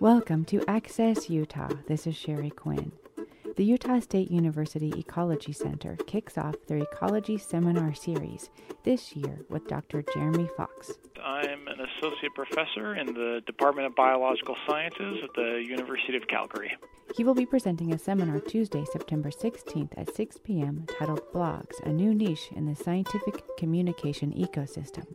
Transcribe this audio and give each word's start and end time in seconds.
Welcome 0.00 0.44
to 0.46 0.62
Access 0.68 1.30
Utah. 1.30 1.70
This 1.86 2.06
is 2.06 2.14
Sherry 2.14 2.50
Quinn. 2.50 2.92
The 3.56 3.64
Utah 3.64 4.00
State 4.00 4.30
University 4.30 4.92
Ecology 4.94 5.52
Center 5.52 5.96
kicks 6.06 6.36
off 6.36 6.54
their 6.66 6.76
Ecology 6.76 7.38
Seminar 7.38 7.94
Series 7.94 8.50
this 8.84 9.16
year 9.16 9.40
with 9.48 9.66
Dr. 9.68 10.04
Jeremy 10.12 10.50
Fox. 10.54 10.92
I'm 11.24 11.66
an 11.66 11.78
associate 11.80 12.34
professor 12.34 12.94
in 12.94 13.06
the 13.06 13.40
Department 13.46 13.86
of 13.86 13.96
Biological 13.96 14.54
Sciences 14.68 15.16
at 15.24 15.30
the 15.34 15.64
University 15.66 16.18
of 16.18 16.28
Calgary. 16.28 16.76
He 17.16 17.24
will 17.24 17.34
be 17.34 17.46
presenting 17.46 17.94
a 17.94 17.98
seminar 17.98 18.38
Tuesday, 18.40 18.84
September 18.84 19.30
16th 19.30 19.92
at 19.96 20.14
6 20.14 20.36
p.m. 20.44 20.84
titled 20.98 21.22
Blogs 21.32 21.80
A 21.84 21.88
New 21.88 22.12
Niche 22.12 22.50
in 22.54 22.66
the 22.66 22.76
Scientific 22.76 23.42
Communication 23.56 24.30
Ecosystem, 24.34 25.06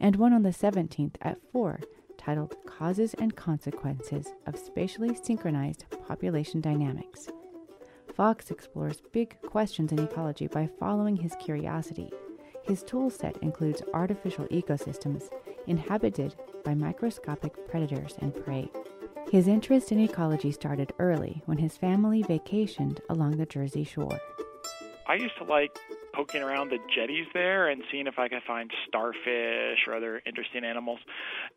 and 0.00 0.16
one 0.16 0.32
on 0.32 0.44
the 0.44 0.48
17th 0.48 1.16
at 1.20 1.36
4 1.52 1.80
titled 2.18 2.56
Causes 2.66 3.14
and 3.14 3.34
Consequences 3.34 4.34
of 4.46 4.58
Spatially 4.58 5.16
Synchronized 5.22 5.86
Population 6.06 6.60
Dynamics. 6.60 7.28
Fox 8.14 8.50
explores 8.50 9.00
big 9.12 9.40
questions 9.42 9.92
in 9.92 10.00
ecology 10.00 10.48
by 10.48 10.68
following 10.78 11.16
his 11.16 11.34
curiosity. 11.36 12.12
His 12.62 12.82
tool 12.82 13.08
set 13.08 13.38
includes 13.38 13.82
artificial 13.94 14.44
ecosystems 14.46 15.30
inhabited 15.66 16.34
by 16.64 16.74
microscopic 16.74 17.68
predators 17.68 18.16
and 18.20 18.34
prey. 18.44 18.70
His 19.30 19.46
interest 19.46 19.92
in 19.92 20.00
ecology 20.00 20.52
started 20.52 20.92
early 20.98 21.42
when 21.46 21.58
his 21.58 21.76
family 21.76 22.22
vacationed 22.22 23.00
along 23.08 23.36
the 23.36 23.46
Jersey 23.46 23.84
Shore. 23.84 24.20
I 25.06 25.14
used 25.14 25.38
to 25.38 25.44
like 25.44 25.78
poking 26.12 26.42
around 26.42 26.70
the 26.70 26.78
jetties 26.94 27.26
there 27.32 27.68
and 27.68 27.82
seeing 27.90 28.06
if 28.06 28.18
I 28.18 28.28
could 28.28 28.42
find 28.46 28.70
starfish 28.88 29.78
or 29.86 29.94
other 29.94 30.20
interesting 30.26 30.64
animals. 30.64 30.98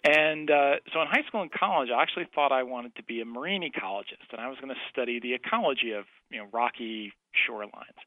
And 0.03 0.49
uh, 0.49 0.75
so 0.93 1.01
in 1.01 1.07
high 1.07 1.23
school 1.27 1.41
and 1.41 1.51
college, 1.51 1.89
I 1.95 2.01
actually 2.01 2.27
thought 2.33 2.51
I 2.51 2.63
wanted 2.63 2.95
to 2.95 3.03
be 3.03 3.21
a 3.21 3.25
marine 3.25 3.61
ecologist, 3.61 4.31
and 4.31 4.41
I 4.41 4.47
was 4.47 4.57
going 4.57 4.73
to 4.73 4.81
study 4.89 5.19
the 5.19 5.33
ecology 5.33 5.91
of 5.91 6.05
you 6.31 6.39
know 6.39 6.47
rocky 6.51 7.13
shorelines. 7.47 8.01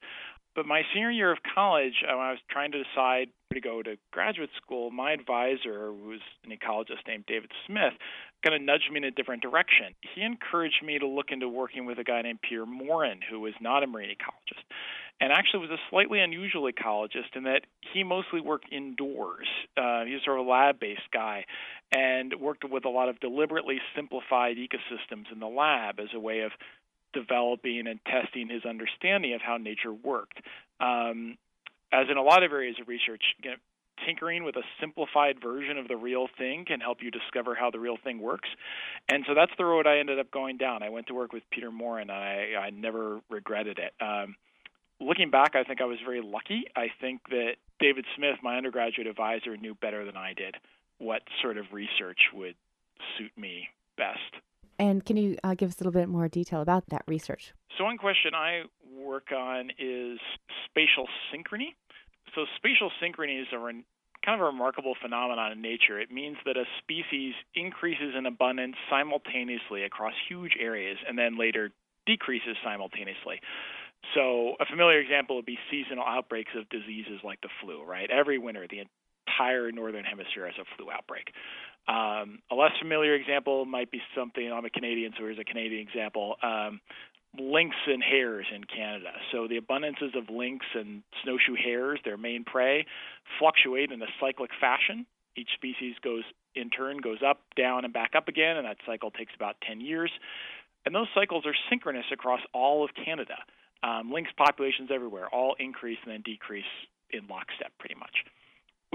But 0.55 0.67
my 0.67 0.83
senior 0.93 1.11
year 1.11 1.33
of 1.33 1.39
college, 1.55 2.05
uh, 2.05 2.17
when 2.17 2.27
I 2.27 2.31
was 2.31 2.39
trying 2.49 2.73
to 2.73 2.83
decide 2.83 3.29
to 3.53 3.61
go 3.61 3.83
to 3.83 3.97
graduate 4.13 4.51
school, 4.57 4.91
my 4.91 5.13
advisor, 5.13 5.91
who 5.91 6.09
was 6.09 6.21
an 6.45 6.51
ecologist 6.51 7.07
named 7.07 7.25
David 7.27 7.51
Smith, 7.67 7.93
kind 8.45 8.55
of 8.55 8.63
nudged 8.63 8.91
me 8.91 8.99
in 8.99 9.05
a 9.05 9.11
different 9.11 9.43
direction. 9.43 9.95
He 10.15 10.23
encouraged 10.23 10.83
me 10.85 10.99
to 10.99 11.07
look 11.07 11.31
into 11.31 11.49
working 11.49 11.87
with 11.87 11.99
a 11.99 12.05
guy 12.05 12.23
named 12.23 12.41
Peter 12.43 12.67
Morin, 12.67 13.21
who 13.29 13.41
was 13.41 13.55
not 13.61 13.83
a 13.83 13.87
marine 13.87 14.11
ecologist, 14.11 14.63
and 15.21 15.33
actually 15.33 15.61
was 15.61 15.71
a 15.71 15.81
slightly 15.91 16.21
unusual 16.21 16.71
ecologist 16.71 17.37
in 17.37 17.45
that 17.45 17.63
he 17.93 18.03
mostly 18.03 18.41
worked 18.41 18.67
indoors. 18.73 19.47
Uh, 19.77 20.05
he 20.05 20.13
was 20.13 20.23
sort 20.25 20.39
of 20.41 20.47
a 20.47 20.51
lab-based 20.51 21.11
guy, 21.13 21.45
and 21.93 22.35
worked 22.41 22.65
with 22.69 22.85
a 22.85 22.89
lot 22.89 23.09
of 23.09 23.21
deliberately 23.21 23.81
simplified 23.95 24.57
ecosystems 24.57 25.31
in 25.33 25.41
the 25.41 25.47
lab 25.47 26.01
as 26.01 26.09
a 26.15 26.21
way 26.21 26.41
of 26.41 26.53
developing 27.13 27.87
and 27.87 28.01
testing 28.05 28.49
his 28.49 28.65
understanding 28.65 29.35
of 29.35 29.41
how 29.41 29.57
nature 29.57 29.93
worked. 29.93 30.41
Um, 30.81 31.39
as 31.93 32.07
in 32.11 32.17
a 32.17 32.23
lot 32.23 32.43
of 32.43 32.51
areas 32.51 32.77
of 32.81 32.89
research, 32.89 33.23
you 33.43 33.51
know, 33.51 33.57
tinkering 34.05 34.43
with 34.43 34.57
a 34.57 34.63
simplified 34.81 35.41
version 35.41 35.79
of 35.79 35.87
the 35.87 35.97
real 35.97 36.27
thing 36.37 36.65
can 36.65 36.81
help 36.81 36.99
you 37.01 37.13
discover 37.13 37.55
how 37.55 37.71
the 37.71 37.79
real 37.79 37.97
thing 38.03 38.21
works. 38.21 38.49
And 39.09 39.25
so 39.29 39.35
that's 39.35 39.53
the 39.57 39.65
road 39.65 39.87
I 39.87 39.99
ended 39.99 40.19
up 40.19 40.33
going 40.33 40.57
down. 40.57 40.83
I 40.83 40.89
went 40.89 41.07
to 41.07 41.15
work 41.15 41.33
with 41.33 41.45
Peter 41.51 41.71
Morin, 41.71 42.11
and 42.11 42.19
I, 42.19 42.55
I 42.59 42.71
never 42.71 43.21
regretted 43.31 43.79
it. 43.79 43.93
Um, 44.05 44.35
looking 45.01 45.31
back, 45.31 45.55
I 45.55 45.65
think 45.65 45.81
I 45.81 45.85
was 45.85 45.99
very 46.05 46.21
lucky. 46.23 46.65
I 46.77 46.87
think 47.01 47.21
that 47.31 47.57
David 47.81 48.05
Smith, 48.17 48.37
my 48.43 48.57
undergraduate 48.57 49.07
advisor, 49.07 49.57
knew 49.57 49.75
better 49.75 50.05
than 50.05 50.17
I 50.17 50.33
did 50.35 50.57
what 50.99 51.23
sort 51.43 51.59
of 51.59 51.67
research 51.73 52.19
would 52.33 52.55
suit 53.19 53.33
me 53.37 53.69
best. 53.97 54.43
And 54.79 55.05
can 55.05 55.17
you 55.17 55.37
uh, 55.45 55.55
give 55.55 55.71
us 55.71 55.77
a 55.81 55.85
little 55.85 55.93
bit 55.93 56.09
more 56.09 56.29
detail 56.29 56.61
about 56.61 56.89
that 56.89 57.03
research? 57.07 57.53
So, 57.79 57.85
one 57.85 57.99
question 57.99 58.35
I 58.35 58.63
work 58.97 59.31
on 59.33 59.71
is 59.79 60.19
spatial 60.67 61.07
synchrony. 61.33 61.75
So, 62.35 62.47
spatial 62.57 62.91
synchrony 63.03 63.41
is 63.41 63.47
a 63.53 63.59
kind 64.25 64.41
of 64.41 64.41
a 64.41 64.45
remarkable 64.45 64.95
phenomenon 65.01 65.53
in 65.53 65.61
nature. 65.61 66.01
It 66.01 66.11
means 66.11 66.37
that 66.45 66.57
a 66.57 66.65
species 66.79 67.35
increases 67.55 68.15
in 68.17 68.27
abundance 68.27 68.77
simultaneously 68.91 69.85
across 69.85 70.15
huge 70.29 70.53
areas 70.59 70.99
and 71.07 71.19
then 71.19 71.39
later 71.39 71.71
decreases 72.07 72.57
simultaneously. 72.65 73.41
So, 74.15 74.55
a 74.61 74.67
familiar 74.67 74.99
example 74.99 75.37
would 75.37 75.47
be 75.47 75.59
seasonal 75.71 76.05
outbreaks 76.05 76.51
of 76.57 76.69
diseases 76.69 77.21
like 77.25 77.41
the 77.41 77.49
flu, 77.63 77.83
right? 77.85 78.11
Every 78.11 78.39
winter, 78.39 78.67
the 78.69 78.85
entire 79.27 79.73
northern 79.73 80.05
hemisphere 80.05 80.47
has 80.47 80.55
a 80.61 80.65
flu 80.77 80.91
outbreak. 80.91 81.33
Um, 81.87 82.41
a 82.51 82.55
less 82.55 82.73
familiar 82.81 83.15
example 83.15 83.65
might 83.65 83.91
be 83.91 84.01
something. 84.17 84.51
I'm 84.53 84.65
a 84.65 84.71
Canadian, 84.71 85.13
so 85.17 85.25
here's 85.25 85.39
a 85.39 85.45
Canadian 85.45 85.87
example. 85.87 86.37
Um, 86.43 86.81
lynx 87.39 87.75
and 87.87 88.03
hares 88.03 88.47
in 88.55 88.65
Canada. 88.65 89.11
So 89.33 89.49
the 89.49 89.59
abundances 89.59 90.17
of 90.17 90.31
lynx 90.31 90.65
and 90.75 91.03
snowshoe 91.23 91.57
hares, 91.57 91.99
their 92.05 92.17
main 92.17 92.45
prey, 92.45 92.87
fluctuate 93.39 93.91
in 93.91 94.01
a 94.03 94.07
cyclic 94.21 94.51
fashion. 94.61 95.07
Each 95.37 95.51
species 95.55 95.97
goes 96.03 96.23
in 96.55 96.71
turn 96.71 96.99
goes 96.99 97.19
up, 97.27 97.41
down, 97.57 97.85
and 97.85 97.93
back 97.93 98.13
up 98.17 98.29
again, 98.29 98.57
and 98.57 98.67
that 98.67 98.77
cycle 98.87 99.11
takes 99.11 99.33
about 99.35 99.57
10 99.67 99.81
years. 99.81 100.11
And 100.87 100.95
those 100.95 101.09
cycles 101.15 101.45
are 101.47 101.55
synchronous 101.69 102.05
across 102.13 102.41
all 102.53 102.85
of 102.85 102.91
Canada. 103.05 103.35
Um, 103.85 104.11
lynx 104.11 104.31
populations 104.37 104.89
everywhere 104.91 105.29
all 105.29 105.55
increase 105.59 105.99
and 106.05 106.13
then 106.13 106.23
decrease 106.23 106.65
in 107.11 107.27
lockstep, 107.29 107.73
pretty 107.79 107.97
much 107.97 108.25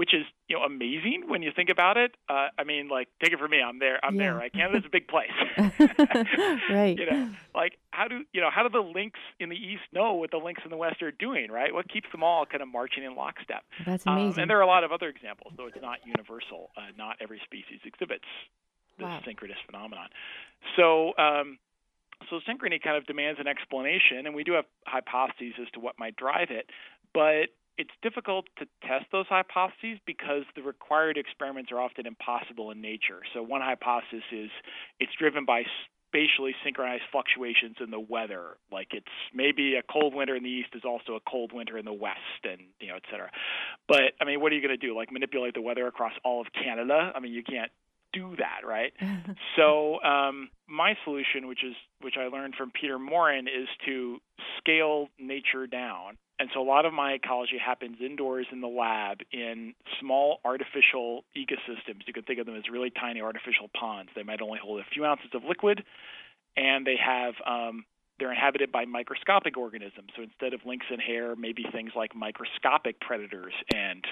which 0.00 0.14
is 0.14 0.24
you 0.48 0.56
know 0.56 0.62
amazing 0.62 1.24
when 1.26 1.42
you 1.42 1.52
think 1.54 1.68
about 1.68 1.98
it. 1.98 2.16
Uh, 2.26 2.48
I 2.58 2.64
mean, 2.64 2.88
like 2.88 3.08
take 3.22 3.34
it 3.34 3.38
from 3.38 3.50
me, 3.50 3.60
I'm 3.60 3.78
there, 3.80 4.02
I'm 4.02 4.14
yeah. 4.14 4.22
there. 4.22 4.34
Right, 4.34 4.50
Canada's 4.50 4.84
a 4.86 4.88
big 4.88 5.06
place. 5.06 5.28
right. 6.70 6.96
You 6.96 7.04
know, 7.04 7.30
like 7.54 7.76
how 7.90 8.08
do 8.08 8.24
you 8.32 8.40
know 8.40 8.48
how 8.50 8.62
do 8.62 8.70
the 8.70 8.80
lynx 8.80 9.20
in 9.38 9.50
the 9.50 9.56
east 9.56 9.82
know 9.92 10.14
what 10.14 10.30
the 10.30 10.38
lynx 10.38 10.62
in 10.64 10.70
the 10.70 10.78
west 10.78 11.02
are 11.02 11.12
doing? 11.12 11.50
Right. 11.50 11.74
What 11.74 11.86
keeps 11.92 12.10
them 12.12 12.22
all 12.22 12.46
kind 12.46 12.62
of 12.62 12.68
marching 12.68 13.04
in 13.04 13.14
lockstep? 13.14 13.62
That's 13.84 14.06
amazing. 14.06 14.32
Um, 14.32 14.40
and 14.40 14.50
there 14.50 14.56
are 14.56 14.62
a 14.62 14.66
lot 14.66 14.84
of 14.84 14.90
other 14.90 15.08
examples, 15.10 15.52
though 15.58 15.66
it's 15.66 15.76
not 15.82 15.98
universal. 16.06 16.70
Uh, 16.78 16.96
not 16.96 17.16
every 17.20 17.42
species 17.44 17.80
exhibits 17.84 18.24
this 18.96 19.04
wow. 19.04 19.20
synchronous 19.22 19.58
phenomenon. 19.66 20.08
So. 20.76 21.12
Um, 21.18 21.58
so 22.28 22.40
synchrony 22.48 22.82
kind 22.82 22.96
of 22.96 23.06
demands 23.06 23.40
an 23.40 23.46
explanation, 23.46 24.26
and 24.26 24.34
we 24.34 24.44
do 24.44 24.52
have 24.52 24.66
hypotheses 24.86 25.54
as 25.60 25.68
to 25.74 25.80
what 25.80 25.98
might 25.98 26.16
drive 26.16 26.50
it. 26.50 26.66
But 27.14 27.48
it's 27.78 27.90
difficult 28.02 28.46
to 28.58 28.66
test 28.82 29.06
those 29.10 29.26
hypotheses 29.28 29.98
because 30.04 30.44
the 30.54 30.62
required 30.62 31.16
experiments 31.16 31.72
are 31.72 31.80
often 31.80 32.06
impossible 32.06 32.70
in 32.70 32.80
nature. 32.80 33.22
So 33.32 33.42
one 33.42 33.62
hypothesis 33.62 34.24
is 34.30 34.50
it's 35.00 35.12
driven 35.18 35.46
by 35.46 35.64
spatially 36.10 36.54
synchronized 36.64 37.04
fluctuations 37.12 37.76
in 37.82 37.90
the 37.90 38.00
weather. 38.00 38.58
Like 38.70 38.88
it's 38.90 39.06
maybe 39.32 39.76
a 39.76 39.82
cold 39.90 40.14
winter 40.14 40.36
in 40.36 40.42
the 40.42 40.50
east 40.50 40.70
is 40.74 40.82
also 40.84 41.14
a 41.14 41.20
cold 41.30 41.52
winter 41.54 41.78
in 41.78 41.84
the 41.84 41.92
west, 41.92 42.44
and 42.44 42.60
you 42.80 42.88
know, 42.88 42.96
et 42.96 43.04
cetera. 43.10 43.30
But 43.88 44.12
I 44.20 44.24
mean, 44.24 44.40
what 44.40 44.52
are 44.52 44.56
you 44.56 44.66
going 44.66 44.78
to 44.78 44.86
do? 44.86 44.94
Like 44.94 45.10
manipulate 45.12 45.54
the 45.54 45.62
weather 45.62 45.86
across 45.86 46.12
all 46.24 46.40
of 46.40 46.48
Canada? 46.52 47.12
I 47.14 47.20
mean, 47.20 47.32
you 47.32 47.42
can't 47.42 47.70
do 48.12 48.36
that, 48.36 48.66
right? 48.66 48.92
so 49.56 50.00
um, 50.02 50.50
my 50.68 50.94
solution, 51.04 51.46
which 51.46 51.64
is 51.64 51.74
which 52.00 52.14
I 52.18 52.28
learned 52.28 52.54
from 52.56 52.70
Peter 52.70 52.98
Morin, 52.98 53.46
is 53.48 53.68
to 53.86 54.18
scale 54.58 55.08
nature 55.18 55.66
down 55.66 56.16
and 56.40 56.48
so 56.54 56.62
a 56.62 56.64
lot 56.64 56.86
of 56.86 56.94
my 56.94 57.12
ecology 57.12 57.58
happens 57.62 57.98
indoors 58.00 58.46
in 58.50 58.62
the 58.62 58.66
lab 58.66 59.18
in 59.30 59.74
small 60.00 60.40
artificial 60.42 61.24
ecosystems. 61.36 62.06
You 62.06 62.14
can 62.14 62.22
think 62.22 62.40
of 62.40 62.46
them 62.46 62.56
as 62.56 62.62
really 62.72 62.88
tiny 62.88 63.20
artificial 63.20 63.68
ponds. 63.78 64.10
They 64.16 64.22
might 64.22 64.40
only 64.40 64.58
hold 64.58 64.80
a 64.80 64.84
few 64.90 65.04
ounces 65.04 65.28
of 65.34 65.42
liquid, 65.44 65.84
and 66.56 66.86
they 66.86 66.96
have 66.96 67.34
um, 67.46 67.84
they're 68.18 68.32
inhabited 68.32 68.72
by 68.72 68.86
microscopic 68.86 69.58
organisms. 69.58 70.12
So 70.16 70.22
instead 70.22 70.54
of 70.54 70.60
lynx 70.64 70.86
and 70.90 70.98
hare, 70.98 71.36
maybe 71.36 71.62
things 71.70 71.92
like 71.94 72.16
microscopic 72.16 73.00
predators 73.00 73.52
and 73.74 74.02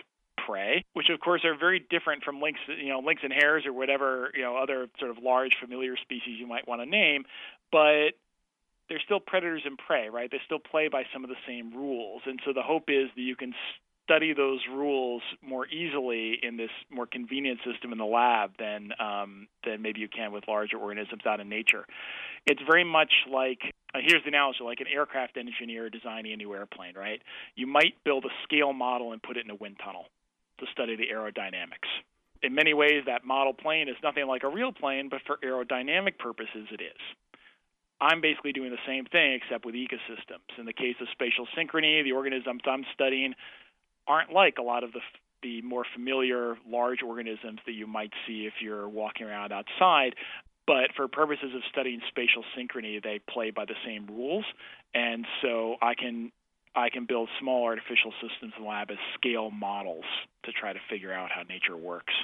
prey, 0.48 0.84
which 0.94 1.08
of 1.12 1.20
course 1.20 1.44
are 1.44 1.56
very 1.58 1.84
different 1.90 2.24
from 2.24 2.40
lynx, 2.40 2.58
you 2.68 2.88
know, 2.88 3.00
lynx 3.00 3.22
and 3.22 3.32
hares 3.32 3.66
or 3.66 3.72
whatever, 3.72 4.30
you 4.34 4.42
know, 4.42 4.56
other 4.56 4.88
sort 4.98 5.10
of 5.10 5.18
large 5.22 5.52
familiar 5.60 5.96
species 5.96 6.38
you 6.38 6.46
might 6.46 6.66
want 6.66 6.80
to 6.80 6.86
name. 6.86 7.24
But 7.70 8.16
they're 8.88 9.02
still 9.04 9.20
predators 9.20 9.62
and 9.66 9.76
prey, 9.78 10.08
right? 10.08 10.30
They 10.30 10.40
still 10.46 10.58
play 10.58 10.88
by 10.88 11.02
some 11.12 11.24
of 11.24 11.30
the 11.30 11.36
same 11.46 11.74
rules. 11.74 12.22
And 12.26 12.40
so 12.44 12.52
the 12.54 12.62
hope 12.62 12.84
is 12.88 13.08
that 13.14 13.22
you 13.22 13.36
can 13.36 13.52
study 14.04 14.32
those 14.32 14.60
rules 14.72 15.20
more 15.42 15.66
easily 15.66 16.38
in 16.42 16.56
this 16.56 16.70
more 16.90 17.06
convenient 17.06 17.60
system 17.70 17.92
in 17.92 17.98
the 17.98 18.06
lab 18.06 18.52
than 18.58 18.90
um, 18.98 19.48
than 19.66 19.82
maybe 19.82 20.00
you 20.00 20.08
can 20.08 20.32
with 20.32 20.44
larger 20.48 20.78
organisms 20.78 21.22
out 21.26 21.40
in 21.40 21.48
nature. 21.50 21.84
It's 22.46 22.62
very 22.66 22.84
much 22.84 23.12
like 23.30 23.58
uh, 23.94 23.98
here's 24.02 24.22
the 24.22 24.28
analogy: 24.28 24.60
like 24.64 24.80
an 24.80 24.86
aircraft 24.90 25.36
engineer 25.36 25.90
designing 25.90 26.32
a 26.32 26.36
new 26.36 26.54
airplane, 26.54 26.94
right? 26.96 27.20
You 27.54 27.66
might 27.66 28.02
build 28.02 28.24
a 28.24 28.32
scale 28.44 28.72
model 28.72 29.12
and 29.12 29.22
put 29.22 29.36
it 29.36 29.44
in 29.44 29.50
a 29.50 29.54
wind 29.54 29.76
tunnel 29.84 30.06
to 30.58 30.66
study 30.72 30.96
the 30.96 31.06
aerodynamics. 31.12 31.88
In 32.42 32.54
many 32.54 32.72
ways, 32.74 33.02
that 33.06 33.24
model 33.24 33.52
plane 33.52 33.88
is 33.88 33.96
nothing 34.02 34.26
like 34.26 34.44
a 34.44 34.48
real 34.48 34.72
plane, 34.72 35.08
but 35.08 35.20
for 35.26 35.38
aerodynamic 35.44 36.18
purposes, 36.18 36.68
it 36.70 36.80
is. 36.80 37.00
I'm 38.00 38.20
basically 38.20 38.52
doing 38.52 38.70
the 38.70 38.78
same 38.86 39.06
thing 39.06 39.32
except 39.42 39.64
with 39.66 39.74
ecosystems. 39.74 40.56
In 40.56 40.66
the 40.66 40.72
case 40.72 40.94
of 41.00 41.08
spatial 41.10 41.48
synchrony, 41.56 42.04
the 42.04 42.12
organisms 42.12 42.62
I'm 42.64 42.84
studying 42.94 43.34
aren't 44.06 44.32
like 44.32 44.58
a 44.58 44.62
lot 44.62 44.84
of 44.84 44.92
the 44.92 45.00
the 45.40 45.62
more 45.62 45.84
familiar 45.94 46.56
large 46.68 47.00
organisms 47.00 47.60
that 47.64 47.72
you 47.72 47.86
might 47.86 48.12
see 48.26 48.46
if 48.46 48.54
you're 48.60 48.88
walking 48.88 49.24
around 49.24 49.52
outside. 49.52 50.14
but 50.68 50.92
for 50.94 51.08
purposes 51.08 51.54
of 51.54 51.62
studying 51.72 52.00
spatial 52.08 52.44
synchrony, 52.54 53.02
they 53.02 53.18
play 53.30 53.50
by 53.50 53.64
the 53.64 53.74
same 53.86 54.06
rules, 54.06 54.44
and 54.94 55.26
so 55.40 55.76
I 55.80 55.94
can 55.94 56.30
I 56.78 56.90
can 56.90 57.06
build 57.06 57.28
small 57.40 57.64
artificial 57.64 58.12
systems 58.22 58.52
in 58.56 58.62
the 58.62 58.68
lab 58.68 58.90
as 58.90 58.98
scale 59.14 59.50
models 59.50 60.04
to 60.44 60.52
try 60.52 60.72
to 60.72 60.78
figure 60.88 61.12
out 61.12 61.30
how 61.34 61.42
nature 61.42 61.76
works. 61.76 62.14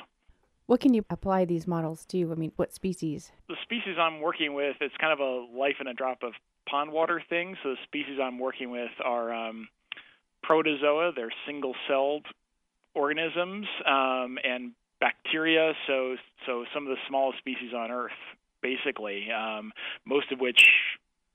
What 0.66 0.80
can 0.80 0.94
you 0.94 1.04
apply 1.10 1.44
these 1.44 1.66
models 1.66 2.06
to? 2.06 2.32
I 2.32 2.36
mean, 2.36 2.52
what 2.56 2.72
species? 2.72 3.32
The 3.48 3.56
species 3.62 3.96
I'm 4.00 4.20
working 4.20 4.54
with, 4.54 4.76
it's 4.80 4.94
kind 4.98 5.12
of 5.12 5.20
a 5.20 5.58
life 5.58 5.76
in 5.80 5.88
a 5.88 5.92
drop 5.92 6.22
of 6.22 6.32
pond 6.68 6.92
water 6.92 7.22
thing. 7.28 7.56
So 7.62 7.70
the 7.70 7.76
species 7.84 8.18
I'm 8.22 8.38
working 8.38 8.70
with 8.70 8.92
are 9.04 9.32
um, 9.34 9.68
protozoa. 10.42 11.12
They're 11.14 11.32
single-celled 11.46 12.24
organisms 12.94 13.66
um, 13.86 14.38
and 14.42 14.72
bacteria. 15.00 15.72
So 15.86 16.16
so 16.46 16.64
some 16.72 16.86
of 16.86 16.90
the 16.90 17.02
smallest 17.08 17.38
species 17.38 17.74
on 17.76 17.90
Earth, 17.90 18.12
basically, 18.62 19.26
um, 19.30 19.72
most 20.06 20.32
of 20.32 20.40
which 20.40 20.64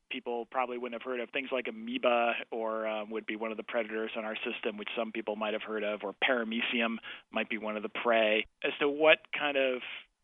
people 0.10 0.46
probably 0.52 0.78
wouldn't 0.78 1.02
have 1.02 1.10
heard 1.10 1.20
of. 1.20 1.30
Things 1.30 1.50
like 1.52 1.68
amoeba 1.68 2.34
or 2.52 2.88
um, 2.88 3.10
would 3.12 3.26
be 3.26 3.36
one 3.36 3.52
of 3.52 3.58
the 3.58 3.64
predators 3.64 4.12
on 4.18 4.26
our 4.26 4.36
system, 4.36 4.78
which 4.78 4.90
some 4.98 5.12
people 5.12 5.36
might 5.36 5.54
have 5.54 5.64
heard 5.64 5.84
of, 5.84 6.02
or 6.04 6.14
paramecium 6.24 6.98
might 7.32 7.50
be 7.50 7.58
one 7.58 7.78
of 7.78 7.84
the 7.84 7.90
prey. 7.90 8.46
As 8.64 8.72
to 8.80 8.90
what 8.90 9.20
kind 9.38 9.58
of 9.58 9.82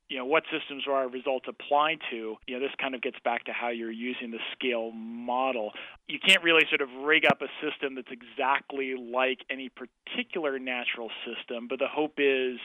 you 0.10 0.18
know 0.18 0.26
what 0.26 0.44
systems 0.52 0.84
are 0.88 0.94
our 0.94 1.10
results 1.10 1.48
apply 1.48 1.98
to 2.12 2.36
you 2.46 2.54
know 2.54 2.60
this 2.60 2.76
kind 2.80 2.94
of 2.94 3.02
gets 3.02 3.18
back 3.24 3.44
to 3.46 3.52
how 3.52 3.70
you're 3.70 3.92
using 3.92 4.30
the 4.30 4.40
scale 4.54 4.92
model 4.92 5.72
you 6.08 6.20
can't 6.20 6.44
really 6.44 6.62
sort 6.70 6.82
of 6.82 6.90
rig 7.04 7.26
up 7.26 7.42
a 7.42 7.48
system 7.60 7.96
that's 7.96 8.12
exactly 8.12 8.94
like 8.96 9.40
any 9.50 9.70
particular 9.70 10.60
natural 10.60 11.10
system 11.26 11.68
but 11.68 11.80
the 11.80 11.88
hope 11.88 12.14
is 12.18 12.60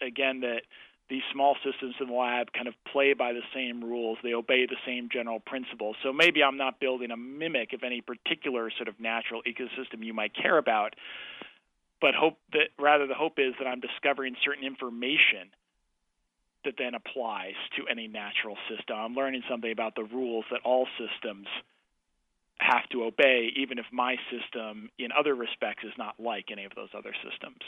again 0.00 0.40
that 0.40 0.62
these 1.10 1.22
small 1.32 1.56
systems 1.64 1.96
in 2.00 2.06
the 2.06 2.14
lab 2.14 2.52
kind 2.52 2.68
of 2.68 2.74
play 2.90 3.12
by 3.12 3.32
the 3.32 3.42
same 3.52 3.82
rules. 3.82 4.16
They 4.22 4.32
obey 4.32 4.66
the 4.66 4.78
same 4.86 5.08
general 5.12 5.40
principles. 5.40 5.96
So 6.02 6.12
maybe 6.12 6.42
I'm 6.42 6.56
not 6.56 6.78
building 6.78 7.10
a 7.10 7.16
mimic 7.16 7.72
of 7.72 7.82
any 7.82 8.00
particular 8.00 8.70
sort 8.76 8.88
of 8.88 8.98
natural 9.00 9.42
ecosystem 9.42 10.04
you 10.04 10.14
might 10.14 10.34
care 10.34 10.56
about, 10.56 10.94
but 12.00 12.14
hope 12.14 12.38
that 12.52 12.70
rather 12.78 13.06
the 13.06 13.14
hope 13.14 13.38
is 13.38 13.54
that 13.58 13.66
I'm 13.66 13.80
discovering 13.80 14.36
certain 14.42 14.64
information 14.64 15.50
that 16.64 16.74
then 16.78 16.94
applies 16.94 17.54
to 17.76 17.88
any 17.90 18.06
natural 18.06 18.56
system. 18.68 18.96
I'm 18.96 19.14
learning 19.14 19.42
something 19.50 19.72
about 19.72 19.96
the 19.96 20.04
rules 20.04 20.44
that 20.50 20.60
all 20.64 20.86
systems 20.96 21.48
have 22.58 22.88
to 22.90 23.04
obey, 23.04 23.50
even 23.56 23.78
if 23.78 23.86
my 23.90 24.16
system, 24.30 24.90
in 24.98 25.08
other 25.18 25.34
respects, 25.34 25.82
is 25.84 25.92
not 25.96 26.20
like 26.20 26.46
any 26.52 26.64
of 26.66 26.72
those 26.76 26.90
other 26.96 27.14
systems. 27.24 27.60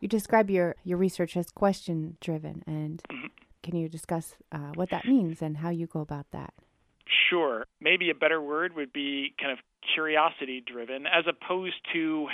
You 0.00 0.08
describe 0.08 0.50
your, 0.50 0.76
your 0.82 0.98
research 0.98 1.36
as 1.36 1.50
question 1.50 2.16
driven, 2.20 2.62
and 2.66 3.02
mm-hmm. 3.10 3.26
can 3.62 3.76
you 3.76 3.88
discuss 3.88 4.34
uh, 4.50 4.72
what 4.74 4.90
that 4.90 5.04
means 5.04 5.42
and 5.42 5.58
how 5.58 5.68
you 5.68 5.86
go 5.86 6.00
about 6.00 6.26
that? 6.32 6.54
Sure. 7.28 7.66
Maybe 7.80 8.10
a 8.10 8.14
better 8.14 8.40
word 8.40 8.74
would 8.76 8.92
be 8.92 9.34
kind 9.38 9.52
of 9.52 9.58
curiosity 9.94 10.62
driven, 10.64 11.06
as 11.06 11.24
opposed 11.28 11.76
to 11.92 12.28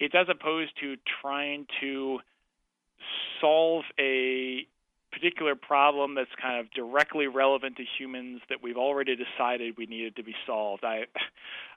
it's 0.00 0.14
as 0.14 0.28
opposed 0.28 0.72
to 0.80 0.96
trying 1.22 1.66
to 1.80 2.20
solve 3.40 3.84
a 3.98 4.66
particular 5.10 5.54
problem 5.54 6.14
that's 6.14 6.30
kind 6.40 6.60
of 6.60 6.70
directly 6.72 7.26
relevant 7.26 7.76
to 7.76 7.84
humans 7.98 8.40
that 8.48 8.58
we've 8.62 8.76
already 8.76 9.16
decided 9.16 9.74
we 9.76 9.86
needed 9.86 10.16
to 10.16 10.22
be 10.22 10.34
solved. 10.46 10.84
I 10.84 11.06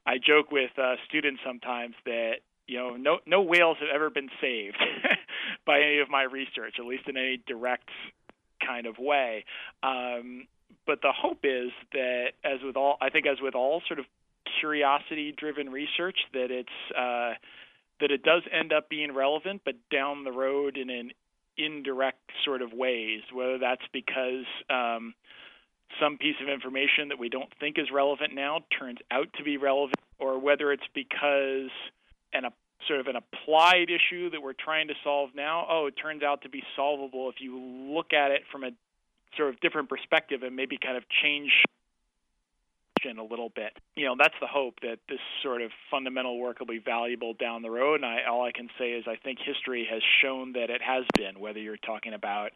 I 0.05 0.17
joke 0.17 0.51
with 0.51 0.71
uh, 0.77 0.95
students 1.07 1.41
sometimes 1.45 1.95
that 2.05 2.37
you 2.67 2.77
know 2.77 2.95
no 2.95 3.19
no 3.25 3.41
whales 3.41 3.77
have 3.79 3.89
ever 3.93 4.09
been 4.09 4.29
saved 4.39 4.77
by 5.65 5.81
any 5.81 5.99
of 5.99 6.09
my 6.09 6.23
research, 6.23 6.75
at 6.79 6.85
least 6.85 7.07
in 7.07 7.17
any 7.17 7.41
direct 7.47 7.89
kind 8.65 8.85
of 8.85 8.97
way. 8.97 9.45
Um, 9.83 10.47
but 10.85 11.01
the 11.01 11.11
hope 11.11 11.39
is 11.43 11.71
that, 11.93 12.31
as 12.43 12.59
with 12.63 12.75
all, 12.75 12.97
I 13.01 13.09
think, 13.09 13.27
as 13.27 13.37
with 13.41 13.55
all 13.55 13.81
sort 13.87 13.99
of 13.99 14.05
curiosity-driven 14.59 15.69
research, 15.69 16.17
that 16.33 16.51
it's 16.51 16.69
uh, 16.97 17.33
that 17.99 18.11
it 18.11 18.23
does 18.23 18.41
end 18.51 18.73
up 18.73 18.89
being 18.89 19.13
relevant, 19.13 19.61
but 19.63 19.75
down 19.91 20.23
the 20.23 20.31
road 20.31 20.77
in 20.77 20.89
an 20.89 21.11
indirect 21.57 22.31
sort 22.43 22.61
of 22.61 22.73
ways. 22.73 23.21
Whether 23.33 23.59
that's 23.59 23.83
because 23.93 24.45
um, 24.69 25.13
some 25.99 26.17
piece 26.17 26.35
of 26.41 26.49
information 26.49 27.09
that 27.09 27.19
we 27.19 27.29
don't 27.29 27.51
think 27.59 27.77
is 27.77 27.87
relevant 27.93 28.33
now 28.33 28.61
turns 28.77 28.99
out 29.11 29.27
to 29.37 29.43
be 29.43 29.57
relevant, 29.57 29.99
or 30.19 30.39
whether 30.39 30.71
it's 30.71 30.87
because 30.93 31.69
an 32.33 32.45
a 32.45 32.51
sort 32.87 32.99
of 32.99 33.07
an 33.07 33.15
applied 33.15 33.89
issue 33.89 34.29
that 34.31 34.41
we're 34.41 34.53
trying 34.53 34.87
to 34.87 34.95
solve 35.03 35.29
now, 35.35 35.67
oh, 35.69 35.85
it 35.85 35.93
turns 36.01 36.23
out 36.23 36.41
to 36.41 36.49
be 36.49 36.63
solvable 36.75 37.29
if 37.29 37.35
you 37.39 37.59
look 37.59 38.11
at 38.11 38.31
it 38.31 38.41
from 38.51 38.63
a 38.63 38.71
sort 39.37 39.49
of 39.49 39.59
different 39.59 39.87
perspective 39.87 40.41
and 40.43 40.55
maybe 40.55 40.77
kind 40.81 40.97
of 40.97 41.03
change 41.21 41.51
a 43.17 43.23
little 43.23 43.49
bit. 43.49 43.73
You 43.95 44.05
know, 44.05 44.15
that's 44.17 44.35
the 44.39 44.47
hope 44.47 44.75
that 44.81 44.99
this 45.09 45.19
sort 45.41 45.61
of 45.61 45.71
fundamental 45.89 46.39
work 46.39 46.59
will 46.59 46.67
be 46.67 46.77
valuable 46.77 47.33
down 47.33 47.63
the 47.63 47.71
road. 47.71 47.95
And 47.95 48.05
I, 48.05 48.29
all 48.29 48.45
I 48.45 48.51
can 48.51 48.69
say 48.77 48.91
is 48.91 49.05
I 49.07 49.15
think 49.15 49.39
history 49.43 49.87
has 49.89 50.01
shown 50.21 50.53
that 50.53 50.69
it 50.69 50.81
has 50.81 51.03
been. 51.17 51.39
Whether 51.39 51.59
you're 51.59 51.77
talking 51.77 52.13
about, 52.13 52.51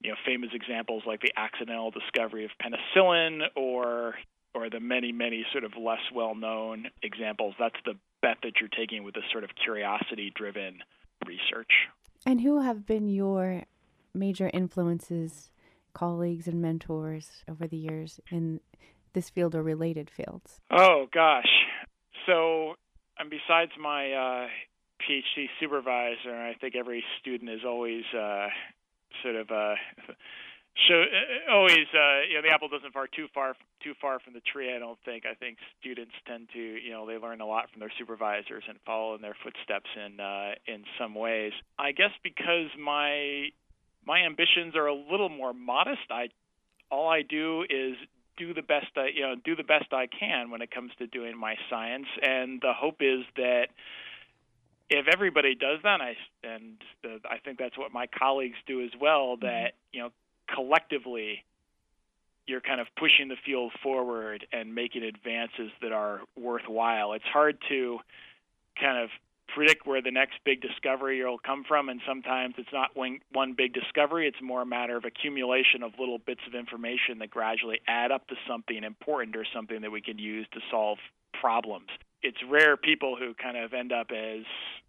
you 0.00 0.10
know, 0.10 0.16
famous 0.24 0.50
examples 0.54 1.02
like 1.06 1.20
the 1.20 1.32
accidental 1.36 1.90
discovery 1.90 2.44
of 2.44 2.50
penicillin 2.62 3.42
or 3.56 4.14
or 4.54 4.70
the 4.70 4.80
many, 4.80 5.10
many 5.10 5.44
sort 5.52 5.64
of 5.64 5.72
less 5.76 6.00
well 6.14 6.34
known 6.34 6.86
examples. 7.02 7.54
That's 7.58 7.76
the 7.84 7.94
bet 8.24 8.38
that 8.42 8.54
you're 8.58 8.70
taking 8.70 9.04
with 9.04 9.14
this 9.14 9.24
sort 9.30 9.44
of 9.44 9.50
curiosity 9.62 10.32
driven 10.34 10.78
research. 11.26 11.70
And 12.24 12.40
who 12.40 12.62
have 12.62 12.86
been 12.86 13.10
your 13.10 13.64
major 14.14 14.50
influences, 14.54 15.50
colleagues, 15.92 16.48
and 16.48 16.62
mentors 16.62 17.44
over 17.46 17.66
the 17.66 17.76
years 17.76 18.20
in 18.30 18.60
this 19.12 19.28
field 19.28 19.54
or 19.54 19.62
related 19.62 20.08
fields? 20.08 20.58
Oh, 20.70 21.06
gosh. 21.12 21.52
So, 22.26 22.76
and 23.18 23.28
besides 23.28 23.72
my 23.78 24.12
uh, 24.12 24.46
PhD 25.02 25.48
supervisor, 25.60 26.34
I 26.34 26.54
think 26.58 26.76
every 26.76 27.04
student 27.20 27.50
is 27.50 27.60
always 27.66 28.04
uh, 28.18 28.48
sort 29.22 29.36
of 29.36 29.50
uh, 29.50 29.74
so 30.88 30.94
uh, 31.02 31.52
always 31.52 31.86
uh, 31.94 32.26
you 32.28 32.34
know 32.34 32.42
the 32.42 32.50
apple 32.52 32.68
doesn't 32.68 32.92
fall 32.92 33.06
too 33.14 33.26
far 33.32 33.54
too 33.82 33.94
far 34.00 34.18
from 34.20 34.34
the 34.34 34.40
tree 34.40 34.74
i 34.74 34.78
don't 34.78 34.98
think 35.04 35.24
i 35.26 35.34
think 35.34 35.58
students 35.80 36.12
tend 36.26 36.48
to 36.52 36.58
you 36.58 36.90
know 36.90 37.06
they 37.06 37.16
learn 37.16 37.40
a 37.40 37.46
lot 37.46 37.70
from 37.70 37.80
their 37.80 37.92
supervisors 37.98 38.64
and 38.68 38.78
follow 38.84 39.14
in 39.14 39.22
their 39.22 39.36
footsteps 39.42 39.90
in 39.94 40.20
uh, 40.20 40.52
in 40.66 40.84
some 40.98 41.14
ways 41.14 41.52
i 41.78 41.92
guess 41.92 42.10
because 42.22 42.68
my 42.78 43.48
my 44.06 44.20
ambitions 44.20 44.74
are 44.76 44.86
a 44.86 44.94
little 44.94 45.28
more 45.28 45.52
modest 45.52 46.10
i 46.10 46.28
all 46.90 47.08
i 47.08 47.22
do 47.22 47.62
is 47.62 47.96
do 48.36 48.52
the 48.52 48.62
best 48.62 48.88
I 48.96 49.08
you 49.14 49.22
know 49.22 49.34
do 49.36 49.54
the 49.54 49.62
best 49.62 49.92
I 49.92 50.08
can 50.08 50.50
when 50.50 50.60
it 50.60 50.70
comes 50.70 50.90
to 50.98 51.06
doing 51.06 51.38
my 51.38 51.54
science 51.70 52.06
and 52.20 52.60
the 52.60 52.72
hope 52.74 52.96
is 53.00 53.24
that 53.36 53.68
if 54.90 55.06
everybody 55.10 55.54
does 55.54 55.78
that, 55.82 56.00
I 56.00 56.14
and 56.42 56.76
uh, 57.04 57.18
I 57.28 57.38
think 57.38 57.58
that's 57.58 57.78
what 57.78 57.92
my 57.92 58.06
colleagues 58.06 58.58
do 58.66 58.82
as 58.82 58.90
well. 59.00 59.36
Mm-hmm. 59.36 59.46
That 59.46 59.72
you 59.92 60.02
know, 60.02 60.10
collectively 60.52 61.44
you're 62.46 62.60
kind 62.60 62.80
of 62.80 62.86
pushing 62.98 63.28
the 63.28 63.36
field 63.44 63.72
forward 63.82 64.46
and 64.52 64.74
making 64.74 65.02
advances 65.02 65.70
that 65.80 65.92
are 65.92 66.20
worthwhile. 66.36 67.14
It's 67.14 67.24
hard 67.24 67.56
to 67.68 67.98
kind 68.78 69.02
of 69.02 69.08
predict 69.54 69.86
where 69.86 70.02
the 70.02 70.10
next 70.10 70.34
big 70.44 70.60
discovery 70.60 71.24
will 71.24 71.38
come 71.38 71.64
from, 71.66 71.88
and 71.88 72.00
sometimes 72.06 72.54
it's 72.58 72.72
not 72.72 72.90
one, 72.94 73.54
big 73.56 73.72
discovery. 73.72 74.26
It's 74.26 74.42
more 74.42 74.62
a 74.62 74.66
matter 74.66 74.96
of 74.96 75.04
accumulation 75.04 75.82
of 75.82 75.92
little 75.98 76.18
bits 76.18 76.40
of 76.46 76.54
information 76.54 77.18
that 77.20 77.30
gradually 77.30 77.80
add 77.86 78.10
up 78.10 78.26
to 78.28 78.34
something 78.48 78.82
important 78.82 79.36
or 79.36 79.46
something 79.54 79.80
that 79.82 79.90
we 79.90 80.00
can 80.00 80.18
use 80.18 80.46
to 80.52 80.60
solve 80.70 80.98
problems 81.40 81.88
it's 82.24 82.38
rare 82.50 82.76
people 82.76 83.16
who 83.16 83.34
kind 83.34 83.56
of 83.56 83.74
end 83.74 83.92
up 83.92 84.08
as 84.10 84.44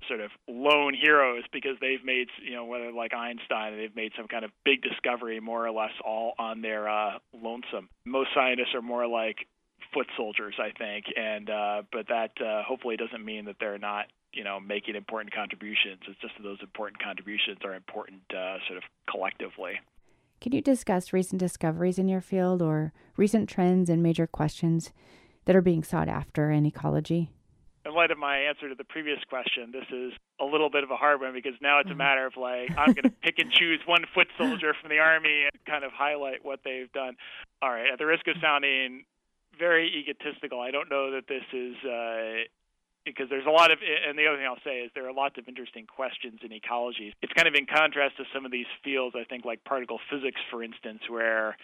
sort 0.07 0.21
of 0.21 0.31
lone 0.47 0.93
heroes 0.99 1.43
because 1.51 1.75
they've 1.81 2.03
made 2.03 2.27
you 2.41 2.55
know 2.55 2.63
whether 2.63 2.91
like 2.91 3.13
Einstein 3.13 3.77
they've 3.77 3.95
made 3.95 4.13
some 4.17 4.27
kind 4.27 4.45
of 4.45 4.51
big 4.63 4.81
discovery 4.81 5.39
more 5.41 5.67
or 5.67 5.71
less 5.71 5.91
all 6.03 6.33
on 6.39 6.61
their 6.61 6.87
uh, 6.87 7.19
lonesome. 7.33 7.89
Most 8.05 8.29
scientists 8.33 8.73
are 8.73 8.81
more 8.81 9.05
like 9.05 9.47
foot 9.93 10.07
soldiers, 10.15 10.55
I 10.59 10.71
think, 10.77 11.05
and 11.15 11.49
uh, 11.49 11.81
but 11.91 12.07
that 12.07 12.31
uh, 12.41 12.63
hopefully 12.63 12.95
doesn't 12.95 13.23
mean 13.23 13.45
that 13.45 13.57
they're 13.59 13.77
not 13.77 14.05
you 14.33 14.45
know 14.45 14.59
making 14.59 14.95
important 14.95 15.33
contributions. 15.33 15.99
It's 16.07 16.19
just 16.21 16.35
that 16.37 16.43
those 16.43 16.59
important 16.61 17.03
contributions 17.03 17.57
are 17.65 17.75
important 17.75 18.21
uh, 18.31 18.57
sort 18.67 18.77
of 18.77 18.83
collectively. 19.09 19.73
Can 20.39 20.53
you 20.53 20.61
discuss 20.61 21.11
recent 21.11 21.39
discoveries 21.39 21.99
in 21.99 22.07
your 22.07 22.21
field 22.21 22.61
or 22.61 22.93
recent 23.17 23.49
trends 23.49 23.89
and 23.89 24.01
major 24.01 24.27
questions 24.27 24.91
that 25.45 25.55
are 25.55 25.61
being 25.61 25.83
sought 25.83 26.09
after 26.09 26.51
in 26.51 26.65
ecology? 26.65 27.29
in 27.85 27.93
light 27.93 28.09
of 28.09 28.17
my 28.17 28.37
answer 28.37 28.67
to 28.67 28.75
the 28.75 28.83
previous 28.83 29.19
question, 29.29 29.71
this 29.71 29.85
is 29.93 30.11
a 30.41 30.45
little 30.45 30.69
bit 30.69 30.83
of 30.83 30.89
a 30.89 30.97
hard 30.97 31.21
one 31.21 31.33
because 31.33 31.53
now 31.61 31.79
it's 31.79 31.87
a 31.87 31.89
mm-hmm. 31.89 31.99
matter 31.99 32.25
of 32.25 32.33
like 32.35 32.69
I'm 32.77 32.93
going 32.93 33.03
to 33.13 33.15
pick 33.21 33.37
and 33.37 33.51
choose 33.51 33.79
one 33.85 34.03
foot 34.13 34.27
soldier 34.37 34.73
from 34.81 34.89
the 34.89 34.97
army 34.97 35.45
and 35.45 35.53
kind 35.65 35.83
of 35.83 35.91
highlight 35.93 36.43
what 36.43 36.59
they've 36.65 36.91
done. 36.91 37.15
All 37.61 37.69
right, 37.69 37.85
at 37.91 37.99
the 37.99 38.05
risk 38.05 38.27
of 38.27 38.35
sounding 38.41 39.05
very 39.57 39.87
egotistical, 39.87 40.59
I 40.59 40.71
don't 40.71 40.89
know 40.89 41.11
that 41.11 41.27
this 41.29 41.45
is 41.53 41.75
uh, 41.85 42.49
because 43.05 43.29
there's 43.29 43.45
a 43.45 43.53
lot 43.53 43.71
of 43.71 43.77
and 43.79 44.17
the 44.17 44.25
other 44.25 44.37
thing 44.37 44.47
I'll 44.49 44.65
say 44.65 44.81
is 44.81 44.91
there 44.95 45.07
are 45.07 45.13
lots 45.13 45.37
of 45.37 45.47
interesting 45.47 45.85
questions 45.85 46.39
in 46.43 46.51
ecology. 46.51 47.13
It's 47.21 47.33
kind 47.33 47.47
of 47.47 47.53
in 47.53 47.67
contrast 47.67 48.17
to 48.17 48.23
some 48.33 48.45
of 48.45 48.51
these 48.51 48.69
fields 48.83 49.15
I 49.15 49.25
think 49.25 49.45
like 49.45 49.63
particle 49.63 49.99
physics 50.09 50.41
for 50.49 50.63
instance 50.63 51.01
where 51.07 51.55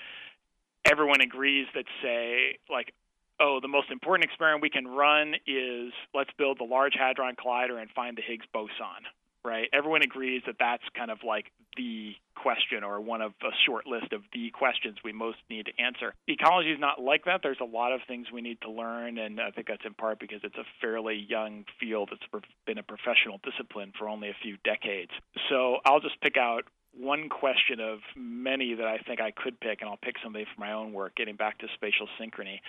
everyone 0.85 1.21
agrees 1.21 1.67
that 1.73 1.85
say 2.01 2.57
like 2.69 2.93
oh, 3.41 3.59
the 3.61 3.67
most 3.67 3.89
important 3.91 4.29
experiment 4.29 4.61
we 4.61 4.69
can 4.69 4.87
run 4.87 5.33
is 5.47 5.91
let's 6.13 6.29
build 6.37 6.59
the 6.59 6.63
Large 6.63 6.93
Hadron 6.97 7.35
Collider 7.35 7.81
and 7.81 7.89
find 7.91 8.15
the 8.15 8.21
Higgs 8.21 8.45
boson, 8.53 9.09
right? 9.43 9.67
Everyone 9.73 10.03
agrees 10.03 10.43
that 10.45 10.55
that's 10.59 10.83
kind 10.95 11.09
of 11.09 11.19
like 11.25 11.51
the 11.75 12.13
question 12.35 12.83
or 12.83 12.99
one 13.01 13.21
of 13.21 13.31
a 13.41 13.53
short 13.65 13.87
list 13.87 14.13
of 14.13 14.21
the 14.33 14.51
questions 14.51 14.97
we 15.03 15.13
most 15.13 15.37
need 15.49 15.65
to 15.65 15.83
answer. 15.83 16.13
Ecology 16.27 16.71
is 16.71 16.79
not 16.79 17.01
like 17.01 17.25
that. 17.25 17.41
There's 17.41 17.61
a 17.61 17.65
lot 17.65 17.93
of 17.93 18.01
things 18.07 18.27
we 18.31 18.41
need 18.41 18.59
to 18.61 18.71
learn, 18.71 19.17
and 19.17 19.39
I 19.39 19.51
think 19.51 19.67
that's 19.67 19.85
in 19.85 19.93
part 19.93 20.19
because 20.19 20.41
it's 20.43 20.57
a 20.57 20.65
fairly 20.79 21.25
young 21.27 21.65
field. 21.79 22.09
It's 22.11 22.45
been 22.65 22.77
a 22.77 22.83
professional 22.83 23.39
discipline 23.43 23.93
for 23.97 24.07
only 24.07 24.29
a 24.29 24.35
few 24.41 24.57
decades. 24.63 25.11
So 25.49 25.77
I'll 25.85 25.99
just 25.99 26.19
pick 26.21 26.37
out 26.37 26.63
one 26.97 27.29
question 27.29 27.79
of 27.79 27.99
many 28.15 28.75
that 28.75 28.85
I 28.85 28.97
think 28.97 29.21
I 29.21 29.31
could 29.31 29.59
pick, 29.59 29.81
and 29.81 29.89
I'll 29.89 29.97
pick 29.97 30.15
something 30.23 30.45
from 30.53 30.65
my 30.65 30.73
own 30.73 30.93
work, 30.93 31.15
getting 31.15 31.35
back 31.35 31.59
to 31.59 31.67
spatial 31.75 32.07
synchrony. 32.19 32.59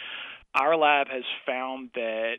Our 0.54 0.76
lab 0.76 1.08
has 1.08 1.24
found 1.46 1.90
that 1.94 2.36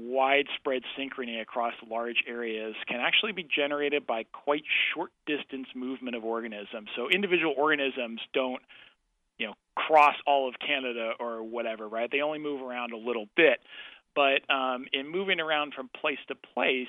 widespread 0.00 0.82
synchrony 0.98 1.40
across 1.40 1.72
large 1.88 2.22
areas 2.26 2.74
can 2.86 3.00
actually 3.00 3.32
be 3.32 3.44
generated 3.44 4.06
by 4.06 4.24
quite 4.24 4.64
short 4.94 5.10
distance 5.26 5.68
movement 5.74 6.16
of 6.16 6.24
organisms. 6.24 6.88
So 6.96 7.08
individual 7.08 7.54
organisms 7.56 8.20
don't 8.32 8.60
you 9.38 9.46
know 9.46 9.54
cross 9.74 10.14
all 10.26 10.48
of 10.48 10.54
Canada 10.58 11.12
or 11.18 11.42
whatever, 11.42 11.88
right? 11.88 12.10
They 12.10 12.20
only 12.20 12.38
move 12.38 12.62
around 12.62 12.92
a 12.92 12.96
little 12.96 13.26
bit. 13.36 13.60
But 14.14 14.50
um, 14.50 14.86
in 14.92 15.10
moving 15.10 15.40
around 15.40 15.74
from 15.74 15.90
place 16.00 16.18
to 16.28 16.34
place, 16.34 16.86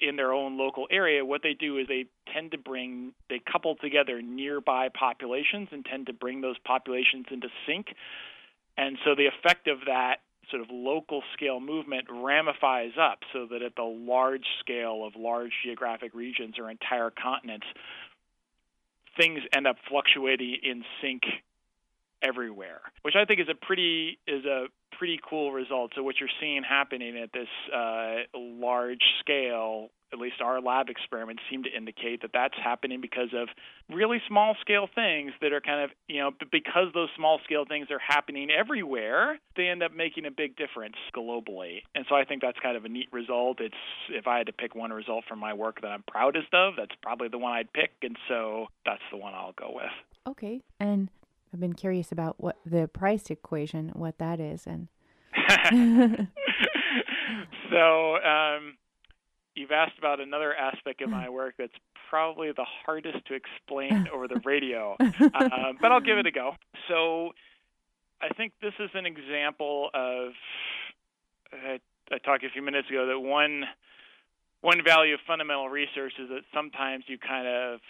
in 0.00 0.16
their 0.16 0.32
own 0.32 0.58
local 0.58 0.86
area, 0.90 1.24
what 1.24 1.42
they 1.42 1.54
do 1.54 1.78
is 1.78 1.86
they 1.86 2.06
tend 2.32 2.52
to 2.52 2.58
bring, 2.58 3.12
they 3.28 3.40
couple 3.50 3.76
together 3.76 4.20
nearby 4.20 4.88
populations 4.88 5.68
and 5.72 5.84
tend 5.84 6.06
to 6.06 6.12
bring 6.12 6.40
those 6.40 6.58
populations 6.64 7.26
into 7.30 7.48
sync. 7.66 7.94
And 8.76 8.98
so 9.04 9.14
the 9.14 9.26
effect 9.26 9.68
of 9.68 9.78
that 9.86 10.16
sort 10.50 10.62
of 10.62 10.68
local 10.70 11.22
scale 11.32 11.60
movement 11.60 12.06
ramifies 12.10 12.92
up 13.00 13.20
so 13.32 13.46
that 13.50 13.62
at 13.62 13.76
the 13.76 13.82
large 13.82 14.44
scale 14.60 15.04
of 15.06 15.14
large 15.16 15.52
geographic 15.64 16.14
regions 16.14 16.58
or 16.58 16.70
entire 16.70 17.10
continents, 17.10 17.66
things 19.16 19.40
end 19.52 19.66
up 19.66 19.76
fluctuating 19.88 20.56
in 20.62 20.84
sync 21.00 21.22
everywhere, 22.22 22.80
which 23.02 23.14
I 23.16 23.24
think 23.24 23.40
is 23.40 23.48
a 23.48 23.54
pretty 23.54 24.18
is 24.26 24.44
a 24.44 24.66
pretty 24.98 25.20
cool 25.28 25.52
result. 25.52 25.92
So 25.94 26.02
what 26.02 26.16
you're 26.20 26.28
seeing 26.40 26.62
happening 26.62 27.16
at 27.18 27.32
this 27.32 27.48
uh, 27.74 28.22
large 28.34 29.02
scale, 29.20 29.90
at 30.12 30.18
least 30.18 30.36
our 30.40 30.60
lab 30.60 30.88
experiments 30.88 31.42
seem 31.50 31.64
to 31.64 31.70
indicate 31.70 32.22
that 32.22 32.30
that's 32.32 32.54
happening 32.62 33.00
because 33.00 33.30
of 33.34 33.48
really 33.94 34.20
small 34.28 34.56
scale 34.60 34.88
things 34.94 35.32
that 35.40 35.52
are 35.52 35.60
kind 35.60 35.82
of 35.84 35.90
you 36.08 36.20
know 36.20 36.30
because 36.52 36.88
those 36.94 37.08
small 37.16 37.40
scale 37.44 37.64
things 37.68 37.88
are 37.90 37.98
happening 37.98 38.48
everywhere, 38.50 39.38
they 39.56 39.68
end 39.68 39.82
up 39.82 39.92
making 39.92 40.26
a 40.26 40.30
big 40.30 40.56
difference 40.56 40.96
globally. 41.14 41.82
And 41.94 42.04
so 42.08 42.14
I 42.14 42.24
think 42.24 42.42
that's 42.42 42.58
kind 42.60 42.76
of 42.76 42.84
a 42.84 42.88
neat 42.88 43.12
result. 43.12 43.60
It's 43.60 43.74
if 44.10 44.26
I 44.26 44.38
had 44.38 44.46
to 44.46 44.52
pick 44.52 44.74
one 44.74 44.92
result 44.92 45.24
from 45.28 45.38
my 45.38 45.54
work 45.54 45.80
that 45.82 45.88
I'm 45.88 46.04
proudest 46.06 46.52
of, 46.52 46.74
that's 46.76 46.94
probably 47.02 47.28
the 47.28 47.38
one 47.38 47.52
I'd 47.52 47.72
pick, 47.72 47.90
and 48.02 48.16
so 48.28 48.66
that's 48.86 49.02
the 49.10 49.16
one 49.16 49.34
I'll 49.34 49.54
go 49.58 49.72
with. 49.74 49.92
Okay, 50.26 50.62
and 50.80 51.08
I've 51.54 51.60
been 51.60 51.72
curious 51.74 52.10
about 52.10 52.34
what 52.40 52.56
the 52.66 52.88
price 52.88 53.30
equation, 53.30 53.90
what 53.94 54.18
that 54.18 54.40
is, 54.40 54.66
and. 54.66 54.88
so 57.70 58.16
um, 58.16 58.76
you've 59.54 59.70
asked 59.70 59.96
about 59.96 60.20
another 60.20 60.52
aspect 60.52 61.00
of 61.00 61.10
my 61.10 61.28
work 61.28 61.54
that's 61.56 61.72
probably 62.10 62.50
the 62.50 62.66
hardest 62.84 63.24
to 63.26 63.34
explain 63.34 64.08
over 64.14 64.26
the 64.26 64.40
radio, 64.44 64.96
uh, 65.00 65.72
but 65.80 65.92
I'll 65.92 66.00
give 66.00 66.18
it 66.18 66.26
a 66.26 66.32
go. 66.32 66.56
So 66.88 67.30
I 68.20 68.34
think 68.34 68.52
this 68.60 68.74
is 68.80 68.90
an 68.94 69.06
example 69.06 69.90
of. 69.94 70.32
Uh, 71.52 71.78
I 72.10 72.18
talked 72.18 72.44
a 72.44 72.50
few 72.50 72.62
minutes 72.62 72.90
ago 72.90 73.06
that 73.06 73.20
one 73.20 73.62
one 74.60 74.82
value 74.84 75.14
of 75.14 75.20
fundamental 75.26 75.68
research 75.68 76.14
is 76.20 76.28
that 76.30 76.42
sometimes 76.52 77.04
you 77.06 77.16
kind 77.18 77.46
of 77.46 77.80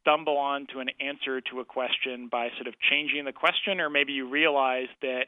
stumble 0.00 0.36
onto 0.36 0.80
an 0.80 0.90
answer 1.00 1.40
to 1.40 1.60
a 1.60 1.64
question 1.64 2.28
by 2.30 2.48
sort 2.56 2.66
of 2.66 2.74
changing 2.90 3.24
the 3.24 3.32
question, 3.32 3.80
or 3.80 3.90
maybe 3.90 4.12
you 4.12 4.28
realize 4.28 4.88
that 5.00 5.26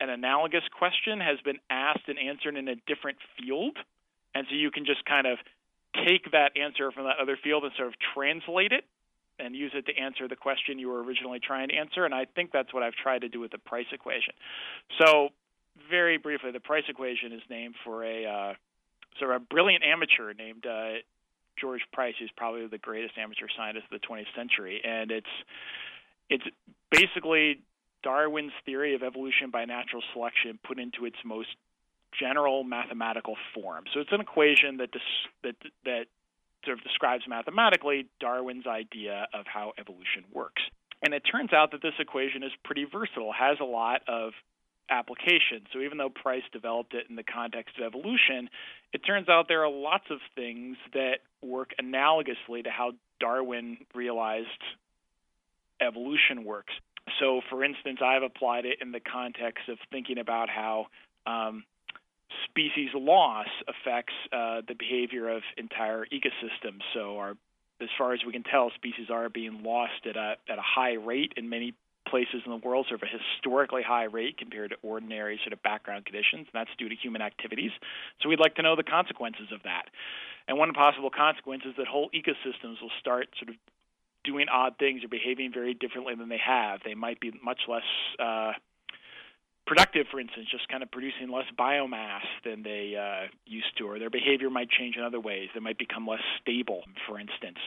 an 0.00 0.10
analogous 0.10 0.62
question 0.76 1.20
has 1.20 1.40
been 1.44 1.58
asked 1.70 2.08
and 2.08 2.18
answered 2.18 2.56
in 2.56 2.68
a 2.68 2.76
different 2.86 3.18
field. 3.38 3.76
And 4.34 4.46
so 4.48 4.54
you 4.54 4.70
can 4.70 4.84
just 4.84 5.04
kind 5.04 5.26
of 5.26 5.38
take 6.06 6.30
that 6.32 6.56
answer 6.56 6.92
from 6.92 7.04
that 7.04 7.16
other 7.20 7.36
field 7.42 7.64
and 7.64 7.72
sort 7.76 7.88
of 7.88 7.94
translate 8.14 8.72
it 8.72 8.84
and 9.38 9.54
use 9.54 9.72
it 9.74 9.86
to 9.86 9.96
answer 9.96 10.28
the 10.28 10.36
question 10.36 10.78
you 10.78 10.88
were 10.88 11.02
originally 11.02 11.40
trying 11.40 11.68
to 11.68 11.74
answer. 11.74 12.04
And 12.04 12.14
I 12.14 12.26
think 12.34 12.50
that's 12.52 12.72
what 12.74 12.82
I've 12.82 12.94
tried 12.94 13.20
to 13.22 13.28
do 13.28 13.40
with 13.40 13.52
the 13.52 13.58
price 13.58 13.86
equation. 13.92 14.34
So, 15.00 15.30
very 15.88 16.18
briefly, 16.18 16.50
the 16.50 16.60
price 16.60 16.82
equation 16.88 17.32
is 17.32 17.40
named 17.48 17.76
for 17.84 18.04
a 18.04 18.26
uh, 18.26 18.54
sort 19.18 19.34
of 19.34 19.42
a 19.42 19.44
brilliant 19.44 19.84
amateur 19.84 20.34
named 20.34 20.66
uh, 20.66 20.98
George 21.60 21.82
Price, 21.92 22.14
who's 22.18 22.30
probably 22.36 22.66
the 22.66 22.78
greatest 22.78 23.14
amateur 23.18 23.46
scientist 23.56 23.86
of 23.92 24.00
the 24.00 24.06
20th 24.06 24.34
century, 24.36 24.80
and 24.84 25.10
it's 25.10 25.26
it's 26.30 26.44
basically 26.90 27.60
Darwin's 28.02 28.52
theory 28.66 28.94
of 28.94 29.02
evolution 29.02 29.50
by 29.50 29.64
natural 29.64 30.02
selection 30.12 30.58
put 30.66 30.78
into 30.78 31.04
its 31.04 31.16
most 31.24 31.48
general 32.18 32.64
mathematical 32.64 33.36
form. 33.54 33.84
So 33.92 34.00
it's 34.00 34.12
an 34.12 34.20
equation 34.20 34.78
that 34.78 34.90
that 35.42 35.56
that 35.84 36.06
sort 36.64 36.78
of 36.78 36.84
describes 36.84 37.24
mathematically 37.28 38.06
Darwin's 38.20 38.66
idea 38.66 39.26
of 39.32 39.46
how 39.46 39.72
evolution 39.78 40.24
works. 40.32 40.62
And 41.02 41.14
it 41.14 41.22
turns 41.30 41.52
out 41.52 41.70
that 41.72 41.82
this 41.82 41.94
equation 42.00 42.42
is 42.42 42.50
pretty 42.64 42.84
versatile, 42.84 43.32
has 43.32 43.58
a 43.60 43.64
lot 43.64 44.02
of 44.08 44.32
application. 44.90 45.62
So 45.72 45.80
even 45.80 45.98
though 45.98 46.08
Price 46.08 46.42
developed 46.52 46.94
it 46.94 47.06
in 47.08 47.16
the 47.16 47.22
context 47.22 47.78
of 47.78 47.84
evolution, 47.86 48.48
it 48.92 48.98
turns 49.06 49.28
out 49.28 49.46
there 49.48 49.62
are 49.64 49.70
lots 49.70 50.04
of 50.10 50.18
things 50.34 50.76
that 50.94 51.20
work 51.42 51.70
analogously 51.80 52.64
to 52.64 52.70
how 52.70 52.92
Darwin 53.20 53.78
realized 53.94 54.48
evolution 55.80 56.44
works. 56.44 56.72
So, 57.20 57.40
for 57.48 57.64
instance, 57.64 58.00
I've 58.04 58.22
applied 58.22 58.66
it 58.66 58.78
in 58.80 58.92
the 58.92 59.00
context 59.00 59.68
of 59.68 59.78
thinking 59.90 60.18
about 60.18 60.50
how 60.50 60.86
um, 61.26 61.64
species 62.44 62.90
loss 62.94 63.48
affects 63.66 64.12
uh, 64.32 64.60
the 64.66 64.74
behavior 64.78 65.28
of 65.28 65.42
entire 65.56 66.04
ecosystems. 66.06 66.80
So, 66.94 67.18
our, 67.18 67.36
as 67.80 67.88
far 67.96 68.12
as 68.12 68.20
we 68.26 68.32
can 68.32 68.42
tell, 68.42 68.70
species 68.74 69.08
are 69.10 69.28
being 69.28 69.62
lost 69.62 70.06
at 70.08 70.16
a 70.16 70.36
at 70.48 70.58
a 70.58 70.62
high 70.62 70.94
rate 70.94 71.32
in 71.36 71.48
many 71.48 71.74
places 72.08 72.42
in 72.44 72.50
the 72.50 72.56
world, 72.56 72.86
sort 72.88 73.02
of 73.02 73.08
a 73.08 73.12
historically 73.18 73.82
high 73.82 74.04
rate 74.04 74.38
compared 74.38 74.70
to 74.70 74.76
ordinary 74.82 75.38
sort 75.44 75.52
of 75.52 75.62
background 75.62 76.04
conditions, 76.04 76.46
and 76.50 76.54
that's 76.54 76.70
due 76.78 76.88
to 76.88 76.94
human 76.94 77.22
activities. 77.22 77.70
So 78.20 78.28
we'd 78.28 78.40
like 78.40 78.56
to 78.56 78.62
know 78.62 78.76
the 78.76 78.82
consequences 78.82 79.48
of 79.52 79.62
that. 79.64 79.86
And 80.46 80.58
one 80.58 80.72
possible 80.72 81.10
consequence 81.10 81.62
is 81.66 81.74
that 81.76 81.86
whole 81.86 82.10
ecosystems 82.10 82.80
will 82.80 82.94
start 83.00 83.28
sort 83.38 83.50
of 83.50 83.56
doing 84.24 84.46
odd 84.48 84.74
things 84.78 85.04
or 85.04 85.08
behaving 85.08 85.52
very 85.52 85.74
differently 85.74 86.14
than 86.14 86.28
they 86.28 86.40
have. 86.44 86.80
They 86.84 86.94
might 86.94 87.20
be 87.20 87.32
much 87.44 87.60
less 87.68 87.82
uh, 88.18 88.52
productive, 89.66 90.06
for 90.10 90.18
instance, 90.18 90.48
just 90.50 90.68
kind 90.68 90.82
of 90.82 90.90
producing 90.90 91.30
less 91.30 91.44
biomass 91.58 92.24
than 92.44 92.62
they 92.62 92.96
uh, 92.96 93.28
used 93.46 93.76
to, 93.78 93.84
or 93.84 93.98
their 93.98 94.10
behavior 94.10 94.50
might 94.50 94.70
change 94.70 94.96
in 94.96 95.02
other 95.02 95.20
ways. 95.20 95.48
They 95.54 95.60
might 95.60 95.78
become 95.78 96.06
less 96.06 96.22
stable, 96.40 96.82
for 97.06 97.20
instance. 97.20 97.58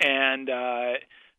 And 0.00 0.50
uh, 0.50 0.92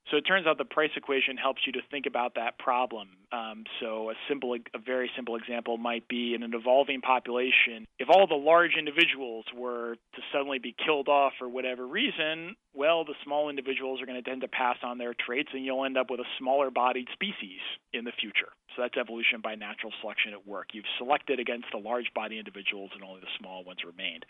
so 0.09 0.17
it 0.17 0.21
turns 0.21 0.47
out 0.47 0.57
the 0.57 0.65
price 0.65 0.91
equation 0.95 1.35
helps 1.37 1.61
you 1.65 1.73
to 1.73 1.81
think 1.91 2.05
about 2.05 2.35
that 2.35 2.57
problem. 2.57 3.09
Um, 3.31 3.65
so 3.81 4.09
a 4.09 4.13
simple, 4.29 4.55
a 4.55 4.79
very 4.79 5.11
simple 5.15 5.35
example 5.35 5.77
might 5.77 6.07
be 6.07 6.33
in 6.33 6.43
an 6.43 6.53
evolving 6.53 7.01
population. 7.01 7.85
If 7.99 8.07
all 8.09 8.25
the 8.25 8.35
large 8.35 8.75
individuals 8.79 9.45
were 9.55 9.95
to 10.15 10.21
suddenly 10.31 10.59
be 10.59 10.73
killed 10.85 11.09
off 11.09 11.33
for 11.37 11.49
whatever 11.49 11.85
reason, 11.85 12.55
well, 12.73 13.03
the 13.03 13.15
small 13.23 13.49
individuals 13.49 14.01
are 14.01 14.05
going 14.05 14.21
to 14.21 14.29
tend 14.29 14.41
to 14.41 14.47
pass 14.47 14.77
on 14.83 14.97
their 14.97 15.13
traits, 15.13 15.49
and 15.53 15.65
you'll 15.65 15.83
end 15.83 15.97
up 15.97 16.09
with 16.09 16.19
a 16.19 16.29
smaller-bodied 16.39 17.07
species 17.11 17.59
in 17.91 18.05
the 18.05 18.13
future. 18.19 18.49
So 18.75 18.83
that's 18.83 18.95
evolution 18.97 19.41
by 19.43 19.55
natural 19.55 19.91
selection 19.99 20.31
at 20.33 20.47
work. 20.47 20.67
You've 20.73 20.85
selected 20.97 21.39
against 21.39 21.67
the 21.71 21.79
large-body 21.79 22.37
individuals, 22.37 22.91
and 22.93 23.03
only 23.03 23.19
the 23.19 23.33
small 23.39 23.63
ones 23.63 23.79
remained. 23.85 24.25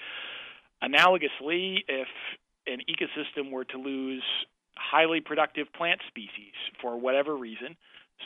Analogously, 0.81 1.83
if 1.87 2.07
an 2.65 2.79
ecosystem 2.89 3.51
were 3.51 3.65
to 3.65 3.77
lose 3.77 4.23
highly 4.77 5.21
productive 5.21 5.67
plant 5.73 6.01
species 6.07 6.53
for 6.81 6.99
whatever 6.99 7.35
reason, 7.35 7.75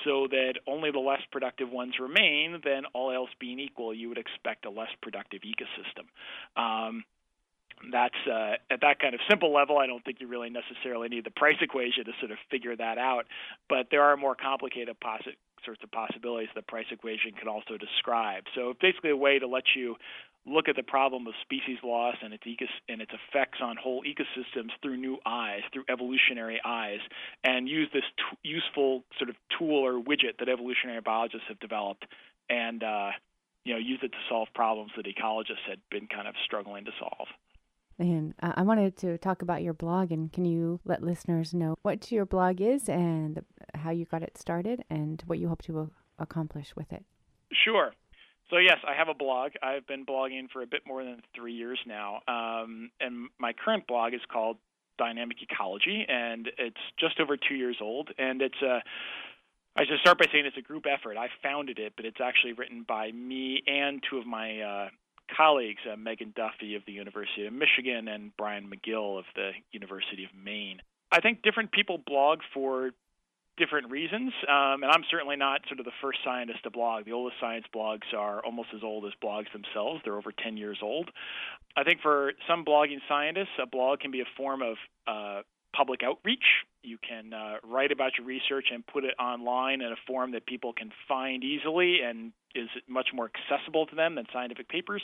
so 0.06 0.28
that 0.30 0.54
only 0.68 0.92
the 0.92 1.00
less 1.00 1.22
productive 1.32 1.70
ones 1.70 1.96
remain, 2.00 2.62
then 2.64 2.84
all 2.94 3.12
else 3.12 3.30
being 3.40 3.60
equal, 3.60 3.94
you 3.94 4.10
would 4.10 4.18
expect 4.18 4.66
a 4.66 4.70
less 4.70 4.90
productive 5.02 5.42
ecosystem. 5.42 6.08
Um, 6.62 7.04
that's 7.92 8.16
uh, 8.28 8.56
at 8.70 8.82
that 8.82 9.00
kind 9.00 9.16
of 9.16 9.22
simple 9.30 9.52
level. 9.54 9.80
I 9.80 9.88
don't 9.88 10.04
think 10.06 10.22
you 10.22 10.28
really 10.28 10.50
necessarily 10.50 11.10
need 11.10 11.26
the 11.26 11.32
price 11.32 11.58
equation 11.62 12.06
to 12.06 12.12
sort 12.20 12.32
of 12.32 12.38
figure 12.50 12.76
that 12.76 12.98
out, 12.98 13.26
but 13.70 13.88
there 13.90 14.04
are 14.04 14.18
more 14.18 14.36
complicated 14.36 14.96
possi- 15.04 15.38
sorts 15.66 15.82
of 15.84 15.92
possibilities 15.92 16.50
the 16.56 16.62
price 16.62 16.86
equation 16.92 17.32
can 17.38 17.48
also 17.48 17.78
describe. 17.78 18.44
So 18.56 18.74
basically, 18.80 19.12
a 19.12 19.18
way 19.18 19.40
to 19.40 19.48
let 19.48 19.64
you 19.76 19.96
look 20.46 20.68
at 20.68 20.76
the 20.76 20.84
problem 20.84 21.28
of 21.28 21.34
species 21.42 21.78
loss 21.84 22.16
and 22.24 22.34
its 22.34 22.44
ecos- 22.44 22.82
and 22.90 23.02
its 23.02 23.12
effects 23.14 23.60
on 23.62 23.78
whole 23.78 24.04
ecosystems 24.04 24.70
through 24.82 24.98
new 24.98 25.18
eyes, 25.26 25.62
through 25.72 25.84
evolutionary 25.90 26.60
eyes, 26.66 27.00
and 27.44 27.68
use 27.68 27.90
this 27.94 28.04
t- 28.18 28.38
useful 28.50 29.04
sort 29.18 29.30
of 29.30 29.36
tool 29.58 29.86
or 29.86 30.02
widget 30.02 30.38
that 30.40 30.50
evolutionary 30.50 31.02
biologists 31.02 31.48
have 31.48 31.60
developed, 31.60 32.06
and 32.50 32.84
uh, 32.84 33.12
you 33.66 33.74
know 33.74 33.80
use 33.80 34.00
it 34.02 34.12
to 34.12 34.18
solve 34.30 34.48
problems 34.56 34.92
that 34.98 35.06
ecologists 35.06 35.68
had 35.68 35.80
been 35.90 36.08
kind 36.08 36.28
of 36.28 36.36
struggling 36.44 36.86
to 36.86 36.92
solve. 37.00 37.28
And 38.00 38.34
uh, 38.42 38.54
I 38.56 38.64
wanted 38.64 38.98
to 38.98 39.20
talk 39.20 39.44
about 39.44 39.62
your 39.62 39.74
blog, 39.74 40.12
and 40.12 40.34
can 40.34 40.46
you 40.46 40.80
let 40.86 41.04
listeners 41.04 41.54
know 41.54 41.76
what 41.84 42.12
your 42.12 42.26
blog 42.26 42.60
is 42.60 42.90
and 42.90 43.44
how 43.76 43.92
you 43.92 44.06
got 44.06 44.24
it 44.24 44.38
started 44.40 44.84
and 44.90 45.22
what 45.28 45.38
you 45.38 45.50
hope 45.50 45.62
to 45.64 45.92
accomplish 46.18 46.76
with 46.76 46.92
it? 46.92 47.06
Sure. 47.54 47.94
So 48.52 48.58
yes, 48.58 48.78
I 48.86 48.94
have 48.94 49.08
a 49.08 49.14
blog. 49.14 49.54
I've 49.64 49.88
been 49.88 50.06
blogging 50.06 50.52
for 50.52 50.62
a 50.62 50.68
bit 50.68 50.82
more 50.86 51.04
than 51.04 51.22
three 51.34 51.54
years 51.54 51.80
now, 51.88 52.20
um, 52.28 52.92
and 53.00 53.30
my 53.40 53.54
current 53.54 53.88
blog 53.88 54.14
is 54.14 54.20
called 54.32 54.58
Dynamic 54.98 55.38
Ecology, 55.42 56.06
and 56.08 56.50
it's 56.58 56.82
just 57.00 57.20
over 57.22 57.38
two 57.38 57.56
years 57.56 57.78
old. 57.82 58.10
And 58.20 58.42
it's 58.42 58.62
a 58.62 58.84
I 59.78 59.86
should 59.86 60.00
start 60.02 60.18
by 60.18 60.26
saying 60.34 60.46
it's 60.46 60.58
a 60.58 60.62
group 60.62 60.86
effort. 60.86 61.16
I 61.16 61.30
founded 61.42 61.80
it, 61.80 61.94
but 61.96 62.06
it's 62.06 62.20
actually 62.22 62.54
written 62.54 62.84
by 62.86 63.12
me 63.14 63.64
and 63.68 64.04
two 64.10 64.18
of 64.18 64.28
my 64.28 64.60
uh, 64.60 64.90
colleagues, 65.36 65.80
uh, 65.92 65.96
Megan 65.96 66.34
Duffy 66.36 66.76
of 66.76 66.84
the 66.86 66.92
University 66.92 67.46
of 67.46 67.54
Michigan 67.54 68.10
and 68.10 68.36
Brian 68.38 68.70
McGill 68.70 69.18
of 69.18 69.24
the 69.34 69.52
University 69.72 70.26
of 70.26 70.30
Maine. 70.36 70.82
I 71.10 71.22
think 71.22 71.42
different 71.42 71.72
people 71.72 72.00
blog 72.06 72.40
for 72.54 72.92
different 73.62 73.92
reasons. 73.92 74.34
Um, 74.50 74.82
and 74.82 74.92
I'm 74.92 75.04
certainly 75.12 75.36
not 75.36 75.62
sort 75.68 75.80
of 75.80 75.86
the 75.86 75.92
first 76.02 76.20
scientist 76.26 76.64
to 76.64 76.72
blog. 76.72 77.06
The 77.06 77.12
oldest 77.12 77.40
science 77.40 77.66
blogs 77.74 78.12
are 78.18 78.44
almost 78.44 78.70
as 78.76 78.82
old 78.84 79.06
as 79.06 79.12
blogs 79.24 79.52
themselves. 79.54 80.02
They're 80.04 80.18
over 80.18 80.32
10 80.32 80.58
years 80.58 80.80
old. 80.82 81.12
I 81.78 81.84
think 81.84 82.02
for 82.02 82.34
some 82.48 82.66
blogging 82.66 83.00
scientists, 83.08 83.54
a 83.62 83.68
blog 83.68 84.00
can 84.00 84.10
be 84.10 84.22
a 84.22 84.30
form 84.36 84.64
of 84.64 84.76
uh, 85.06 85.42
public 85.76 86.02
outreach. 86.04 86.44
You 86.84 86.98
can 86.98 87.34
uh, 87.34 87.58
write 87.64 87.92
about 87.92 88.14
your 88.18 88.26
research 88.26 88.66
and 88.74 88.86
put 88.86 89.04
it 89.04 89.14
online 89.20 89.82
in 89.82 89.92
a 89.92 89.96
form 90.08 90.32
that 90.32 90.46
people 90.46 90.74
can 90.74 90.92
find 91.08 91.44
easily 91.44 92.00
and 92.06 92.32
is 92.56 92.70
much 92.88 93.10
more 93.14 93.30
accessible 93.30 93.86
to 93.88 93.96
them 93.96 94.16
than 94.16 94.26
scientific 94.34 94.68
papers. 94.68 95.02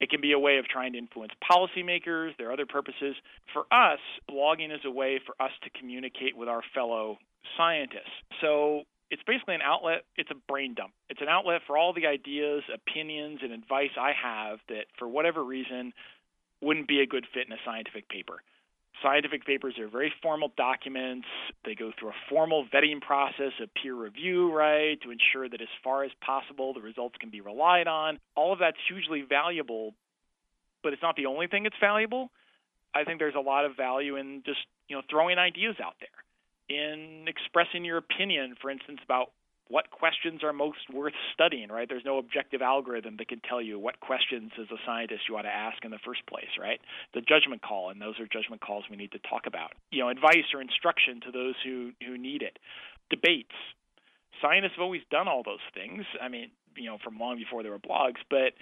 It 0.00 0.10
can 0.10 0.20
be 0.20 0.32
a 0.32 0.38
way 0.38 0.58
of 0.58 0.66
trying 0.66 0.92
to 0.92 0.98
influence 0.98 1.32
policymakers. 1.50 2.36
There 2.36 2.48
are 2.48 2.52
other 2.52 2.66
purposes. 2.66 3.14
For 3.52 3.62
us, 3.72 4.00
blogging 4.30 4.74
is 4.74 4.80
a 4.84 4.90
way 4.90 5.20
for 5.24 5.34
us 5.42 5.52
to 5.62 5.70
communicate 5.78 6.36
with 6.36 6.48
our 6.48 6.62
fellow 6.74 7.18
scientists. 7.56 8.12
So 8.40 8.82
it's 9.10 9.22
basically 9.26 9.54
an 9.54 9.62
outlet, 9.62 10.04
it's 10.16 10.30
a 10.30 10.34
brain 10.48 10.74
dump. 10.74 10.92
It's 11.08 11.20
an 11.20 11.28
outlet 11.28 11.62
for 11.66 11.78
all 11.78 11.92
the 11.92 12.06
ideas, 12.06 12.62
opinions, 12.72 13.40
and 13.42 13.52
advice 13.52 13.90
I 13.98 14.12
have 14.20 14.58
that, 14.68 14.86
for 14.98 15.08
whatever 15.08 15.44
reason, 15.44 15.92
wouldn't 16.60 16.88
be 16.88 17.00
a 17.00 17.06
good 17.06 17.26
fit 17.32 17.46
in 17.46 17.52
a 17.52 17.60
scientific 17.64 18.08
paper. 18.08 18.42
Scientific 19.02 19.44
papers 19.44 19.74
are 19.78 19.88
very 19.88 20.12
formal 20.22 20.52
documents. 20.56 21.26
They 21.64 21.74
go 21.74 21.90
through 21.98 22.10
a 22.10 22.14
formal 22.30 22.66
vetting 22.72 23.00
process 23.00 23.52
of 23.60 23.68
peer 23.74 23.94
review, 23.94 24.52
right, 24.52 25.00
to 25.02 25.10
ensure 25.10 25.48
that 25.48 25.60
as 25.60 25.68
far 25.82 26.04
as 26.04 26.10
possible 26.24 26.72
the 26.72 26.80
results 26.80 27.16
can 27.20 27.30
be 27.30 27.40
relied 27.40 27.86
on. 27.86 28.18
All 28.34 28.52
of 28.52 28.60
that's 28.60 28.78
hugely 28.88 29.22
valuable, 29.28 29.94
but 30.82 30.92
it's 30.92 31.02
not 31.02 31.16
the 31.16 31.26
only 31.26 31.48
thing 31.48 31.64
that's 31.64 31.76
valuable. 31.80 32.30
I 32.94 33.04
think 33.04 33.18
there's 33.18 33.34
a 33.34 33.40
lot 33.40 33.64
of 33.64 33.76
value 33.76 34.16
in 34.16 34.42
just, 34.46 34.60
you 34.88 34.96
know, 34.96 35.02
throwing 35.10 35.38
ideas 35.38 35.76
out 35.84 35.94
there 36.00 36.08
in 36.68 37.26
expressing 37.26 37.84
your 37.84 37.98
opinion, 37.98 38.54
for 38.62 38.70
instance, 38.70 39.00
about 39.04 39.32
what 39.68 39.90
questions 39.90 40.42
are 40.42 40.52
most 40.52 40.90
worth 40.92 41.14
studying, 41.32 41.70
right? 41.70 41.88
There's 41.88 42.04
no 42.04 42.18
objective 42.18 42.60
algorithm 42.60 43.16
that 43.18 43.28
can 43.28 43.40
tell 43.40 43.62
you 43.62 43.78
what 43.78 44.00
questions 44.00 44.52
as 44.60 44.66
a 44.70 44.76
scientist 44.84 45.22
you 45.28 45.36
ought 45.36 45.42
to 45.42 45.48
ask 45.48 45.84
in 45.84 45.90
the 45.90 45.98
first 46.04 46.26
place, 46.26 46.52
right? 46.60 46.80
The 47.14 47.22
judgment 47.22 47.62
call, 47.62 47.90
and 47.90 48.00
those 48.00 48.20
are 48.20 48.26
judgment 48.26 48.60
calls 48.60 48.84
we 48.90 48.96
need 48.96 49.12
to 49.12 49.18
talk 49.18 49.46
about. 49.46 49.72
You 49.90 50.00
know, 50.00 50.08
advice 50.10 50.52
or 50.52 50.60
instruction 50.60 51.20
to 51.22 51.32
those 51.32 51.54
who, 51.64 51.92
who 52.06 52.18
need 52.18 52.42
it. 52.42 52.58
Debates. 53.10 53.54
Scientists 54.42 54.76
have 54.76 54.82
always 54.82 55.02
done 55.10 55.28
all 55.28 55.42
those 55.44 55.64
things. 55.72 56.04
I 56.20 56.28
mean, 56.28 56.50
you 56.76 56.90
know, 56.90 56.98
from 57.02 57.18
long 57.18 57.38
before 57.38 57.62
there 57.62 57.72
were 57.72 57.78
blogs, 57.78 58.20
but 58.28 58.52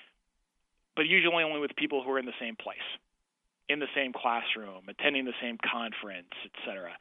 but 0.94 1.06
usually 1.06 1.42
only 1.42 1.58
with 1.58 1.74
people 1.74 2.04
who 2.04 2.10
are 2.12 2.18
in 2.18 2.26
the 2.26 2.36
same 2.38 2.54
place 2.54 2.76
in 3.68 3.78
the 3.78 3.88
same 3.94 4.12
classroom, 4.12 4.84
attending 4.88 5.24
the 5.24 5.36
same 5.40 5.56
conference, 5.58 6.34
etc. 6.44 6.92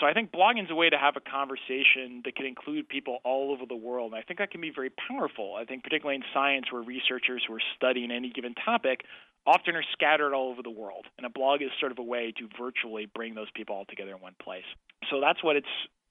So 0.00 0.06
I 0.06 0.12
think 0.12 0.32
blogging 0.32 0.64
is 0.64 0.70
a 0.70 0.74
way 0.74 0.90
to 0.90 0.98
have 0.98 1.14
a 1.16 1.20
conversation 1.20 2.22
that 2.24 2.34
can 2.34 2.46
include 2.46 2.88
people 2.88 3.18
all 3.24 3.52
over 3.52 3.64
the 3.66 3.76
world. 3.76 4.12
And 4.12 4.20
I 4.20 4.22
think 4.22 4.38
that 4.40 4.50
can 4.50 4.60
be 4.60 4.72
very 4.74 4.90
powerful. 4.90 5.54
I 5.56 5.64
think 5.64 5.84
particularly 5.84 6.16
in 6.16 6.24
science 6.32 6.66
where 6.72 6.82
researchers 6.82 7.44
who 7.46 7.54
are 7.54 7.62
studying 7.76 8.10
any 8.10 8.30
given 8.30 8.54
topic 8.54 9.04
often 9.46 9.76
are 9.76 9.84
scattered 9.92 10.34
all 10.34 10.50
over 10.50 10.62
the 10.62 10.70
world. 10.70 11.06
And 11.16 11.26
a 11.26 11.30
blog 11.30 11.62
is 11.62 11.70
sort 11.78 11.92
of 11.92 11.98
a 11.98 12.02
way 12.02 12.32
to 12.38 12.48
virtually 12.58 13.06
bring 13.06 13.34
those 13.34 13.50
people 13.54 13.76
all 13.76 13.84
together 13.84 14.10
in 14.16 14.20
one 14.20 14.34
place. 14.42 14.64
So 15.10 15.20
that's 15.20 15.44
what 15.44 15.54
it's 15.56 15.68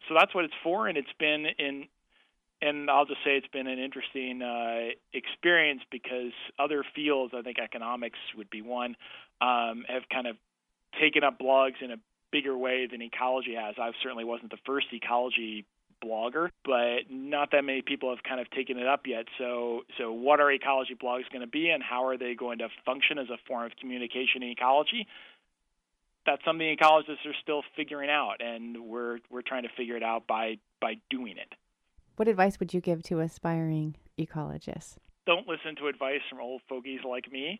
so 0.08 0.16
that's 0.18 0.34
what 0.36 0.46
it's 0.46 0.54
for 0.64 0.88
and 0.88 0.98
it's 0.98 1.14
been 1.20 1.46
in 1.58 1.88
and 2.62 2.90
I'll 2.90 3.06
just 3.06 3.20
say 3.26 3.32
it's 3.32 3.48
been 3.48 3.68
an 3.68 3.80
interesting 3.80 4.42
uh, 4.42 4.96
experience 5.14 5.82
because 5.92 6.32
other 6.58 6.86
fields, 6.96 7.34
I 7.38 7.42
think 7.42 7.60
economics 7.60 8.20
would 8.38 8.50
be 8.50 8.62
one, 8.62 8.96
um, 9.42 9.84
have 9.90 10.04
kind 10.10 10.28
of 10.28 10.38
taken 10.98 11.26
up 11.26 11.38
blogs 11.40 11.82
in 11.82 11.92
a 11.92 11.98
bigger 12.34 12.58
way 12.58 12.88
than 12.92 13.02
ecology 13.02 13.56
has. 13.56 13.76
I 13.78 13.92
certainly 14.02 14.26
wasn't 14.26 14.52
the 14.52 14.58
first 14.66 14.88
ecology 14.92 15.66
blogger, 16.04 16.50
but 16.66 17.10
not 17.10 17.52
that 17.52 17.64
many 17.64 17.82
people 17.82 18.10
have 18.10 18.24
kind 18.28 18.42
of 18.42 18.50
taken 18.50 18.78
it 18.78 18.88
up 18.88 19.02
yet. 19.06 19.26
So, 19.38 19.82
so 19.98 20.12
what 20.12 20.42
are 20.42 20.52
ecology 20.52 20.96
blogs 20.96 21.30
going 21.32 21.42
to 21.42 21.48
be, 21.48 21.70
and 21.70 21.82
how 21.82 22.06
are 22.08 22.18
they 22.18 22.34
going 22.34 22.58
to 22.58 22.68
function 22.86 23.18
as 23.20 23.30
a 23.30 23.38
form 23.48 23.66
of 23.66 23.72
communication 23.80 24.44
in 24.44 24.50
ecology? 24.50 25.08
That's 26.26 26.44
something 26.44 26.66
ecologists 26.76 27.26
are 27.26 27.36
still 27.42 27.62
figuring 27.76 28.10
out, 28.10 28.38
and 28.40 28.86
we're 28.86 29.20
we're 29.30 29.42
trying 29.42 29.64
to 29.64 29.70
figure 29.78 29.96
it 29.96 30.04
out 30.04 30.26
by 30.28 30.58
by 30.82 30.96
doing 31.10 31.38
it. 31.38 31.54
What 32.16 32.28
advice 32.28 32.60
would 32.60 32.74
you 32.74 32.82
give 32.82 33.04
to 33.04 33.20
aspiring 33.20 33.96
ecologists? 34.20 34.98
Don't 35.26 35.48
listen 35.48 35.76
to 35.78 35.88
advice 35.88 36.22
from 36.30 36.40
old 36.42 36.62
fogies 36.68 37.00
like 37.08 37.32
me. 37.32 37.60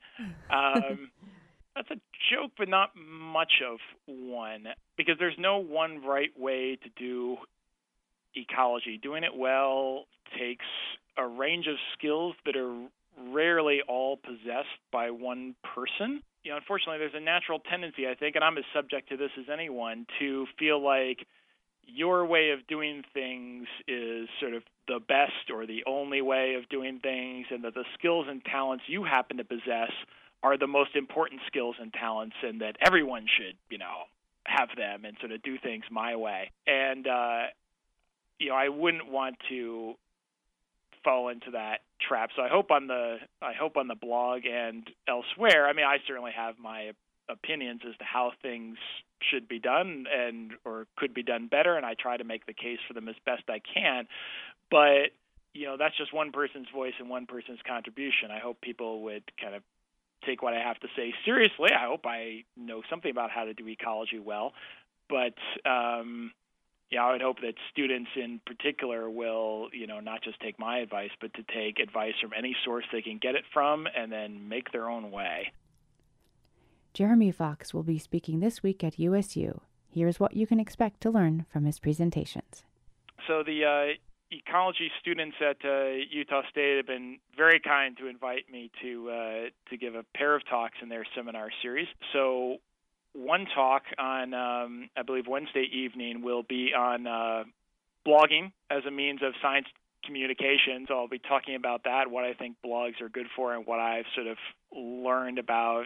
Um, 0.50 1.12
that's 1.76 1.90
a 1.92 2.00
joke, 2.32 2.52
but 2.58 2.70
not 2.70 2.92
much 2.96 3.62
of 3.68 3.80
one, 4.06 4.66
because 4.98 5.16
there's 5.20 5.38
no 5.38 5.58
one 5.58 6.04
right 6.04 6.32
way 6.38 6.78
to 6.82 6.90
do 6.98 7.38
ecology. 8.36 9.00
Doing 9.02 9.24
it 9.24 9.36
well 9.36 10.06
takes 10.38 10.66
a 11.18 11.26
range 11.26 11.68
of 11.68 11.76
skills 11.98 12.36
that 12.46 12.56
are 12.56 12.88
rarely 13.30 13.82
all 13.88 14.18
possessed 14.18 14.80
by 14.92 15.12
one 15.12 15.56
person. 15.76 16.22
You 16.44 16.52
know, 16.52 16.58
unfortunately, 16.58 16.98
there's 16.98 17.14
a 17.16 17.24
natural 17.24 17.60
tendency, 17.60 18.08
I 18.08 18.16
think, 18.16 18.36
and 18.36 18.44
I'm 18.44 18.58
as 18.58 18.64
subject 18.74 19.10
to 19.10 19.18
this 19.18 19.32
as 19.40 19.46
anyone, 19.52 20.06
to 20.20 20.46
feel 20.58 20.84
like 20.84 21.26
your 21.86 22.26
way 22.26 22.52
of 22.52 22.66
doing 22.68 23.04
things 23.14 23.68
is 23.88 24.28
sort 24.40 24.54
of 24.54 24.64
the 24.88 25.00
best 25.00 25.52
or 25.54 25.66
the 25.66 25.84
only 25.86 26.22
way 26.22 26.56
of 26.56 26.68
doing 26.70 27.00
things, 27.00 27.48
and 27.52 27.64
that 27.64 27.74
the 27.74 27.86
skills 27.98 28.26
and 28.30 28.44
talents 28.46 28.86
you 28.88 29.04
happen 29.04 29.38
to 29.38 29.44
possess 29.44 29.92
are 30.44 30.58
the 30.58 30.68
most 30.68 30.96
important 30.96 31.42
skills 31.48 31.76
and 31.80 31.92
talents, 31.94 32.36
and 32.44 32.62
that 32.62 32.76
everyone 32.86 33.26
should, 33.38 33.56
you 33.70 33.78
know, 33.78 34.04
have 34.46 34.70
them 34.78 35.06
and 35.06 35.16
sort 35.20 35.32
of 35.32 35.42
do 35.42 35.58
things 35.58 35.86
my 35.90 36.16
way. 36.16 36.52
And 36.68 37.08
uh, 37.08 37.44
you 38.40 38.50
know, 38.50 38.56
I 38.56 38.70
wouldn't 38.70 39.10
want 39.10 39.38
to 39.50 39.96
fall 41.04 41.30
into 41.30 41.52
that 41.52 41.80
trap. 42.08 42.30
So 42.36 42.42
I 42.42 42.50
hope 42.50 42.72
on 42.72 42.88
the 42.88 43.18
I 43.42 43.54
hope 43.54 43.78
on 43.78 43.88
the 43.88 43.96
blog 43.96 44.42
and 44.46 44.90
elsewhere. 45.08 45.68
I 45.68 45.74
mean, 45.74 45.86
I 45.86 45.98
certainly 46.08 46.32
have 46.36 46.56
my 46.60 46.92
opinions 47.30 47.82
as 47.88 47.98
to 47.98 48.04
how 48.04 48.32
things 48.42 48.78
should 49.22 49.48
be 49.48 49.60
done 49.60 50.06
and 50.14 50.52
or 50.66 50.88
could 50.98 51.14
be 51.14 51.24
done 51.24 51.48
better, 51.48 51.78
and 51.78 51.86
I 51.86 51.94
try 51.94 52.18
to 52.18 52.24
make 52.24 52.46
the 52.46 52.54
case 52.54 52.80
for 52.88 52.94
them 52.94 53.08
as 53.08 53.16
best 53.26 53.44
I 53.50 53.60
can. 53.60 54.08
But 54.70 55.12
you 55.54 55.68
know, 55.68 55.78
that's 55.78 55.96
just 55.98 56.14
one 56.14 56.32
person's 56.32 56.68
voice 56.74 56.94
and 57.00 57.10
one 57.10 57.28
person's 57.28 57.60
contribution. 57.66 58.32
I 58.32 58.40
hope 58.40 58.60
people 58.60 59.04
would 59.04 59.24
kind 59.40 59.56
of 59.56 59.64
take 60.26 60.42
what 60.42 60.54
I 60.54 60.60
have 60.60 60.80
to 60.82 60.88
say 60.96 61.14
seriously. 61.26 61.70
I 61.72 61.88
hope 61.88 62.06
I 62.06 62.44
know 62.58 62.82
something 62.90 63.12
about 63.12 63.32
how 63.32 63.46
to 63.46 63.54
do 63.54 63.68
ecology 63.68 64.20
well, 64.20 64.54
but 65.10 65.36
um, 65.70 66.32
yeah, 66.92 67.04
I 67.04 67.12
would 67.12 67.22
hope 67.22 67.42
that 67.42 67.56
students 67.72 68.12
in 68.16 68.40
particular 68.46 69.10
will, 69.10 69.70
you 69.74 69.88
know, 69.88 70.00
not 70.00 70.24
just 70.24 70.40
take 70.40 70.60
my 70.60 70.80
advice, 70.80 71.10
but 71.20 71.34
to 71.34 71.44
take 71.44 71.80
advice 71.80 72.14
from 72.22 72.32
any 72.38 72.56
source 72.64 72.86
they 72.92 73.02
can 73.02 73.18
get 73.18 73.36
it 73.36 73.44
from, 73.52 73.88
and 73.98 74.12
then 74.12 74.48
make 74.48 74.72
their 74.72 74.90
own 74.90 75.12
way. 75.12 75.52
Jeremy 76.94 77.32
Fox 77.32 77.74
will 77.74 77.84
be 77.84 77.98
speaking 77.98 78.40
this 78.40 78.62
week 78.62 78.84
at 78.84 79.00
USU. 79.00 79.62
Here's 79.90 80.20
what 80.20 80.36
you 80.36 80.46
can 80.46 80.60
expect 80.60 81.02
to 81.02 81.10
learn 81.10 81.46
from 81.52 81.66
his 81.66 81.80
presentations. 81.80 82.64
So 83.28 83.42
the 83.44 83.66
uh, 83.66 83.94
ecology 84.34 84.90
students 85.00 85.36
at 85.42 85.58
uh, 85.64 85.96
Utah 86.10 86.42
State 86.50 86.78
have 86.78 86.88
been 86.88 87.20
very 87.38 87.60
kind 87.60 87.96
to 87.98 88.08
invite 88.08 88.50
me 88.52 88.72
to 88.82 89.10
uh, 89.10 89.70
to 89.70 89.78
give 89.78 89.96
a 89.96 90.04
pair 90.16 90.36
of 90.36 90.42
talks 90.50 90.76
in 90.82 90.90
their 90.90 91.06
seminar 91.16 91.50
series. 91.62 91.88
So 92.12 92.58
one 93.14 93.46
talk 93.54 93.84
on 93.98 94.34
um, 94.34 94.90
I 94.98 95.04
believe 95.04 95.26
Wednesday 95.28 95.68
evening 95.72 96.24
will 96.24 96.44
be 96.44 96.72
on 96.78 97.08
uh, 97.08 97.44
blogging 98.08 98.52
as 98.70 98.84
a 98.88 98.92
means 98.92 99.22
of 99.22 99.34
science 99.42 99.68
communication. 100.06 100.86
So 100.88 100.96
I'll 100.96 101.08
be 101.08 101.20
talking 101.20 101.56
about 101.56 101.84
that, 101.86 102.10
what 102.10 102.26
I 102.26 102.34
think 102.34 102.58
blogs 102.66 103.02
are 103.02 103.10
good 103.10 103.28
for, 103.36 103.56
and 103.56 103.66
what 103.66 103.80
I've 103.80 104.06
sort 104.16 104.28
of 104.28 104.38
learned 104.76 105.40
about 105.40 105.86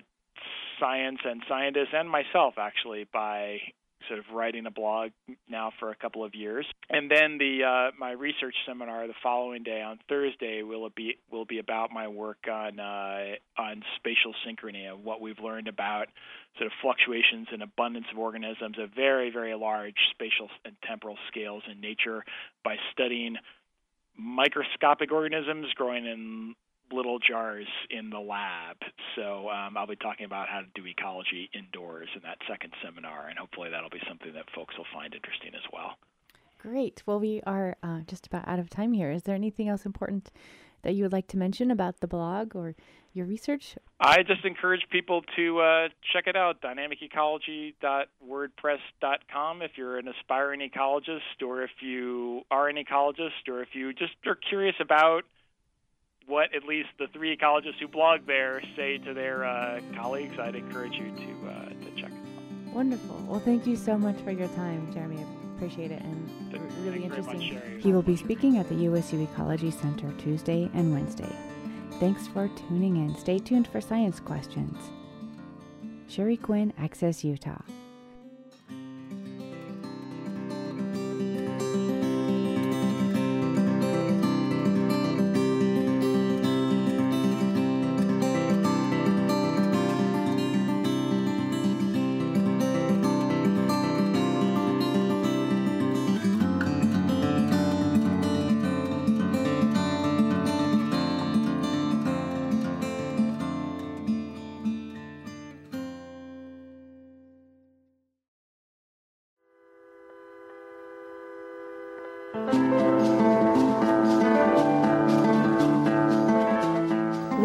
science 0.79 1.19
and 1.23 1.41
scientists 1.47 1.93
and 1.93 2.09
myself 2.09 2.55
actually 2.57 3.07
by 3.11 3.59
sort 4.07 4.19
of 4.19 4.25
writing 4.33 4.65
a 4.65 4.71
blog 4.71 5.11
now 5.49 5.71
for 5.79 5.91
a 5.91 5.95
couple 5.95 6.23
of 6.23 6.35
years. 6.35 6.65
And 6.89 7.09
then 7.09 7.37
the 7.37 7.63
uh, 7.63 7.91
my 7.99 8.11
research 8.11 8.55
seminar 8.65 9.07
the 9.07 9.13
following 9.21 9.63
day 9.63 9.81
on 9.81 9.99
Thursday 10.09 10.63
will 10.63 10.89
be 10.95 11.17
will 11.31 11.45
be 11.45 11.59
about 11.59 11.91
my 11.91 12.07
work 12.07 12.45
on 12.51 12.79
uh, 12.79 13.35
on 13.57 13.83
spatial 13.97 14.33
synchrony 14.45 14.89
and 14.89 15.03
what 15.03 15.21
we've 15.21 15.39
learned 15.39 15.67
about 15.67 16.07
sort 16.57 16.67
of 16.67 16.73
fluctuations 16.81 17.47
in 17.53 17.61
abundance 17.61 18.07
of 18.11 18.17
organisms 18.17 18.77
at 18.81 18.93
very 18.95 19.29
very 19.29 19.55
large 19.55 19.95
spatial 20.11 20.49
and 20.65 20.75
temporal 20.87 21.17
scales 21.27 21.63
in 21.71 21.79
nature 21.81 22.23
by 22.63 22.75
studying 22.91 23.35
microscopic 24.17 25.11
organisms 25.11 25.67
growing 25.75 26.05
in 26.05 26.55
little 26.91 27.19
jars 27.19 27.67
in 27.89 28.09
the 28.09 28.19
lab. 28.19 28.77
So 29.15 29.49
um, 29.49 29.77
I'll 29.77 29.87
be 29.87 29.95
talking 29.95 30.25
about 30.25 30.49
how 30.49 30.61
to 30.61 30.67
do 30.75 30.85
ecology 30.85 31.49
indoors 31.53 32.09
in 32.15 32.21
that 32.23 32.37
second 32.49 32.73
seminar, 32.83 33.27
and 33.27 33.37
hopefully 33.37 33.69
that'll 33.69 33.89
be 33.89 34.01
something 34.07 34.33
that 34.33 34.45
folks 34.55 34.77
will 34.77 34.87
find 34.93 35.13
interesting 35.13 35.53
as 35.55 35.63
well. 35.71 35.97
Great. 36.59 37.03
Well, 37.05 37.19
we 37.19 37.41
are 37.45 37.75
uh, 37.83 37.99
just 38.07 38.25
about 38.27 38.47
out 38.47 38.59
of 38.59 38.69
time 38.69 38.93
here. 38.93 39.11
Is 39.11 39.23
there 39.23 39.35
anything 39.35 39.67
else 39.67 39.85
important 39.85 40.31
that 40.81 40.93
you 40.93 41.03
would 41.03 41.11
like 41.11 41.27
to 41.27 41.37
mention 41.37 41.69
about 41.71 41.99
the 41.99 42.07
blog 42.07 42.55
or 42.55 42.75
your 43.13 43.25
research? 43.25 43.75
I 43.99 44.23
just 44.23 44.45
encourage 44.45 44.87
people 44.89 45.23
to 45.35 45.59
uh, 45.59 45.89
check 46.13 46.27
it 46.27 46.35
out, 46.35 46.61
dynamicecology.wordpress.com, 46.61 49.61
if 49.61 49.71
you're 49.75 49.97
an 49.97 50.07
aspiring 50.07 50.61
ecologist 50.61 51.43
or 51.45 51.63
if 51.63 51.71
you 51.81 52.43
are 52.51 52.69
an 52.69 52.77
ecologist 52.77 53.49
or 53.49 53.61
if 53.61 53.69
you 53.73 53.91
just 53.93 54.13
are 54.25 54.35
curious 54.35 54.75
about 54.79 55.25
what 56.27 56.53
at 56.53 56.63
least 56.65 56.89
the 56.99 57.07
three 57.07 57.35
ecologists 57.35 57.79
who 57.79 57.87
blog 57.87 58.21
there 58.27 58.61
say 58.75 58.97
to 58.99 59.13
their 59.13 59.45
uh, 59.45 59.79
colleagues, 59.95 60.37
I'd 60.39 60.55
encourage 60.55 60.93
you 60.93 61.11
to 61.11 61.49
uh, 61.49 61.69
to 61.69 62.01
check 62.01 62.11
it 62.11 62.67
out. 62.67 62.73
Wonderful. 62.73 63.23
Well, 63.27 63.39
thank 63.39 63.65
you 63.65 63.75
so 63.75 63.97
much 63.97 64.19
for 64.21 64.31
your 64.31 64.49
time, 64.49 64.91
Jeremy. 64.93 65.23
I 65.23 65.55
appreciate 65.55 65.91
it 65.91 66.01
and 66.01 66.29
really 66.83 67.03
interesting. 67.03 67.55
Much, 67.55 67.83
he 67.83 67.93
will 67.93 68.01
be 68.01 68.15
speaking 68.15 68.57
at 68.57 68.69
the 68.69 68.75
USU 68.75 69.21
Ecology 69.23 69.71
Center 69.71 70.11
Tuesday 70.19 70.69
and 70.73 70.93
Wednesday. 70.93 71.33
Thanks 71.99 72.27
for 72.27 72.49
tuning 72.67 72.97
in. 72.97 73.17
Stay 73.17 73.39
tuned 73.39 73.67
for 73.67 73.81
science 73.81 74.19
questions. 74.19 74.77
Sherry 76.07 76.37
Quinn, 76.37 76.71
Access 76.77 77.23
Utah. 77.23 77.61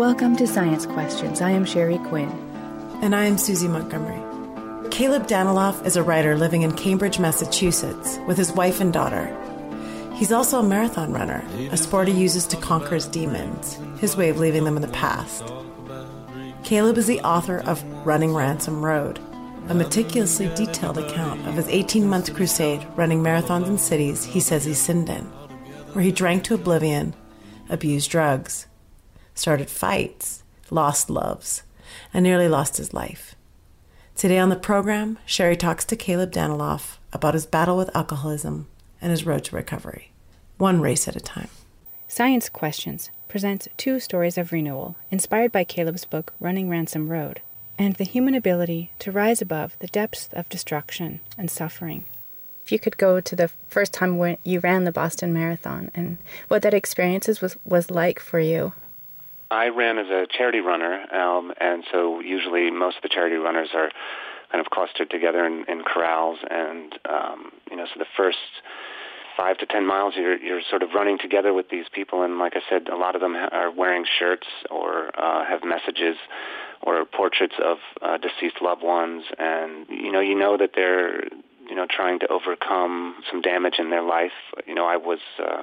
Welcome 0.03 0.35
to 0.38 0.49
Science 0.49 0.85
Questions. 0.85 1.41
I 1.41 1.53
am 1.53 1.65
Sherry 1.65 1.99
Quinn. 2.09 2.29
And 3.03 3.15
I 3.15 3.27
am 3.27 3.38
Susie 3.38 3.69
Montgomery. 3.69 4.21
Caleb 4.91 5.29
Daniloff 5.29 5.87
is 5.87 5.95
a 5.95 6.03
writer 6.03 6.37
living 6.37 6.62
in 6.62 6.73
Cambridge, 6.73 7.21
Massachusetts, 7.21 8.19
with 8.27 8.37
his 8.37 8.51
wife 8.51 8.81
and 8.81 8.93
daughter. 8.93 9.31
He's 10.17 10.33
also 10.33 10.59
a 10.59 10.65
marathon 10.65 11.12
runner, 11.12 11.45
a 11.71 11.77
sport 11.77 12.09
he 12.09 12.21
uses 12.21 12.49
to 12.49 12.57
conquer 12.57 12.97
his 12.97 13.07
demons, 13.07 13.79
his 14.01 14.17
way 14.17 14.29
of 14.29 14.41
leaving 14.41 14.65
them 14.65 14.75
in 14.75 14.83
the 14.83 14.88
past. 14.88 15.45
Caleb 16.65 16.99
is 16.99 17.07
the 17.07 17.21
author 17.21 17.59
of 17.61 17.85
Running 18.05 18.35
Ransom 18.35 18.85
Road, 18.85 19.21
a 19.69 19.75
meticulously 19.75 20.53
detailed 20.57 20.99
account 20.99 21.47
of 21.47 21.55
his 21.55 21.69
18 21.69 22.09
month 22.09 22.35
crusade 22.35 22.85
running 22.97 23.23
marathons 23.23 23.69
in 23.69 23.79
cities 23.79 24.25
he 24.25 24.41
says 24.41 24.65
he 24.65 24.75
sinned 24.75 25.09
in, 25.09 25.27
where 25.93 26.03
he 26.03 26.11
drank 26.11 26.43
to 26.43 26.55
oblivion, 26.55 27.15
abused 27.69 28.11
drugs, 28.11 28.67
started 29.35 29.71
fights, 29.71 30.42
lost 30.71 31.11
loves, 31.11 31.62
and 32.12 32.23
nearly 32.23 32.49
lost 32.49 32.77
his 32.77 32.95
life. 32.95 33.35
Today 34.14 34.38
on 34.38 34.51
the 34.51 34.57
program, 34.57 35.18
Sherry 35.25 35.57
talks 35.57 35.85
to 35.87 35.97
Caleb 35.97 36.33
Daniloff 36.33 36.99
about 37.12 37.35
his 37.35 37.47
battle 37.47 37.77
with 37.77 37.95
alcoholism 37.97 38.68
and 39.01 39.11
his 39.11 39.27
road 39.27 39.45
to 39.45 39.57
recovery, 39.57 40.12
one 40.59 40.81
race 40.81 41.09
at 41.09 41.16
a 41.16 41.21
time. 41.21 41.49
Science 42.09 42.49
Questions 42.49 43.11
presents 43.29 43.68
two 43.79 43.99
stories 43.99 44.37
of 44.37 44.53
renewal 44.53 44.97
inspired 45.11 45.51
by 45.51 45.64
Caleb's 45.64 46.05
book 46.05 46.35
Running 46.38 46.68
Ransom 46.68 47.09
Road 47.09 47.40
and 47.79 47.97
the 47.97 48.05
human 48.05 48.35
ability 48.35 48.92
to 48.99 49.11
rise 49.11 49.40
above 49.40 49.79
the 49.79 49.87
depths 49.87 50.29
of 50.33 50.49
destruction 50.49 51.21
and 51.38 51.51
suffering. 51.51 52.05
If 52.64 52.71
you 52.71 52.79
could 52.79 52.97
go 52.97 53.21
to 53.21 53.35
the 53.35 53.51
first 53.68 53.92
time 53.92 54.18
when 54.18 54.37
you 54.45 54.61
ran 54.61 54.85
the 54.85 54.92
Boston 54.92 55.33
Marathon 55.33 55.90
and 55.95 56.18
what 56.49 56.62
that 56.62 56.75
experience 56.75 57.27
was, 57.27 57.57
was 57.64 57.90
like 57.90 58.21
for 58.21 58.38
you. 58.38 58.73
I 59.53 59.69
ran 59.69 59.99
as 59.99 60.07
a 60.07 60.27
charity 60.27 60.61
runner, 60.61 61.05
um, 61.15 61.53
and 61.61 61.85
so 61.93 62.21
usually 62.21 62.71
most 62.71 62.97
of 62.97 63.03
the 63.03 63.11
charity 63.11 63.37
runners 63.37 63.69
are 63.75 63.91
kind 64.51 64.65
of 64.65 64.71
clustered 64.71 65.11
together 65.11 65.45
in, 65.45 65.65
in 65.69 65.83
corrals, 65.83 66.38
and 66.51 66.99
um, 67.09 67.53
you 67.71 67.77
know, 67.77 67.85
so 67.85 67.99
the 67.99 68.07
first 68.17 68.38
five 69.37 69.59
to 69.59 69.67
ten 69.67 69.87
miles, 69.87 70.15
you're 70.17 70.38
you're 70.38 70.62
sort 70.71 70.83
of 70.83 70.91
running 70.95 71.19
together 71.19 71.53
with 71.53 71.69
these 71.69 71.85
people, 71.93 72.23
and 72.23 72.38
like 72.38 72.55
I 72.57 72.61
said, 72.71 72.88
a 72.88 72.97
lot 72.97 73.15
of 73.15 73.21
them 73.21 73.37
are 73.37 73.71
wearing 73.71 74.07
shirts 74.19 74.47
or 74.71 75.11
uh, 75.19 75.45
have 75.45 75.61
messages 75.65 76.17
or 76.83 77.05
portraits 77.05 77.55
of 77.62 77.77
uh, 78.01 78.17
deceased 78.17 78.62
loved 78.62 78.83
ones, 78.83 79.25
and 79.38 79.87
you 79.91 80.11
know, 80.11 80.21
you 80.21 80.35
know 80.35 80.57
that 80.57 80.71
they're 80.75 81.25
you 81.69 81.75
know 81.75 81.87
trying 81.88 82.19
to 82.21 82.29
overcome 82.29 83.17
some 83.31 83.43
damage 83.43 83.75
in 83.79 83.91
their 83.91 84.03
life. 84.03 84.33
You 84.67 84.75
know, 84.75 84.87
I 84.87 84.97
was 84.97 85.21
uh, 85.38 85.62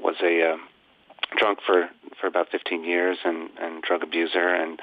was 0.00 0.16
a 0.22 0.52
uh, 0.52 0.56
drunk 1.36 1.58
for 1.64 1.88
for 2.20 2.26
about 2.26 2.48
15 2.50 2.84
years 2.84 3.18
and 3.24 3.50
and 3.60 3.82
drug 3.82 4.02
abuser. 4.02 4.48
And 4.48 4.80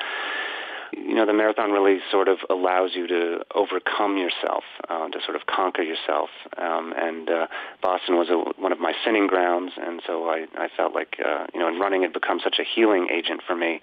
you 0.93 1.15
know 1.15 1.25
the 1.25 1.33
marathon 1.33 1.71
really 1.71 1.99
sort 2.11 2.27
of 2.27 2.39
allows 2.49 2.91
you 2.95 3.07
to 3.07 3.39
overcome 3.55 4.17
yourself 4.17 4.63
uh, 4.89 5.07
to 5.09 5.19
sort 5.23 5.35
of 5.35 5.45
conquer 5.45 5.81
yourself. 5.81 6.29
Um, 6.57 6.93
and 6.97 7.29
uh, 7.29 7.47
Boston 7.81 8.15
was 8.17 8.29
a, 8.29 8.61
one 8.61 8.71
of 8.71 8.79
my 8.79 8.93
sinning 9.05 9.27
grounds. 9.27 9.73
And 9.77 10.01
so 10.05 10.25
I, 10.25 10.45
I 10.57 10.67
felt 10.75 10.93
like 10.93 11.17
uh, 11.23 11.47
you 11.53 11.59
know 11.59 11.67
in 11.67 11.79
running 11.79 12.03
it 12.03 12.13
become 12.13 12.39
such 12.43 12.57
a 12.59 12.63
healing 12.63 13.07
agent 13.11 13.41
for 13.45 13.55
me 13.55 13.81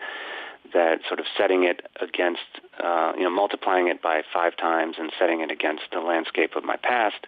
that 0.75 1.01
sort 1.09 1.19
of 1.19 1.27
setting 1.37 1.65
it 1.65 1.87
against 2.01 2.61
uh, 2.83 3.13
you 3.17 3.23
know 3.23 3.31
multiplying 3.31 3.89
it 3.89 4.03
by 4.03 4.23
five 4.33 4.57
times 4.57 4.97
and 4.99 5.11
setting 5.19 5.41
it 5.41 5.51
against 5.51 5.85
the 5.93 6.01
landscape 6.01 6.57
of 6.57 6.65
my 6.65 6.77
past 6.77 7.27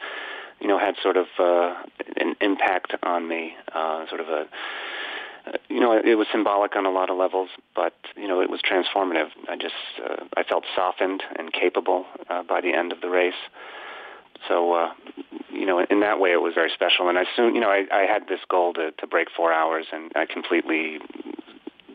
you 0.61 0.69
know 0.69 0.79
had 0.79 0.95
sort 1.03 1.17
of 1.17 1.27
uh, 1.39 1.75
an 2.17 2.37
impact 2.41 2.95
on 3.03 3.29
me 3.29 3.55
uh, 3.75 4.07
sort 4.09 4.21
of 4.21 4.29
a 4.29 4.47
you 5.69 5.81
know, 5.81 5.93
it 5.93 6.17
was 6.17 6.27
symbolic 6.33 6.77
on 6.77 6.87
a 6.87 6.91
lot 6.91 7.11
of 7.11 7.17
levels, 7.17 7.49
but 7.75 7.95
you 8.17 8.29
know, 8.29 8.41
it 8.41 8.51
was 8.51 8.61
transformative. 8.61 9.29
I 9.49 9.57
just 9.57 9.75
uh, 10.05 10.25
I 10.37 10.43
felt 10.43 10.65
softened 10.75 11.23
and 11.39 11.53
capable 11.53 12.07
uh, 12.29 12.43
by 12.43 12.61
the 12.61 12.73
end 12.75 12.93
of 12.93 13.01
the 13.01 13.09
race. 13.09 13.35
So, 14.49 14.73
uh, 14.73 14.91
you 15.53 15.67
know, 15.67 15.85
in 15.91 16.01
that 16.01 16.19
way, 16.19 16.33
it 16.33 16.41
was 16.41 16.55
very 16.55 16.71
special. 16.73 17.09
And 17.09 17.19
I 17.19 17.25
soon, 17.37 17.55
you 17.55 17.61
know, 17.61 17.71
I, 17.71 17.85
I 17.93 18.07
had 18.07 18.27
this 18.29 18.41
goal 18.49 18.73
to, 18.75 18.91
to 18.93 19.07
break 19.07 19.29
four 19.37 19.53
hours, 19.53 19.87
and 19.93 20.11
I 20.17 20.27
completely 20.27 20.99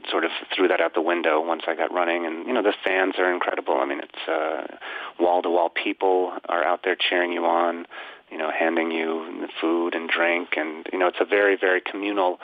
sort 0.10 0.24
of 0.24 0.32
threw 0.56 0.68
that 0.68 0.80
out 0.80 0.94
the 0.94 1.02
window 1.02 1.42
once 1.42 1.64
I 1.68 1.76
got 1.76 1.92
running. 1.92 2.26
And 2.26 2.46
you 2.48 2.54
know, 2.54 2.62
the 2.62 2.74
fans 2.84 3.16
are 3.18 3.34
incredible. 3.34 3.78
I 3.78 3.86
mean, 3.86 4.00
it's 4.00 4.28
uh, 4.28 4.78
wall-to-wall 5.20 5.70
people 5.70 6.34
are 6.48 6.64
out 6.64 6.82
there 6.84 6.96
cheering 6.96 7.32
you 7.32 7.46
on, 7.46 7.88
you 8.32 8.38
know, 8.38 8.52
handing 8.52 8.92
you 8.92 9.48
food 9.60 9.96
and 9.96 10.10
drink, 10.10 10.50
and 10.56 10.86
you 10.94 11.00
know, 11.00 11.08
it's 11.08 11.18
a 11.20 11.26
very, 11.26 11.58
very 11.60 11.82
communal 11.82 12.40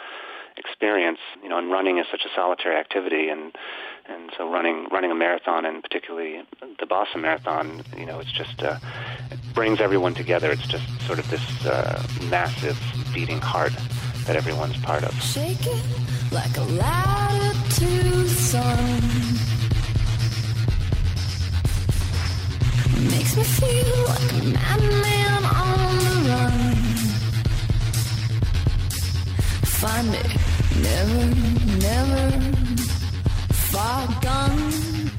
experience, 0.57 1.19
you 1.43 1.49
know, 1.49 1.57
and 1.57 1.71
running 1.71 1.97
is 1.97 2.05
such 2.11 2.25
a 2.25 2.29
solitary 2.35 2.75
activity, 2.75 3.29
and 3.29 3.55
and 4.07 4.31
so 4.37 4.49
running 4.51 4.87
running 4.91 5.11
a 5.11 5.15
marathon, 5.15 5.65
and 5.65 5.81
particularly 5.83 6.41
the 6.79 6.85
Boston 6.85 7.21
Marathon, 7.21 7.83
you 7.97 8.05
know, 8.05 8.19
it's 8.19 8.31
just 8.31 8.61
uh, 8.61 8.77
it 9.31 9.39
brings 9.53 9.79
everyone 9.79 10.13
together. 10.13 10.51
It's 10.51 10.67
just 10.67 10.85
sort 11.07 11.19
of 11.19 11.29
this 11.29 11.65
uh, 11.65 12.01
massive 12.29 12.77
beating 13.13 13.39
heart 13.39 13.73
that 14.25 14.35
everyone's 14.35 14.77
part 14.77 15.03
of. 15.03 15.13
Shaking 15.21 15.81
like 16.31 16.55
a 16.57 16.65
to 17.81 18.27
sun. 18.27 19.21
Makes 23.09 23.35
me 23.35 23.43
feel 23.43 24.05
like 24.05 24.31
a 24.33 24.45
madman 24.53 25.43
on 25.43 25.97
the 25.97 26.29
run. 26.29 26.70
Find 29.81 30.11
me 30.11 30.19
Never, 30.79 31.25
never 31.79 32.51
walk 33.73 34.25
on. 34.27 35.11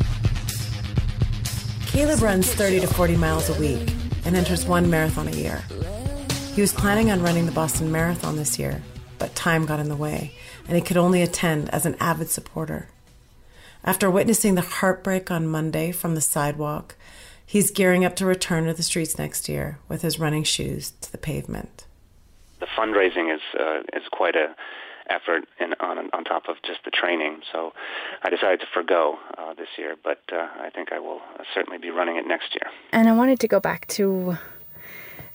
Caleb 1.87 2.23
runs 2.23 2.53
30 2.53 2.81
to 2.81 2.87
40 2.87 3.17
miles 3.17 3.49
a 3.49 3.61
week 3.61 3.93
and 4.25 4.37
enters 4.37 4.65
one 4.65 4.89
marathon 4.89 5.29
a 5.29 5.33
year. 5.33 5.63
He 6.55 6.61
was 6.61 6.73
planning 6.73 7.11
on 7.11 7.23
running 7.23 7.47
the 7.47 7.53
Boston 7.53 7.91
Marathon 7.91 8.37
this 8.37 8.59
year, 8.59 8.83
but 9.19 9.35
time 9.35 9.67
got 9.67 9.81
in 9.81 9.89
the 9.89 9.97
way, 9.97 10.33
and 10.69 10.77
he 10.77 10.83
could 10.83 10.97
only 10.97 11.23
attend 11.23 11.69
as 11.71 11.85
an 11.85 11.97
avid 11.99 12.31
supporter. 12.31 12.89
After 13.85 14.11
witnessing 14.11 14.55
the 14.55 14.61
heartbreak 14.61 15.31
on 15.31 15.49
Monday 15.49 15.91
from 15.91 16.15
the 16.15 16.21
sidewalk, 16.21 16.95
he's 17.45 17.73
gearing 17.73 18.05
up 18.05 18.15
to 18.17 18.27
return 18.27 18.67
to 18.67 18.75
the 18.75 18.83
streets 18.83 19.19
next 19.19 19.49
year 19.49 19.79
with 19.89 20.03
his 20.03 20.21
running 20.21 20.45
shoes 20.45 20.93
to 21.01 21.11
the 21.11 21.19
pavement. 21.19 21.85
Fundraising 22.77 23.35
is 23.35 23.41
uh, 23.59 23.81
is 23.93 24.05
quite 24.11 24.37
a 24.37 24.55
effort 25.11 25.45
in, 25.59 25.75
on 25.81 26.11
on 26.13 26.25
top 26.25 26.49
of 26.49 26.57
just 26.65 26.81
the 26.85 26.91
training. 26.91 27.41
So 27.53 27.73
I 28.23 28.31
decided 28.31 28.61
to 28.61 28.67
forego 28.73 29.19
uh, 29.39 29.55
this 29.55 29.69
year, 29.77 29.97
but 30.03 30.21
uh, 30.33 30.49
I 30.61 30.71
think 30.71 30.93
I 30.93 30.99
will 30.99 31.21
certainly 31.55 31.79
be 31.79 31.91
running 31.91 32.17
it 32.17 32.27
next 32.27 32.55
year. 32.55 32.73
And 32.93 33.09
I 33.09 33.13
wanted 33.13 33.41
to 33.41 33.49
go 33.49 33.61
back 33.61 33.87
to 33.89 34.37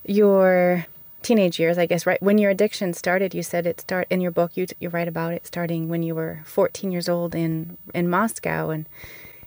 your 0.06 0.86
teenage 1.22 1.60
years, 1.60 1.78
I 1.78 1.86
guess, 1.86 2.06
right 2.06 2.22
when 2.22 2.38
your 2.38 2.52
addiction 2.52 2.94
started. 2.94 3.34
You 3.34 3.44
said 3.44 3.66
it 3.66 3.82
start 3.82 4.08
in 4.10 4.22
your 4.22 4.32
book. 4.32 4.56
You 4.56 4.68
you 4.80 4.90
write 4.90 5.08
about 5.08 5.34
it 5.34 5.46
starting 5.46 5.90
when 5.90 6.04
you 6.04 6.16
were 6.16 6.42
14 6.46 6.92
years 6.92 7.10
old 7.10 7.36
in 7.36 7.78
in 7.94 8.10
Moscow. 8.10 8.70
And 8.70 8.88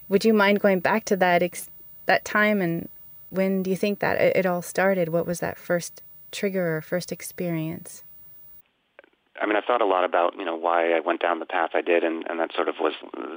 would 0.09 0.24
you 0.24 0.35
mind 0.35 0.61
going 0.61 0.81
back 0.81 1.05
to 1.07 1.16
that 1.16 1.42
ex- 1.42 1.70
that 2.07 2.24
time 2.24 2.61
and 2.61 2.88
when 3.31 3.62
do 3.62 3.70
you 3.70 3.76
think 3.76 4.00
that 4.00 4.20
it 4.20 4.44
all 4.44 4.61
started? 4.61 5.09
What 5.09 5.26
was 5.26 5.38
that 5.40 5.57
first 5.57 6.03
trigger 6.32 6.76
or 6.76 6.80
first 6.80 7.12
experience? 7.12 8.04
I 9.40 9.46
mean, 9.46 9.56
I've 9.56 9.64
thought 9.64 9.80
a 9.80 9.86
lot 9.86 10.04
about 10.04 10.36
you 10.36 10.44
know 10.44 10.54
why 10.54 10.92
I 10.92 11.00
went 11.00 11.22
down 11.22 11.38
the 11.38 11.46
path 11.46 11.70
I 11.72 11.80
did, 11.80 12.04
and, 12.04 12.24
and 12.28 12.38
that 12.40 12.52
sort 12.54 12.68
of 12.68 12.74
was 12.78 12.92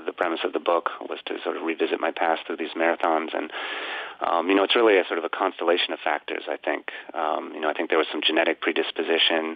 the 0.05 0.11
premise 0.11 0.41
of 0.43 0.51
the 0.51 0.59
book 0.59 0.89
was 1.01 1.19
to 1.27 1.35
sort 1.43 1.55
of 1.55 1.63
revisit 1.63 1.99
my 1.99 2.11
past 2.11 2.41
through 2.45 2.57
these 2.57 2.75
marathons, 2.75 3.33
and 3.33 3.51
um, 4.19 4.49
you 4.49 4.55
know, 4.55 4.63
it's 4.63 4.75
really 4.75 4.97
a 4.97 5.05
sort 5.07 5.17
of 5.17 5.23
a 5.23 5.29
constellation 5.29 5.93
of 5.93 5.99
factors. 6.03 6.43
I 6.49 6.57
think 6.57 6.91
um, 7.13 7.51
you 7.53 7.61
know, 7.61 7.69
I 7.69 7.73
think 7.73 7.89
there 7.89 7.97
was 7.97 8.07
some 8.11 8.21
genetic 8.21 8.59
predisposition. 8.59 9.55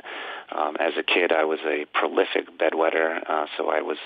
Um, 0.56 0.78
as 0.80 0.94
a 0.98 1.04
kid, 1.04 1.34
I 1.34 1.44
was 1.44 1.60
a 1.66 1.86
prolific 1.94 2.58
bedwetter, 2.58 3.20
uh, 3.30 3.48
so 3.58 3.70
I 3.70 3.82
was 3.82 3.98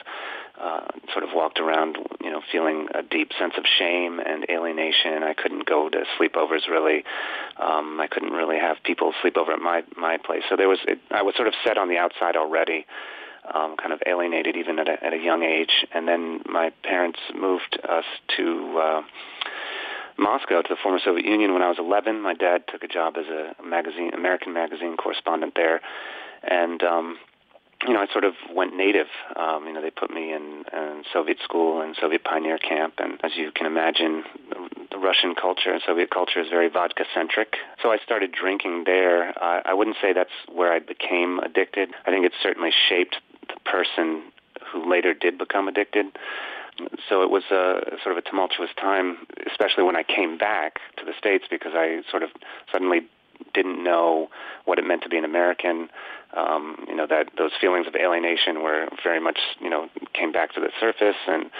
uh, 0.61 0.81
sort 1.11 1.23
of 1.23 1.31
walked 1.33 1.59
around, 1.59 1.97
you 2.21 2.29
know, 2.29 2.41
feeling 2.51 2.87
a 2.93 3.01
deep 3.01 3.31
sense 3.39 3.53
of 3.57 3.63
shame 3.79 4.19
and 4.19 4.45
alienation. 4.49 5.23
I 5.23 5.33
couldn't 5.33 5.65
go 5.65 5.89
to 5.89 6.03
sleepovers 6.19 6.69
really. 6.69 7.03
Um, 7.57 7.99
I 7.99 8.07
couldn't 8.07 8.31
really 8.31 8.59
have 8.59 8.77
people 8.83 9.13
sleep 9.21 9.37
over 9.37 9.51
at 9.51 9.59
my 9.59 9.83
my 9.97 10.17
place. 10.17 10.43
So 10.49 10.55
there 10.55 10.69
was, 10.69 10.79
it, 10.87 10.99
I 11.09 11.23
was 11.23 11.35
sort 11.35 11.47
of 11.47 11.55
set 11.65 11.77
on 11.77 11.89
the 11.89 11.97
outside 11.97 12.35
already. 12.35 12.85
Um, 13.55 13.75
kind 13.75 13.91
of 13.91 14.03
alienated 14.05 14.55
even 14.55 14.77
at 14.77 14.87
a, 14.87 15.03
at 15.03 15.13
a 15.13 15.17
young 15.17 15.41
age, 15.41 15.87
and 15.95 16.07
then 16.07 16.41
my 16.45 16.69
parents 16.83 17.17
moved 17.35 17.79
us 17.89 18.05
to 18.37 18.77
uh, 18.77 19.01
Moscow 20.19 20.61
to 20.61 20.67
the 20.69 20.75
former 20.83 20.99
Soviet 21.03 21.25
Union 21.25 21.51
when 21.51 21.63
I 21.63 21.69
was 21.69 21.79
11. 21.79 22.21
My 22.21 22.35
dad 22.35 22.65
took 22.71 22.83
a 22.83 22.87
job 22.87 23.15
as 23.17 23.25
a 23.25 23.63
magazine, 23.63 24.11
American 24.13 24.53
magazine 24.53 24.95
correspondent 24.95 25.53
there, 25.55 25.81
and 26.43 26.83
um, 26.83 27.17
you 27.87 27.93
know, 27.93 27.99
I 27.99 28.07
sort 28.11 28.23
of 28.23 28.33
went 28.53 28.75
native. 28.75 29.07
Um, 29.35 29.65
you 29.65 29.73
know, 29.73 29.81
they 29.81 29.89
put 29.89 30.11
me 30.11 30.33
in, 30.33 30.63
in 30.71 31.03
Soviet 31.11 31.37
school 31.43 31.81
and 31.81 31.95
Soviet 31.99 32.23
pioneer 32.23 32.57
camp, 32.57 32.95
and 32.99 33.19
as 33.23 33.31
you 33.35 33.51
can 33.51 33.65
imagine, 33.65 34.23
the 34.91 34.97
Russian 34.97 35.33
culture 35.33 35.71
and 35.71 35.81
Soviet 35.85 36.11
culture 36.11 36.39
is 36.39 36.47
very 36.49 36.69
vodka 36.69 37.05
centric. 37.13 37.55
So 37.81 37.91
I 37.91 37.97
started 38.03 38.31
drinking 38.31 38.83
there. 38.85 39.29
Uh, 39.29 39.61
I 39.65 39.73
wouldn't 39.73 39.97
say 40.01 40.13
that's 40.13 40.29
where 40.51 40.71
I 40.71 40.79
became 40.79 41.39
addicted. 41.39 41.89
I 42.05 42.11
think 42.11 42.25
it 42.25 42.33
certainly 42.41 42.71
shaped 42.89 43.17
the 43.47 43.59
person 43.69 44.23
who 44.71 44.89
later 44.89 45.13
did 45.13 45.37
become 45.37 45.67
addicted. 45.67 46.05
So 47.09 47.21
it 47.23 47.29
was 47.29 47.43
a 47.51 47.97
sort 48.03 48.17
of 48.17 48.17
a 48.17 48.21
tumultuous 48.21 48.69
time, 48.79 49.17
especially 49.49 49.83
when 49.83 49.95
I 49.95 50.03
came 50.03 50.37
back 50.37 50.79
to 50.97 51.05
the 51.05 51.13
States 51.17 51.45
because 51.49 51.73
I 51.75 52.01
sort 52.09 52.23
of 52.23 52.29
suddenly 52.71 53.01
didn't 53.53 53.83
know 53.83 54.29
what 54.65 54.79
it 54.79 54.85
meant 54.85 55.03
to 55.03 55.09
be 55.09 55.17
an 55.17 55.25
American. 55.25 55.89
Um, 56.35 56.85
you 56.87 56.95
know 56.95 57.07
that 57.07 57.29
those 57.37 57.51
feelings 57.59 57.87
of 57.87 57.95
alienation 57.95 58.63
were 58.63 58.87
very 59.03 59.19
much 59.19 59.39
you 59.59 59.69
know 59.69 59.89
came 60.13 60.31
back 60.31 60.53
to 60.53 60.59
the 60.59 60.69
surface, 60.79 61.17
and 61.27 61.51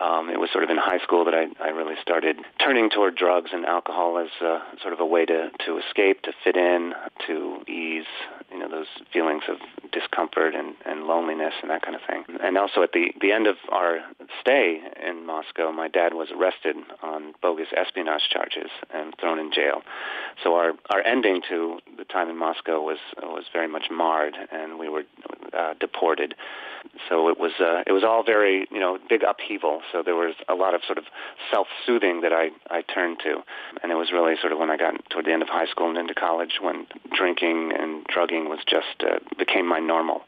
um, 0.00 0.30
it 0.30 0.38
was 0.38 0.50
sort 0.52 0.64
of 0.64 0.70
in 0.70 0.76
high 0.76 0.98
school 0.98 1.24
that 1.24 1.34
I, 1.34 1.46
I 1.62 1.68
really 1.68 1.94
started 2.00 2.36
turning 2.58 2.90
toward 2.90 3.14
drugs 3.16 3.50
and 3.52 3.64
alcohol 3.64 4.18
as 4.18 4.28
uh, 4.44 4.60
sort 4.80 4.92
of 4.92 5.00
a 5.00 5.06
way 5.06 5.24
to 5.24 5.50
to 5.66 5.78
escape, 5.78 6.22
to 6.22 6.32
fit 6.44 6.56
in, 6.56 6.92
to 7.26 7.62
ease 7.68 8.06
you 8.52 8.58
know 8.58 8.68
those 8.68 8.86
feelings 9.12 9.42
of 9.48 9.56
discomfort 9.92 10.54
and, 10.54 10.74
and 10.84 11.04
loneliness 11.04 11.54
and 11.62 11.70
that 11.70 11.82
kind 11.82 11.94
of 11.94 12.02
thing. 12.06 12.24
And 12.42 12.56
also 12.58 12.82
at 12.82 12.92
the 12.92 13.12
the 13.20 13.32
end 13.32 13.46
of 13.46 13.56
our 13.70 14.00
stay 14.40 14.80
in 15.06 15.26
Moscow, 15.26 15.72
my 15.72 15.88
dad 15.88 16.14
was 16.14 16.28
arrested 16.30 16.76
on 17.02 17.34
bogus 17.42 17.68
espionage 17.76 18.28
charges 18.30 18.70
and 18.92 19.14
thrown 19.20 19.38
in 19.38 19.52
jail. 19.52 19.82
So 20.42 20.54
our 20.54 20.72
our 20.90 21.02
ending 21.04 21.42
to 21.48 21.78
the 21.96 22.04
time 22.04 22.28
in 22.28 22.36
Moscow 22.36 22.80
was 22.80 22.98
was 23.22 23.44
very 23.52 23.68
much 23.68 23.86
marred, 23.90 24.36
and 24.50 24.78
we 24.78 24.88
were 24.88 25.04
uh, 25.52 25.74
deported. 25.80 26.34
So 27.08 27.28
it 27.28 27.38
was 27.38 27.52
uh, 27.60 27.82
it 27.86 27.92
was 27.92 28.04
all 28.04 28.24
very 28.24 28.66
you 28.70 28.80
know 28.80 28.98
big 29.08 29.22
upheaval. 29.22 29.82
So 29.92 30.02
there 30.02 30.16
was 30.16 30.34
a 30.48 30.54
lot 30.54 30.74
of 30.74 30.82
sort 30.86 30.98
of 30.98 31.04
self-soothing 31.50 32.22
that 32.22 32.32
I 32.32 32.50
I 32.70 32.82
turned 32.82 33.18
to, 33.20 33.42
and 33.82 33.92
it 33.92 33.94
was 33.94 34.10
really 34.12 34.34
sort 34.40 34.52
of 34.52 34.58
when 34.58 34.70
I 34.70 34.76
got 34.76 34.94
toward 35.10 35.26
the 35.26 35.32
end 35.32 35.42
of 35.42 35.48
high 35.48 35.66
school 35.66 35.88
and 35.88 35.98
into 35.98 36.14
college 36.14 36.58
when 36.60 36.86
drinking 37.16 37.72
and 37.78 38.04
drugging 38.06 38.41
was 38.48 38.60
just 38.66 39.02
uh, 39.02 39.18
became 39.38 39.66
my 39.66 39.78
normal. 39.78 40.22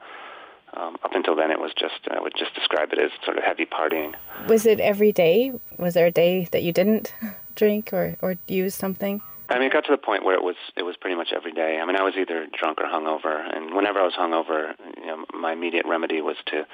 Um, 0.77 0.97
up 1.05 1.13
until 1.15 1.37
then, 1.37 1.51
it 1.51 1.61
was 1.61 1.73
just 1.77 2.09
I 2.11 2.21
would 2.21 2.35
just 2.37 2.55
describe 2.55 2.93
it 2.93 2.99
as 2.99 3.11
sort 3.25 3.39
of 3.39 3.45
heavy 3.45 3.65
partying. 3.65 4.15
Was 4.49 4.67
it 4.67 4.81
every 4.81 5.13
day? 5.13 5.53
Was 5.79 5.95
there 5.95 6.07
a 6.07 6.11
day 6.11 6.49
that 6.51 6.63
you 6.63 6.73
didn't 6.73 7.15
drink 7.55 7.93
or, 7.93 8.17
or 8.21 8.37
use 8.49 8.75
something? 8.75 9.23
I 9.49 9.59
mean, 9.59 9.65
it 9.69 9.73
got 9.73 9.85
to 9.85 9.93
the 9.93 9.99
point 9.99 10.25
where 10.25 10.35
it 10.35 10.43
was 10.43 10.57
it 10.77 10.83
was 10.83 10.97
pretty 10.97 11.17
much 11.17 11.29
every 11.35 11.53
day. 11.53 11.79
I 11.81 11.87
mean, 11.87 11.97
I 11.97 12.03
was 12.03 12.15
either 12.17 12.47
drunk 12.59 12.79
or 12.81 12.87
hungover, 12.87 13.55
and 13.55 13.75
whenever 13.75 14.01
I 14.01 14.05
was 14.05 14.15
hungover, 14.15 14.73
you 14.97 15.07
know, 15.07 15.25
my 15.35 15.53
immediate 15.53 15.85
remedy 15.87 16.23
was 16.23 16.37
to 16.47 16.67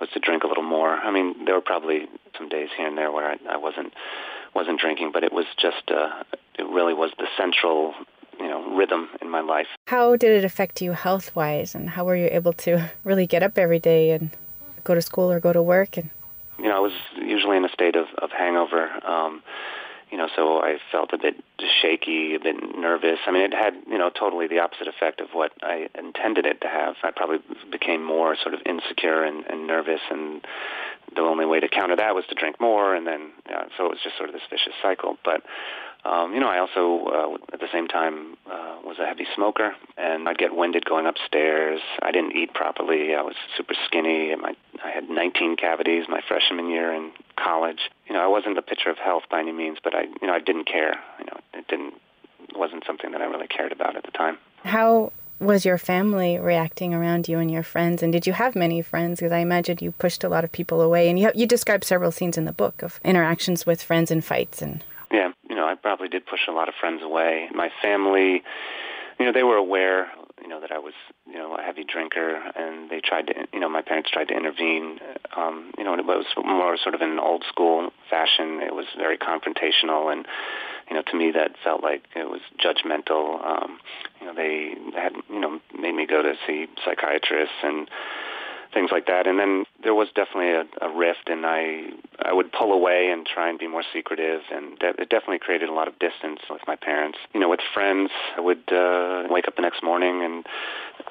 was 0.00 0.10
to 0.10 0.20
drink 0.20 0.42
a 0.42 0.48
little 0.48 0.64
more. 0.64 0.90
I 0.90 1.10
mean, 1.12 1.44
there 1.44 1.54
were 1.54 1.60
probably 1.60 2.08
some 2.36 2.48
days 2.48 2.68
here 2.76 2.88
and 2.88 2.98
there 2.98 3.12
where 3.12 3.30
I, 3.30 3.54
I 3.54 3.56
wasn't 3.56 3.94
wasn't 4.54 4.80
drinking, 4.80 5.12
but 5.12 5.22
it 5.22 5.32
was 5.32 5.46
just 5.56 5.90
uh, 5.90 6.24
it 6.58 6.66
really 6.66 6.94
was 6.94 7.12
the 7.18 7.28
central 7.36 7.94
rhythm 8.78 9.08
in 9.20 9.28
my 9.28 9.40
life. 9.40 9.66
How 9.86 10.16
did 10.16 10.30
it 10.38 10.44
affect 10.44 10.80
you 10.80 10.92
health 10.92 11.34
wise, 11.34 11.74
and 11.74 11.90
how 11.90 12.04
were 12.04 12.16
you 12.16 12.28
able 12.30 12.52
to 12.64 12.90
really 13.04 13.26
get 13.26 13.42
up 13.42 13.58
every 13.58 13.78
day 13.78 14.12
and 14.12 14.30
go 14.84 14.94
to 14.94 15.02
school 15.02 15.30
or 15.30 15.40
go 15.40 15.52
to 15.52 15.62
work? 15.62 15.96
And 15.96 16.10
you 16.58 16.68
know, 16.68 16.76
I 16.76 16.80
was 16.80 16.92
usually 17.16 17.56
in 17.56 17.64
a 17.64 17.72
state 17.78 17.96
of 17.96 18.06
of 18.18 18.30
hangover. 18.30 18.88
Um, 19.04 19.42
you 20.10 20.16
know, 20.16 20.28
so 20.34 20.60
I 20.62 20.78
felt 20.90 21.12
a 21.12 21.18
bit 21.18 21.34
shaky, 21.82 22.34
a 22.34 22.40
bit 22.40 22.56
nervous. 22.76 23.18
I 23.26 23.30
mean, 23.30 23.42
it 23.42 23.52
had, 23.52 23.74
you 23.86 23.98
know, 23.98 24.10
totally 24.10 24.46
the 24.46 24.58
opposite 24.58 24.88
effect 24.88 25.20
of 25.20 25.28
what 25.32 25.52
I 25.62 25.88
intended 25.98 26.46
it 26.46 26.62
to 26.62 26.68
have. 26.68 26.94
I 27.02 27.10
probably 27.10 27.38
became 27.70 28.02
more 28.02 28.34
sort 28.40 28.54
of 28.54 28.60
insecure 28.64 29.22
and, 29.22 29.44
and 29.46 29.66
nervous, 29.66 30.00
and 30.10 30.40
the 31.14 31.20
only 31.20 31.44
way 31.44 31.60
to 31.60 31.68
counter 31.68 31.96
that 31.96 32.14
was 32.14 32.24
to 32.28 32.34
drink 32.34 32.60
more, 32.60 32.94
and 32.94 33.06
then, 33.06 33.30
you 33.46 33.52
know, 33.52 33.68
so 33.76 33.86
it 33.86 33.90
was 33.90 33.98
just 34.02 34.16
sort 34.16 34.30
of 34.30 34.34
this 34.34 34.42
vicious 34.48 34.74
cycle. 34.80 35.18
But 35.24 35.42
um, 36.08 36.32
you 36.32 36.40
know, 36.40 36.48
I 36.48 36.58
also, 36.58 37.06
uh, 37.06 37.52
at 37.52 37.60
the 37.60 37.68
same 37.72 37.86
time, 37.86 38.36
uh, 38.50 38.78
was 38.82 38.98
a 38.98 39.06
heavy 39.06 39.26
smoker, 39.34 39.74
and 39.96 40.28
I'd 40.28 40.38
get 40.38 40.56
winded 40.56 40.84
going 40.86 41.06
upstairs. 41.06 41.80
I 42.02 42.10
didn't 42.12 42.34
eat 42.34 42.54
properly. 42.54 43.14
I 43.14 43.22
was 43.22 43.34
super 43.56 43.74
skinny. 43.86 44.34
My, 44.34 44.54
I 44.82 44.90
had 44.90 45.10
19 45.10 45.56
cavities 45.56 46.04
my 46.08 46.20
freshman 46.26 46.70
year 46.70 46.92
in 46.94 47.12
college. 47.36 47.90
You 48.06 48.14
know, 48.14 48.20
I 48.20 48.26
wasn't 48.26 48.56
a 48.56 48.62
picture 48.62 48.90
of 48.90 48.96
health 48.96 49.24
by 49.30 49.40
any 49.40 49.52
means, 49.52 49.78
but 49.84 49.94
I, 49.94 50.02
you 50.20 50.26
know, 50.26 50.32
I 50.32 50.40
didn't 50.40 50.66
care. 50.66 50.96
You 51.18 51.26
know, 51.26 51.40
it 51.54 51.68
didn't 51.68 51.94
wasn't 52.54 52.84
something 52.86 53.12
that 53.12 53.20
I 53.20 53.26
really 53.26 53.46
cared 53.46 53.72
about 53.72 53.94
at 53.94 54.04
the 54.04 54.10
time. 54.10 54.38
How 54.64 55.12
was 55.38 55.64
your 55.64 55.78
family 55.78 56.38
reacting 56.38 56.94
around 56.94 57.28
you 57.28 57.38
and 57.38 57.50
your 57.50 57.62
friends? 57.62 58.02
And 58.02 58.12
did 58.12 58.26
you 58.26 58.32
have 58.32 58.56
many 58.56 58.80
friends? 58.80 59.20
Because 59.20 59.32
I 59.32 59.38
imagine 59.38 59.78
you 59.80 59.92
pushed 59.92 60.24
a 60.24 60.28
lot 60.28 60.44
of 60.44 60.50
people 60.50 60.80
away. 60.80 61.08
And 61.08 61.18
you, 61.18 61.30
you 61.34 61.46
describe 61.46 61.84
several 61.84 62.10
scenes 62.10 62.38
in 62.38 62.46
the 62.46 62.52
book 62.52 62.82
of 62.82 62.98
interactions 63.04 63.66
with 63.66 63.82
friends 63.82 64.10
and 64.10 64.24
fights 64.24 64.62
and 64.62 64.82
yeah, 65.10 65.32
know, 65.58 65.66
I 65.66 65.74
probably 65.74 66.08
did 66.08 66.26
push 66.26 66.40
a 66.48 66.52
lot 66.52 66.68
of 66.68 66.74
friends 66.80 67.02
away. 67.02 67.48
My 67.54 67.70
family, 67.82 68.42
you 69.18 69.26
know, 69.26 69.32
they 69.32 69.42
were 69.42 69.56
aware, 69.56 70.08
you 70.40 70.48
know, 70.48 70.60
that 70.60 70.70
I 70.72 70.78
was, 70.78 70.94
you 71.26 71.34
know, 71.34 71.56
a 71.56 71.62
heavy 71.62 71.84
drinker, 71.84 72.36
and 72.56 72.88
they 72.90 73.00
tried 73.00 73.26
to, 73.28 73.34
you 73.52 73.60
know, 73.60 73.68
my 73.68 73.82
parents 73.82 74.10
tried 74.10 74.28
to 74.28 74.36
intervene. 74.36 74.98
Um, 75.36 75.72
you 75.76 75.84
know, 75.84 75.94
it 75.94 76.06
was 76.06 76.26
more 76.36 76.76
sort 76.76 76.94
of 76.94 77.02
in 77.02 77.10
an 77.10 77.18
old 77.18 77.44
school 77.48 77.90
fashion. 78.08 78.60
It 78.62 78.74
was 78.74 78.86
very 78.96 79.18
confrontational, 79.18 80.12
and 80.12 80.26
you 80.88 80.96
know, 80.96 81.02
to 81.02 81.16
me 81.16 81.30
that 81.32 81.52
felt 81.62 81.82
like 81.82 82.04
it 82.16 82.30
was 82.30 82.40
judgmental. 82.58 83.44
Um, 83.44 83.78
you 84.20 84.26
know, 84.26 84.34
they 84.34 84.74
had, 84.94 85.12
you 85.28 85.40
know, 85.40 85.60
made 85.78 85.94
me 85.94 86.06
go 86.06 86.22
to 86.22 86.34
see 86.46 86.66
psychiatrists 86.84 87.56
and 87.62 87.88
things 88.72 88.90
like 88.92 89.06
that. 89.06 89.26
And 89.26 89.38
then 89.38 89.64
there 89.82 89.94
was 89.94 90.08
definitely 90.14 90.50
a, 90.50 90.64
a 90.84 90.96
rift, 90.96 91.28
and 91.28 91.44
I 91.46 91.90
I 92.20 92.32
would 92.32 92.52
pull 92.52 92.72
away 92.72 93.10
and 93.12 93.26
try 93.26 93.48
and 93.48 93.58
be 93.58 93.66
more 93.66 93.84
secretive, 93.92 94.42
and 94.52 94.78
de- 94.78 95.00
it 95.02 95.08
definitely 95.08 95.38
created 95.38 95.68
a 95.68 95.72
lot 95.72 95.88
of 95.88 95.98
distance 95.98 96.40
with 96.50 96.62
my 96.66 96.76
parents. 96.76 97.18
You 97.32 97.40
know, 97.40 97.48
with 97.48 97.60
friends, 97.72 98.10
I 98.36 98.40
would 98.40 98.72
uh, 98.72 99.24
wake 99.30 99.48
up 99.48 99.56
the 99.56 99.62
next 99.62 99.82
morning 99.82 100.22
and 100.22 100.46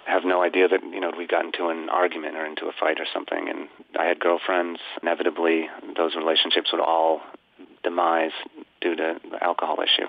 have 0.06 0.24
no 0.26 0.42
idea 0.44 0.68
that 0.68 0.84
you 0.84 1.00
know 1.00 1.12
we 1.18 1.28
got 1.28 1.46
into 1.46 1.68
an 1.70 1.90
argument 1.90 2.36
or 2.36 2.46
into 2.46 2.66
a 2.68 2.72
fight 2.78 3.00
or 3.00 3.06
something. 3.14 3.50
And 3.50 3.68
I 4.00 4.06
had 4.06 4.20
girlfriends. 4.20 4.80
Inevitably, 5.02 5.70
those 5.96 6.16
relationships 6.16 6.72
would 6.72 6.82
all 6.82 7.22
demise 7.84 8.32
due 8.82 8.96
to 8.96 9.20
the 9.32 9.44
alcohol 9.44 9.78
issue. 9.82 10.08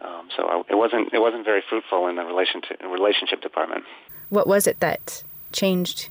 Um, 0.00 0.28
so 0.36 0.44
I, 0.44 0.62
it 0.70 0.76
wasn't 0.76 1.12
it 1.12 1.18
wasn't 1.18 1.44
very 1.44 1.62
fruitful 1.68 2.06
in 2.08 2.16
the 2.16 2.24
relationship 2.24 2.80
relationship 2.82 3.40
department. 3.40 3.84
What 4.28 4.46
was 4.46 4.66
it 4.66 4.80
that 4.80 5.22
changed 5.52 6.10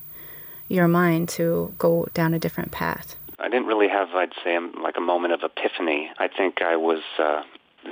your 0.68 0.88
mind 0.88 1.28
to 1.30 1.74
go 1.78 2.06
down 2.14 2.34
a 2.34 2.38
different 2.38 2.72
path? 2.72 3.16
I 3.38 3.48
didn't 3.48 3.66
really 3.66 3.88
have, 3.88 4.08
I'd 4.14 4.32
say, 4.42 4.58
like 4.82 4.96
a 4.96 5.00
moment 5.00 5.34
of 5.34 5.40
epiphany. 5.42 6.10
I 6.18 6.28
think 6.28 6.62
I 6.62 6.76
was, 6.76 7.02
uh, 7.18 7.42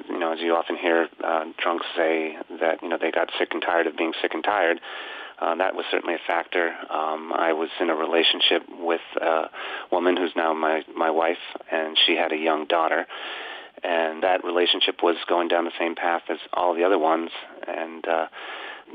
you 0.09 0.19
know, 0.19 0.33
as 0.33 0.41
you 0.41 0.55
often 0.55 0.77
hear 0.77 1.09
uh, 1.23 1.45
drunks 1.63 1.87
say 1.97 2.37
that, 2.61 2.83
you 2.83 2.89
know, 2.89 2.99
they 3.01 3.11
got 3.11 3.31
sick 3.39 3.49
and 3.53 3.63
tired 3.63 3.87
of 3.87 3.97
being 3.97 4.15
sick 4.23 4.33
and 4.35 4.43
tired. 4.43 4.81
Uh, 5.41 5.55
that 5.57 5.75
was 5.75 5.85
certainly 5.91 6.15
a 6.15 6.21
factor. 6.27 6.69
Um, 6.91 7.33
I 7.33 7.53
was 7.53 7.69
in 7.81 7.91
a 7.91 7.95
relationship 7.95 8.63
with 8.79 9.01
a 9.21 9.51
woman 9.91 10.17
who's 10.17 10.33
now 10.37 10.55
my 10.55 10.83
my 10.97 11.11
wife, 11.11 11.43
and 11.71 11.99
she 12.07 12.17
had 12.17 12.33
a 12.33 12.37
young 12.37 12.67
daughter, 12.67 13.07
and 13.83 14.23
that 14.23 14.45
relationship 14.45 15.03
was 15.03 15.17
going 15.29 15.49
down 15.49 15.65
the 15.65 15.73
same 15.79 15.97
path 15.97 16.23
as 16.29 16.39
all 16.53 16.75
the 16.75 16.85
other 16.85 16.99
ones. 16.99 17.31
And, 17.67 18.07
uh, 18.07 18.27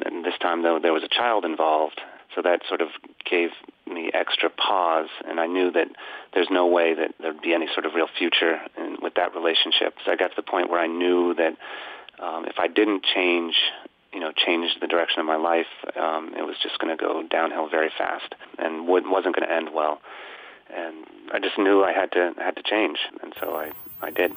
and 0.05 0.23
this 0.23 0.33
time, 0.41 0.63
though, 0.63 0.79
there 0.81 0.93
was 0.93 1.03
a 1.03 1.09
child 1.09 1.43
involved, 1.43 1.99
so 2.35 2.41
that 2.41 2.61
sort 2.67 2.81
of 2.81 2.89
gave 3.29 3.49
me 3.87 4.11
extra 4.13 4.49
pause, 4.49 5.09
and 5.27 5.39
I 5.39 5.47
knew 5.47 5.71
that 5.71 5.87
there's 6.33 6.49
no 6.51 6.67
way 6.67 6.93
that 6.93 7.15
there'd 7.19 7.41
be 7.41 7.53
any 7.53 7.67
sort 7.73 7.85
of 7.85 7.93
real 7.95 8.07
future 8.17 8.59
in, 8.77 8.97
with 9.01 9.15
that 9.15 9.33
relationship. 9.35 9.95
So 10.05 10.11
I 10.11 10.15
got 10.15 10.29
to 10.29 10.35
the 10.35 10.43
point 10.43 10.69
where 10.69 10.79
I 10.79 10.87
knew 10.87 11.33
that 11.35 11.57
um, 12.19 12.45
if 12.45 12.59
I 12.59 12.67
didn't 12.67 13.03
change, 13.03 13.55
you 14.13 14.19
know, 14.19 14.31
change 14.31 14.71
the 14.79 14.87
direction 14.87 15.19
of 15.19 15.25
my 15.25 15.37
life, 15.37 15.71
um, 15.95 16.33
it 16.37 16.43
was 16.43 16.55
just 16.61 16.77
going 16.79 16.95
to 16.95 17.01
go 17.01 17.23
downhill 17.23 17.67
very 17.69 17.91
fast, 17.97 18.35
and 18.57 18.87
wasn't 18.87 19.35
going 19.35 19.47
to 19.47 19.51
end 19.51 19.69
well. 19.73 20.01
And 20.71 21.05
I 21.31 21.39
just 21.39 21.57
knew 21.57 21.83
I 21.83 21.93
had 21.93 22.11
to 22.11 22.33
had 22.37 22.55
to 22.57 22.63
change, 22.63 22.99
and 23.23 23.33
so 23.39 23.55
I 23.55 23.71
I 24.01 24.11
did. 24.11 24.33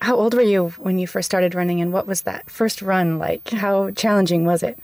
How 0.00 0.16
old 0.16 0.32
were 0.32 0.42
you 0.42 0.68
when 0.78 0.98
you 0.98 1.06
first 1.06 1.26
started 1.26 1.54
running, 1.54 1.80
and 1.80 1.92
what 1.92 2.06
was 2.06 2.22
that 2.22 2.50
first 2.50 2.80
run 2.80 3.18
like? 3.18 3.50
How 3.50 3.90
challenging 3.90 4.46
was 4.46 4.62
it? 4.62 4.78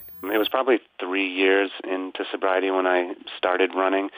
Was 0.45 0.51
probably 0.51 0.81
three 1.01 1.33
years 1.33 1.71
into 1.85 2.27
sobriety 2.31 2.71
when 2.71 2.87
I 2.87 3.15
started 3.39 3.71
running. 3.75 4.11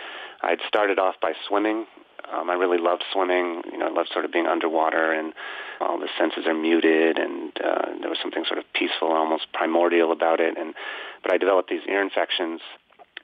I'd 0.43 0.59
started 0.67 0.99
off 0.99 1.15
by 1.23 1.35
swimming. 1.47 1.87
Um, 2.35 2.51
I 2.51 2.55
really 2.55 2.79
loved 2.79 3.05
swimming. 3.12 3.62
You 3.71 3.79
know, 3.79 3.87
I 3.87 3.91
loved 3.91 4.09
sort 4.12 4.25
of 4.25 4.33
being 4.33 4.49
underwater 4.49 5.12
and 5.12 5.33
all 5.81 6.01
the 6.01 6.09
senses 6.19 6.45
are 6.49 6.53
muted, 6.53 7.17
and 7.17 7.53
uh, 7.65 7.95
there 8.01 8.11
was 8.11 8.19
something 8.21 8.45
sort 8.45 8.59
of 8.59 8.65
peaceful, 8.73 9.12
almost 9.12 9.53
primordial 9.53 10.11
about 10.11 10.41
it. 10.41 10.59
And 10.59 10.75
but 11.23 11.33
I 11.33 11.39
developed 11.39 11.71
these 11.71 11.87
ear 11.89 12.03
infections 12.03 12.61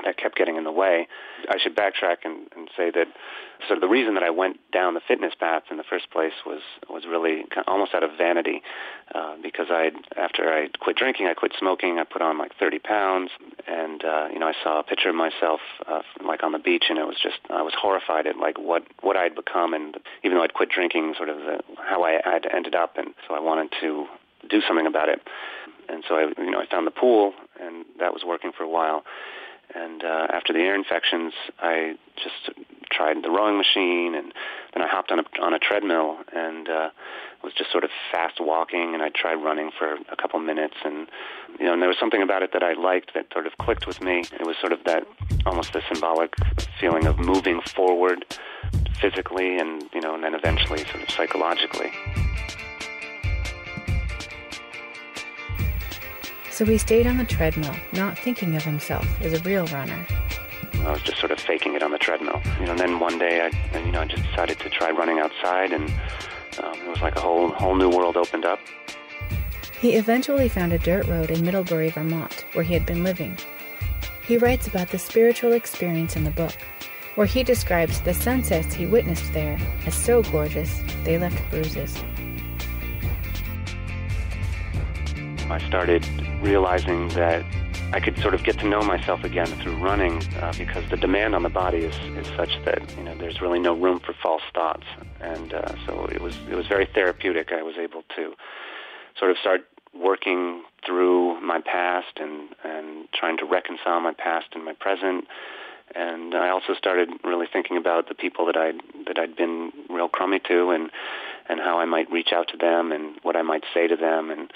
that 0.05 0.17
kept 0.17 0.37
getting 0.37 0.55
in 0.55 0.63
the 0.63 0.71
way. 0.71 1.09
I 1.49 1.59
should 1.59 1.75
backtrack 1.75 2.19
and, 2.23 2.47
and 2.55 2.69
say 2.77 2.93
that 2.93 3.09
sort 3.67 3.77
of 3.79 3.81
the 3.81 3.89
reason 3.89 4.15
that 4.15 4.23
I 4.23 4.31
went 4.31 4.59
down 4.73 4.95
the 4.95 5.01
fitness 5.07 5.33
path 5.39 5.65
in 5.71 5.77
the 5.77 5.85
first 5.85 6.11
place 6.11 6.33
was 6.47 6.61
was 6.89 7.05
really 7.09 7.45
kind 7.51 7.67
of 7.67 7.69
almost 7.69 7.95
out 7.95 8.03
of 8.03 8.11
vanity, 8.17 8.63
uh, 9.15 9.37
because 9.43 9.67
I 9.71 9.91
after 10.17 10.49
I 10.53 10.69
quit 10.81 10.97
drinking, 10.97 11.27
I 11.27 11.35
quit 11.35 11.53
smoking, 11.59 11.99
I 11.99 12.05
put 12.05 12.23
on 12.23 12.39
like 12.39 12.53
30 12.59 12.79
pounds, 12.79 13.31
and 13.67 14.05
uh, 14.05 14.29
you 14.33 14.39
know 14.39 14.49
I 14.49 14.55
saw 14.63 14.81
a 14.81 14.83
picture 14.83 15.09
of 15.09 15.15
myself 15.15 15.61
uh, 15.87 16.03
like 16.25 16.43
on 16.43 16.53
the 16.53 16.59
beach, 16.59 16.85
and 16.89 16.99
it 16.99 17.07
was 17.07 17.17
just 17.23 17.39
I 17.51 17.63
was 17.63 17.75
horrified 17.77 18.27
at 18.27 18.37
like 18.37 18.59
what 18.59 18.85
what 19.01 19.17
I'd 19.17 19.35
become, 19.35 19.75
and 19.75 19.97
even 20.25 20.37
though 20.37 20.45
I'd 20.45 20.55
quit 20.55 20.71
drinking, 20.71 21.15
sort 21.17 21.29
of 21.29 21.39
the, 21.39 21.61
how 21.79 22.03
I 22.03 22.21
had 22.25 22.47
ended 22.53 22.75
up, 22.75 22.97
and 22.97 23.15
so 23.29 23.35
I 23.35 23.41
wanted 23.41 23.73
to 23.81 24.07
do 24.49 24.61
something 24.67 24.87
about 24.87 25.09
it, 25.09 25.21
and 25.89 26.05
so 26.09 26.17
I 26.17 26.41
you 26.41 26.51
know 26.51 26.61
I 26.61 26.67
found 26.67 26.87
the 26.87 26.93
pool, 26.93 27.33
and 27.61 27.85
that 27.99 28.13
was 28.13 28.23
working 28.27 28.53
for 28.57 28.65
a 28.65 28.69
while. 28.69 29.05
And 29.75 30.05
uh, 30.05 30.27
after 30.33 30.53
the 30.53 30.59
ear 30.59 30.75
infections, 30.75 31.33
I 31.59 31.95
just 32.17 32.59
tried 32.93 33.23
the 33.23 33.31
rowing 33.31 33.57
machine, 33.57 34.15
and 34.15 34.33
then 34.75 34.83
I 34.83 34.89
hopped 34.89 35.11
on 35.11 35.19
a 35.19 35.25
on 35.41 35.55
a 35.55 35.59
treadmill 35.59 36.19
and 36.35 36.69
uh, 36.69 36.91
was 37.43 37.53
just 37.55 37.73
sort 37.73 37.85
of 37.85 37.91
fast 38.11 38.41
walking. 38.41 38.95
And 38.95 39.03
I 39.03 39.09
tried 39.09 39.37
running 39.37 39.71
for 39.77 39.95
a 40.11 40.17
couple 40.17 40.39
minutes, 40.39 40.77
and 40.85 41.09
you 41.59 41.67
know, 41.67 41.73
and 41.73 41.83
there 41.83 41.89
was 41.89 41.99
something 41.99 42.23
about 42.23 42.43
it 42.43 42.53
that 42.53 42.63
I 42.63 42.75
liked 42.75 43.15
that 43.15 43.27
sort 43.33 43.47
of 43.47 43.57
clicked 43.59 43.87
with 43.87 44.01
me. 44.01 44.25
It 44.39 44.47
was 44.47 44.57
sort 44.61 44.73
of 44.73 44.85
that 44.85 45.07
almost 45.47 45.73
the 45.73 45.83
symbolic 45.93 46.35
feeling 46.81 47.07
of 47.07 47.19
moving 47.19 47.61
forward 47.63 48.25
physically, 49.01 49.59
and 49.59 49.83
you 49.95 50.01
know, 50.01 50.15
and 50.15 50.23
then 50.23 50.35
eventually 50.35 50.85
sort 50.85 51.03
of 51.03 51.11
psychologically. 51.11 51.93
So 56.53 56.67
he 56.67 56.77
stayed 56.77 57.07
on 57.07 57.17
the 57.17 57.25
treadmill, 57.25 57.75
not 57.95 58.19
thinking 58.19 58.55
of 58.57 58.63
himself 58.63 59.07
as 59.23 59.33
a 59.33 59.43
real 59.43 59.67
runner. 59.69 60.07
I 60.87 60.93
was 60.93 61.03
just 61.03 61.19
sort 61.19 61.31
of 61.33 61.39
faking 61.39 61.75
it 61.75 61.83
on 61.83 61.93
the 61.93 61.99
treadmill. 61.99 62.41
You 62.59 62.67
know, 62.67 62.73
and 62.73 62.81
then 62.81 62.99
one 62.99 63.19
day 63.19 63.49
I, 63.73 63.79
you 63.79 63.93
know, 63.93 64.01
I 64.01 64.05
just 64.05 64.23
decided 64.25 64.59
to 64.61 64.69
try 64.69 64.91
running 64.91 65.19
outside, 65.21 65.73
and 65.73 65.85
um, 66.63 66.75
it 66.75 66.89
was 66.89 67.01
like 67.01 67.17
a 67.17 67.21
whole 67.21 67.49
whole 67.51 67.77
new 67.77 67.89
world 67.89 68.17
opened 68.17 68.45
up. 68.45 68.59
He 69.81 69.95
eventually 69.95 70.49
found 70.49 70.73
a 70.73 70.79
dirt 70.79 71.07
road 71.07 71.31
in 71.31 71.45
Middlebury, 71.45 71.91
Vermont, 71.91 72.45
where 72.53 72.65
he 72.65 72.75
had 72.75 72.87
been 72.87 73.03
living. 73.03 73.37
He 74.25 74.39
writes 74.39 74.69
about 74.69 74.89
the 74.89 74.99
spiritual 74.99 75.53
experience 75.53 76.15
in 76.15 76.25
the 76.25 76.31
book, 76.31 76.55
where 77.17 77.27
he 77.27 77.43
describes 77.43 78.01
the 78.01 78.15
sunsets 78.15 78.75
he 78.75 78.87
witnessed 78.87 79.33
there 79.33 79.59
as 79.87 79.95
so 79.95 80.23
gorgeous 80.23 80.81
they 81.05 81.19
left 81.19 81.39
bruises. 81.51 81.97
I 85.51 85.59
started 85.67 86.07
realizing 86.41 87.09
that 87.09 87.45
I 87.93 88.01
could 88.01 88.19
sort 88.21 88.33
of 88.33 88.43
get 88.43 88.59
to 88.61 88.67
know 88.67 88.81
myself 88.83 89.23
again 89.23 89.49
through 89.61 89.77
running 89.77 90.23
uh, 90.37 90.55
because 90.57 90.89
the 90.89 90.97
demand 90.97 91.35
on 91.35 91.43
the 91.43 91.51
body 91.51 91.79
is, 91.79 91.95
is 92.17 92.27
such 92.37 92.59
that 92.65 92.81
you 92.97 93.05
know 93.05 93.15
there's 93.15 93.43
really 93.43 93.59
no 93.59 93.75
room 93.75 94.01
for 94.01 94.15
false 94.15 94.43
thoughts, 94.55 94.87
and 95.21 95.53
uh, 95.53 95.75
so 95.87 96.07
it 96.07 96.21
was 96.21 96.35
it 96.51 96.55
was 96.55 96.67
very 96.67 96.87
therapeutic. 96.87 97.53
I 97.53 97.63
was 97.63 97.77
able 97.77 98.03
to 98.17 98.35
sort 99.19 99.31
of 99.31 99.37
start 99.37 99.67
working 99.95 100.63
through 100.87 101.39
my 101.43 101.61
past 101.61 102.17
and 102.17 102.49
and 102.65 103.09
trying 103.13 103.37
to 103.37 103.45
reconcile 103.45 104.01
my 104.01 104.15
past 104.15 104.47
and 104.55 104.65
my 104.65 104.73
present. 104.73 105.27
And 105.95 106.35
I 106.35 106.49
also 106.49 106.73
started 106.73 107.11
really 107.23 107.47
thinking 107.53 107.77
about 107.77 108.09
the 108.09 108.15
people 108.15 108.47
that 108.47 108.57
I'd 108.57 108.81
that 109.07 109.19
I'd 109.19 109.37
been 109.37 109.71
real 109.91 110.09
crummy 110.09 110.41
to, 110.49 110.71
and 110.71 110.91
and 111.47 111.61
how 111.61 111.79
I 111.79 111.85
might 111.85 112.11
reach 112.11 112.33
out 112.33 112.49
to 112.49 112.57
them, 112.57 112.91
and 112.91 113.19
what 113.23 113.37
I 113.37 113.43
might 113.43 113.65
say 113.75 113.87
to 113.87 113.97
them, 113.97 114.31
and 114.31 114.51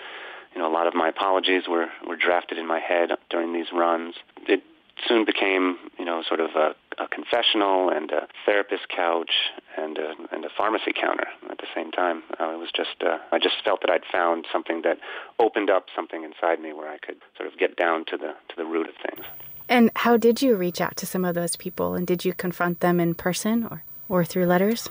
you 0.56 0.62
know, 0.62 0.68
a 0.68 0.72
lot 0.72 0.86
of 0.86 0.94
my 0.94 1.10
apologies 1.10 1.64
were, 1.68 1.88
were 2.08 2.16
drafted 2.16 2.56
in 2.56 2.66
my 2.66 2.80
head 2.80 3.10
during 3.28 3.52
these 3.52 3.66
runs. 3.74 4.14
It 4.48 4.62
soon 5.06 5.26
became, 5.26 5.76
you 5.98 6.04
know, 6.06 6.22
sort 6.26 6.40
of 6.40 6.48
a, 6.56 6.74
a 6.96 7.06
confessional 7.08 7.90
and 7.90 8.10
a 8.10 8.26
therapist 8.46 8.88
couch 8.88 9.30
and 9.76 9.98
a, 9.98 10.14
and 10.32 10.46
a 10.46 10.48
pharmacy 10.56 10.94
counter 10.98 11.26
at 11.50 11.58
the 11.58 11.66
same 11.74 11.90
time. 11.92 12.22
Uh, 12.40 12.54
it 12.54 12.58
was 12.58 12.70
just, 12.74 13.02
uh, 13.04 13.18
I 13.32 13.38
just 13.38 13.56
felt 13.62 13.82
that 13.82 13.90
I'd 13.90 14.06
found 14.10 14.46
something 14.50 14.80
that 14.80 14.96
opened 15.38 15.68
up 15.68 15.88
something 15.94 16.24
inside 16.24 16.58
me 16.58 16.72
where 16.72 16.90
I 16.90 16.96
could 16.96 17.16
sort 17.36 17.52
of 17.52 17.58
get 17.58 17.76
down 17.76 18.06
to 18.06 18.16
the 18.16 18.32
to 18.48 18.56
the 18.56 18.64
root 18.64 18.88
of 18.88 18.94
things. 18.94 19.26
And 19.68 19.90
how 19.94 20.16
did 20.16 20.40
you 20.40 20.56
reach 20.56 20.80
out 20.80 20.96
to 20.96 21.06
some 21.06 21.26
of 21.26 21.34
those 21.34 21.56
people? 21.56 21.94
And 21.94 22.06
did 22.06 22.24
you 22.24 22.32
confront 22.32 22.80
them 22.80 22.98
in 22.98 23.14
person 23.14 23.64
or, 23.64 23.84
or 24.08 24.24
through 24.24 24.46
letters? 24.46 24.88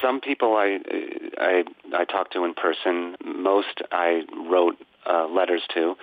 Some 0.00 0.20
people 0.20 0.54
I, 0.54 0.78
I 1.38 1.64
I 1.92 2.04
talked 2.04 2.34
to 2.34 2.44
in 2.44 2.54
person. 2.54 3.16
Most 3.24 3.82
I 3.90 4.22
wrote 4.48 4.76
uh, 5.08 5.26
letters 5.28 5.62
to. 5.74 5.94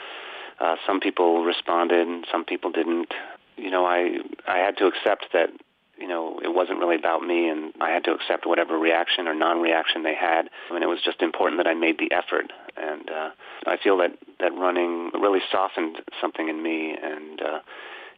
Uh, 0.60 0.76
some 0.88 1.00
people 1.00 1.44
responded, 1.44 2.26
some 2.32 2.46
people 2.46 2.72
didn't. 2.72 3.14
You 3.58 3.72
know, 3.72 3.86
I 3.86 4.18
I 4.48 4.58
had 4.58 4.78
to 4.78 4.88
accept 4.88 5.28
that 5.34 5.50
you 5.98 6.08
know 6.08 6.40
it 6.44 6.54
wasn't 6.54 6.80
really 6.80 6.96
about 6.96 7.22
me, 7.22 7.50
and 7.50 7.74
I 7.82 7.90
had 7.90 8.04
to 8.06 8.12
accept 8.12 8.46
whatever 8.46 8.78
reaction 8.78 9.28
or 9.28 9.36
non-reaction 9.36 10.04
they 10.04 10.16
had. 10.16 10.50
I 10.70 10.74
mean, 10.74 10.84
it 10.84 10.90
was 10.90 11.00
just 11.04 11.22
important 11.22 11.60
that 11.60 11.68
I 11.68 11.74
made 11.74 11.98
the 12.00 12.12
effort, 12.14 12.52
and 12.78 13.10
uh, 13.10 13.30
I 13.66 13.78
feel 13.82 13.98
that 13.98 14.18
that 14.40 14.54
running 14.54 15.12
really 15.14 15.42
softened 15.52 15.98
something 16.22 16.48
in 16.50 16.62
me, 16.64 16.96
and 17.02 17.42
uh, 17.42 17.60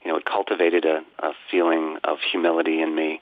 you 0.04 0.12
know, 0.12 0.18
it 0.18 0.26
cultivated 0.26 0.86
a, 0.86 1.02
a 1.20 1.34
feeling 1.52 1.98
of 2.04 2.18
humility 2.32 2.82
in 2.82 2.96
me. 2.96 3.22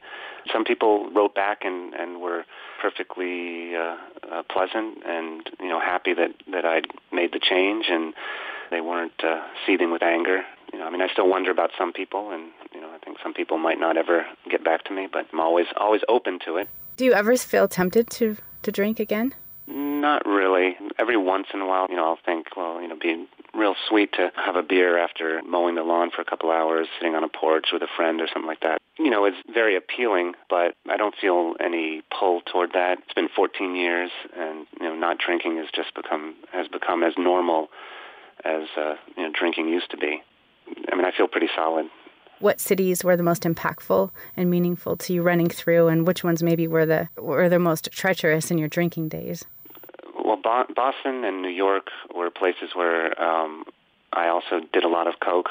Some 0.51 0.63
people 0.63 1.09
wrote 1.11 1.35
back 1.35 1.63
and, 1.63 1.93
and 1.93 2.21
were 2.21 2.45
perfectly 2.81 3.75
uh, 3.75 3.97
uh, 4.31 4.43
pleasant 4.49 4.99
and 5.05 5.49
you 5.59 5.69
know 5.69 5.79
happy 5.79 6.13
that 6.13 6.33
that 6.51 6.65
I'd 6.65 6.87
made 7.11 7.33
the 7.33 7.39
change, 7.39 7.85
and 7.89 8.13
they 8.71 8.81
weren't 8.81 9.23
uh, 9.23 9.41
seething 9.65 9.91
with 9.91 10.03
anger. 10.03 10.43
You 10.73 10.79
know, 10.79 10.87
I 10.87 10.89
mean, 10.89 11.01
I 11.01 11.07
still 11.07 11.29
wonder 11.29 11.51
about 11.51 11.71
some 11.77 11.93
people, 11.93 12.31
and 12.31 12.51
you 12.73 12.81
know, 12.81 12.89
I 12.89 12.97
think 13.03 13.17
some 13.23 13.33
people 13.33 13.57
might 13.57 13.79
not 13.79 13.97
ever 13.97 14.25
get 14.49 14.63
back 14.63 14.83
to 14.85 14.93
me, 14.93 15.07
but 15.11 15.25
I'm 15.31 15.39
always 15.39 15.67
always 15.77 16.01
open 16.07 16.39
to 16.45 16.57
it. 16.57 16.67
Do 16.97 17.05
you 17.05 17.13
ever 17.13 17.35
feel 17.37 17.67
tempted 17.67 18.09
to 18.11 18.37
to 18.63 18.71
drink 18.71 18.99
again? 18.99 19.33
No, 19.68 19.95
Not 20.05 20.26
really. 20.26 20.78
Every 20.99 21.18
once 21.18 21.47
in 21.53 21.61
a 21.61 21.68
while, 21.68 21.88
you 21.89 21.95
know, 21.95 22.05
I'll 22.05 22.20
think, 22.24 22.55
well, 22.55 22.82
you 22.82 22.88
know, 22.88 22.95
being 23.01 23.28
real 23.55 23.76
sweet 23.89 24.13
to 24.13 24.32
have 24.36 24.55
a 24.55 24.61
beer 24.61 24.97
after 24.97 25.41
mowing 25.43 25.76
the 25.76 25.84
lawn 25.84 26.11
for 26.11 26.22
a 26.22 26.26
couple 26.26 26.51
hours, 26.51 26.88
sitting 26.99 27.16
on 27.16 27.24
a 27.24 27.30
porch 27.30 27.68
with 27.74 27.82
a 27.82 27.88
friend 27.95 28.22
or 28.22 28.28
something 28.28 28.47
like 28.47 28.61
that. 28.61 28.80
You 28.99 29.09
know, 29.09 29.26
it's 29.26 29.38
very 29.51 29.76
appealing, 29.76 30.34
but 30.49 30.76
I 30.89 30.97
don't 30.97 31.16
feel 31.20 31.55
any 31.59 32.03
pull 32.18 32.41
toward 32.41 32.74
that. 32.74 32.99
It's 32.99 33.13
been 33.13 33.30
14 33.36 33.76
years, 33.76 34.11
and 34.38 34.68
you 34.80 34.88
know, 34.88 34.95
not 34.95 35.18
drinking 35.18 35.57
has 35.57 35.68
just 35.74 35.93
become 35.95 36.36
has 36.51 36.68
become 36.68 37.03
as 37.03 37.13
normal 37.18 37.70
as 38.43 38.68
uh, 38.78 38.95
you 39.18 39.24
know 39.24 39.32
drinking 39.38 39.68
used 39.70 39.89
to 39.91 39.97
be. 39.97 40.22
I 40.91 40.95
mean, 40.95 41.05
I 41.05 41.11
feel 41.16 41.28
pretty 41.28 41.49
solid. 41.55 41.88
What 42.39 42.59
cities 42.59 43.03
were 43.03 43.16
the 43.16 43.24
most 43.24 43.43
impactful 43.43 44.11
and 44.36 44.49
meaningful 44.49 44.97
to 44.97 45.13
you 45.13 45.24
running 45.24 45.49
through, 45.49 45.88
and 45.88 46.05
which 46.05 46.24
ones 46.24 46.43
maybe 46.43 46.68
were 46.68 46.86
the 46.86 47.09
were 47.18 47.49
the 47.49 47.59
most 47.59 47.89
treacherous 47.91 48.51
in 48.51 48.57
your 48.57 48.68
drinking 48.68 49.09
days? 49.09 49.45
Bo- 50.45 50.71
Boston 50.75 51.23
and 51.25 51.41
New 51.41 51.49
York 51.49 51.87
were 52.15 52.29
places 52.29 52.69
where 52.75 53.19
um, 53.19 53.65
I 54.13 54.27
also 54.27 54.61
did 54.71 54.83
a 54.83 54.87
lot 54.87 55.07
of 55.07 55.15
coke, 55.19 55.49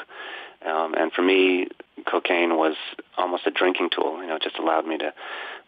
um, 0.65 0.95
and 0.95 1.11
for 1.11 1.21
me, 1.21 1.67
cocaine 2.09 2.55
was 2.55 2.77
almost 3.17 3.45
a 3.45 3.51
drinking 3.51 3.89
tool. 3.93 4.21
You 4.21 4.27
know, 4.27 4.37
it 4.37 4.41
just 4.41 4.57
allowed 4.57 4.87
me 4.87 4.97
to 4.97 5.13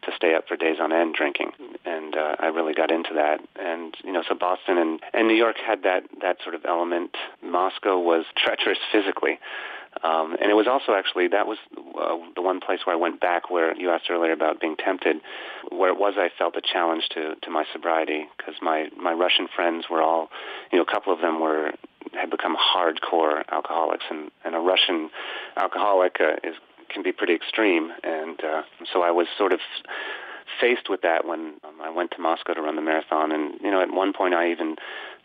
to 0.03 0.11
stay 0.15 0.35
up 0.35 0.47
for 0.47 0.55
days 0.55 0.77
on 0.79 0.93
end 0.93 1.13
drinking, 1.13 1.51
and 1.83 2.15
uh, 2.15 2.35
I 2.39 2.45
really 2.47 2.73
got 2.73 2.89
into 2.89 3.13
that. 3.15 3.41
And 3.59 3.95
you 4.05 4.13
know, 4.13 4.23
so 4.27 4.33
Boston 4.33 4.77
and 4.77 5.01
and 5.13 5.27
New 5.27 5.35
York 5.35 5.57
had 5.57 5.83
that 5.83 6.03
that 6.21 6.37
sort 6.41 6.55
of 6.55 6.63
element. 6.63 7.11
Moscow 7.43 7.99
was 7.99 8.23
treacherous 8.37 8.79
physically. 8.93 9.39
Um, 10.03 10.35
and 10.39 10.51
it 10.51 10.55
was 10.55 10.67
also 10.67 10.93
actually 10.93 11.27
that 11.29 11.47
was 11.47 11.57
uh, 11.77 12.17
the 12.35 12.41
one 12.41 12.59
place 12.59 12.79
where 12.85 12.95
I 12.95 12.99
went 12.99 13.19
back 13.19 13.49
where 13.49 13.75
you 13.75 13.89
asked 13.89 14.09
earlier 14.09 14.31
about 14.31 14.59
being 14.59 14.75
tempted, 14.75 15.17
where 15.69 15.89
it 15.89 15.97
was 15.97 16.15
I 16.17 16.29
felt 16.37 16.55
a 16.55 16.61
challenge 16.61 17.07
to 17.15 17.35
to 17.35 17.49
my 17.49 17.65
sobriety 17.73 18.27
because 18.37 18.55
my 18.61 18.89
my 18.95 19.13
Russian 19.13 19.47
friends 19.55 19.85
were 19.89 20.01
all, 20.01 20.29
you 20.71 20.77
know, 20.77 20.83
a 20.87 20.91
couple 20.91 21.13
of 21.13 21.21
them 21.21 21.39
were 21.39 21.71
had 22.13 22.29
become 22.29 22.55
hardcore 22.55 23.43
alcoholics, 23.51 24.05
and 24.09 24.31
and 24.45 24.55
a 24.55 24.59
Russian 24.59 25.09
alcoholic 25.55 26.17
uh, 26.19 26.35
is 26.43 26.55
can 26.89 27.03
be 27.03 27.11
pretty 27.11 27.33
extreme, 27.33 27.91
and 28.03 28.39
uh, 28.43 28.61
so 28.93 29.01
I 29.01 29.11
was 29.11 29.27
sort 29.37 29.51
of 29.51 29.59
faced 30.59 30.89
with 30.89 31.01
that 31.01 31.25
when 31.25 31.53
um, 31.63 31.81
I 31.81 31.89
went 31.89 32.11
to 32.11 32.21
Moscow 32.21 32.53
to 32.53 32.61
run 32.61 32.75
the 32.75 32.81
marathon. 32.81 33.31
And 33.31 33.59
you 33.61 33.71
know, 33.71 33.81
at 33.81 33.91
one 33.91 34.13
point, 34.13 34.33
I 34.33 34.51
even 34.51 34.75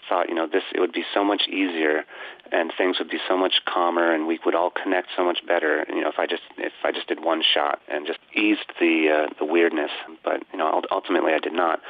thought, 0.09 0.29
you 0.29 0.35
know, 0.35 0.47
this 0.47 0.62
it 0.75 0.81
would 0.81 0.93
be 0.93 1.05
so 1.14 1.25
much 1.25 1.43
easier, 1.49 2.05
and 2.51 2.73
things 2.77 2.99
would 2.99 3.11
be 3.11 3.20
so 3.29 3.37
much 3.37 3.55
calmer, 3.66 4.12
and 4.12 4.27
we 4.27 4.39
would 4.45 4.55
all 4.55 4.70
connect 4.70 5.09
so 5.16 5.25
much 5.25 5.39
better. 5.47 5.85
You 5.89 6.03
know, 6.03 6.09
if 6.09 6.18
I 6.18 6.27
just 6.27 6.43
if 6.59 6.73
I 6.85 6.93
just 6.93 7.09
did 7.09 7.25
one 7.25 7.43
shot 7.43 7.81
and 7.89 8.07
just 8.07 8.18
eased 8.35 8.70
the 8.81 9.27
uh, 9.29 9.35
the 9.39 9.45
weirdness. 9.45 9.91
But 10.25 10.43
you 10.53 10.59
know, 10.59 10.83
ultimately, 10.91 11.33
I 11.33 11.39
did 11.39 11.53
not. 11.55 11.81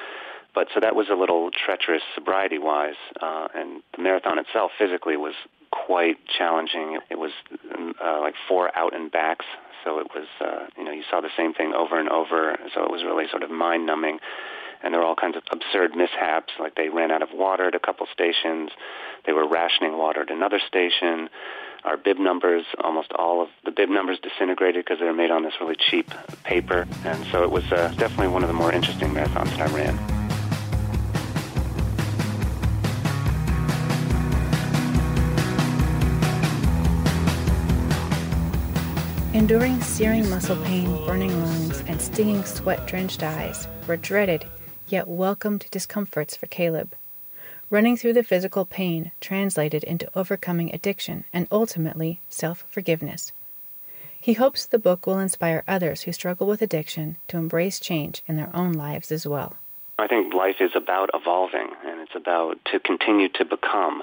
But 0.54 0.68
so 0.74 0.80
that 0.80 0.94
was 0.94 1.08
a 1.10 1.14
little 1.14 1.50
treacherous 1.50 2.02
sobriety-wise, 2.14 3.00
uh, 3.22 3.48
and 3.54 3.82
the 3.96 4.02
marathon 4.02 4.38
itself 4.38 4.70
physically 4.78 5.16
was 5.16 5.34
quite 5.72 6.18
challenging. 6.38 6.98
It 7.10 7.18
was 7.18 7.32
uh, 7.74 8.20
like 8.20 8.34
four 8.46 8.70
out 8.76 8.94
and 8.94 9.10
backs, 9.10 9.46
so 9.84 9.98
it 9.98 10.06
was 10.14 10.28
uh, 10.40 10.66
you 10.76 10.84
know 10.84 10.92
you 10.92 11.02
saw 11.10 11.20
the 11.20 11.30
same 11.36 11.54
thing 11.54 11.72
over 11.74 11.98
and 11.98 12.08
over. 12.08 12.56
So 12.74 12.84
it 12.84 12.90
was 12.90 13.02
really 13.02 13.24
sort 13.30 13.42
of 13.42 13.50
mind 13.50 13.86
numbing. 13.86 14.20
And 14.84 14.92
there 14.92 15.00
were 15.00 15.06
all 15.06 15.14
kinds 15.14 15.36
of 15.36 15.44
absurd 15.52 15.94
mishaps, 15.94 16.52
like 16.58 16.74
they 16.74 16.88
ran 16.88 17.12
out 17.12 17.22
of 17.22 17.28
water 17.32 17.68
at 17.68 17.74
a 17.76 17.78
couple 17.78 18.04
stations, 18.12 18.70
they 19.24 19.32
were 19.32 19.46
rationing 19.46 19.96
water 19.96 20.22
at 20.22 20.30
another 20.30 20.60
station. 20.66 21.28
Our 21.84 21.96
bib 21.96 22.18
numbers, 22.18 22.64
almost 22.82 23.12
all 23.12 23.42
of 23.42 23.48
the 23.64 23.70
bib 23.70 23.88
numbers 23.88 24.18
disintegrated 24.20 24.84
because 24.84 24.98
they 24.98 25.06
were 25.06 25.12
made 25.12 25.30
on 25.30 25.44
this 25.44 25.54
really 25.60 25.76
cheap 25.76 26.10
paper. 26.42 26.88
And 27.04 27.24
so 27.30 27.44
it 27.44 27.50
was 27.52 27.64
uh, 27.70 27.94
definitely 27.96 28.28
one 28.28 28.42
of 28.42 28.48
the 28.48 28.54
more 28.54 28.72
interesting 28.72 29.10
marathons 29.10 29.56
that 29.56 29.70
I 29.70 29.74
ran. 29.74 30.21
Enduring 39.34 39.80
searing 39.80 40.28
muscle 40.28 40.62
pain, 40.62 40.84
burning 41.06 41.32
lungs, 41.42 41.80
and 41.86 41.98
stinging 41.98 42.44
sweat 42.44 42.86
drenched 42.86 43.22
eyes 43.22 43.66
were 43.88 43.96
dreaded 43.96 44.44
yet 44.88 45.08
welcomed 45.08 45.64
discomforts 45.70 46.36
for 46.36 46.44
Caleb. 46.48 46.94
Running 47.70 47.96
through 47.96 48.12
the 48.12 48.22
physical 48.22 48.66
pain 48.66 49.10
translated 49.22 49.84
into 49.84 50.10
overcoming 50.14 50.70
addiction 50.74 51.24
and 51.32 51.48
ultimately 51.50 52.20
self 52.28 52.66
forgiveness. 52.70 53.32
He 54.20 54.34
hopes 54.34 54.66
the 54.66 54.78
book 54.78 55.06
will 55.06 55.18
inspire 55.18 55.64
others 55.66 56.02
who 56.02 56.12
struggle 56.12 56.46
with 56.46 56.60
addiction 56.60 57.16
to 57.28 57.38
embrace 57.38 57.80
change 57.80 58.22
in 58.28 58.36
their 58.36 58.54
own 58.54 58.74
lives 58.74 59.10
as 59.10 59.26
well. 59.26 59.56
I 59.98 60.08
think 60.08 60.34
life 60.34 60.60
is 60.60 60.72
about 60.74 61.08
evolving 61.14 61.68
and 61.86 62.02
it's 62.02 62.14
about 62.14 62.58
to 62.66 62.78
continue 62.78 63.30
to 63.30 63.46
become 63.46 64.02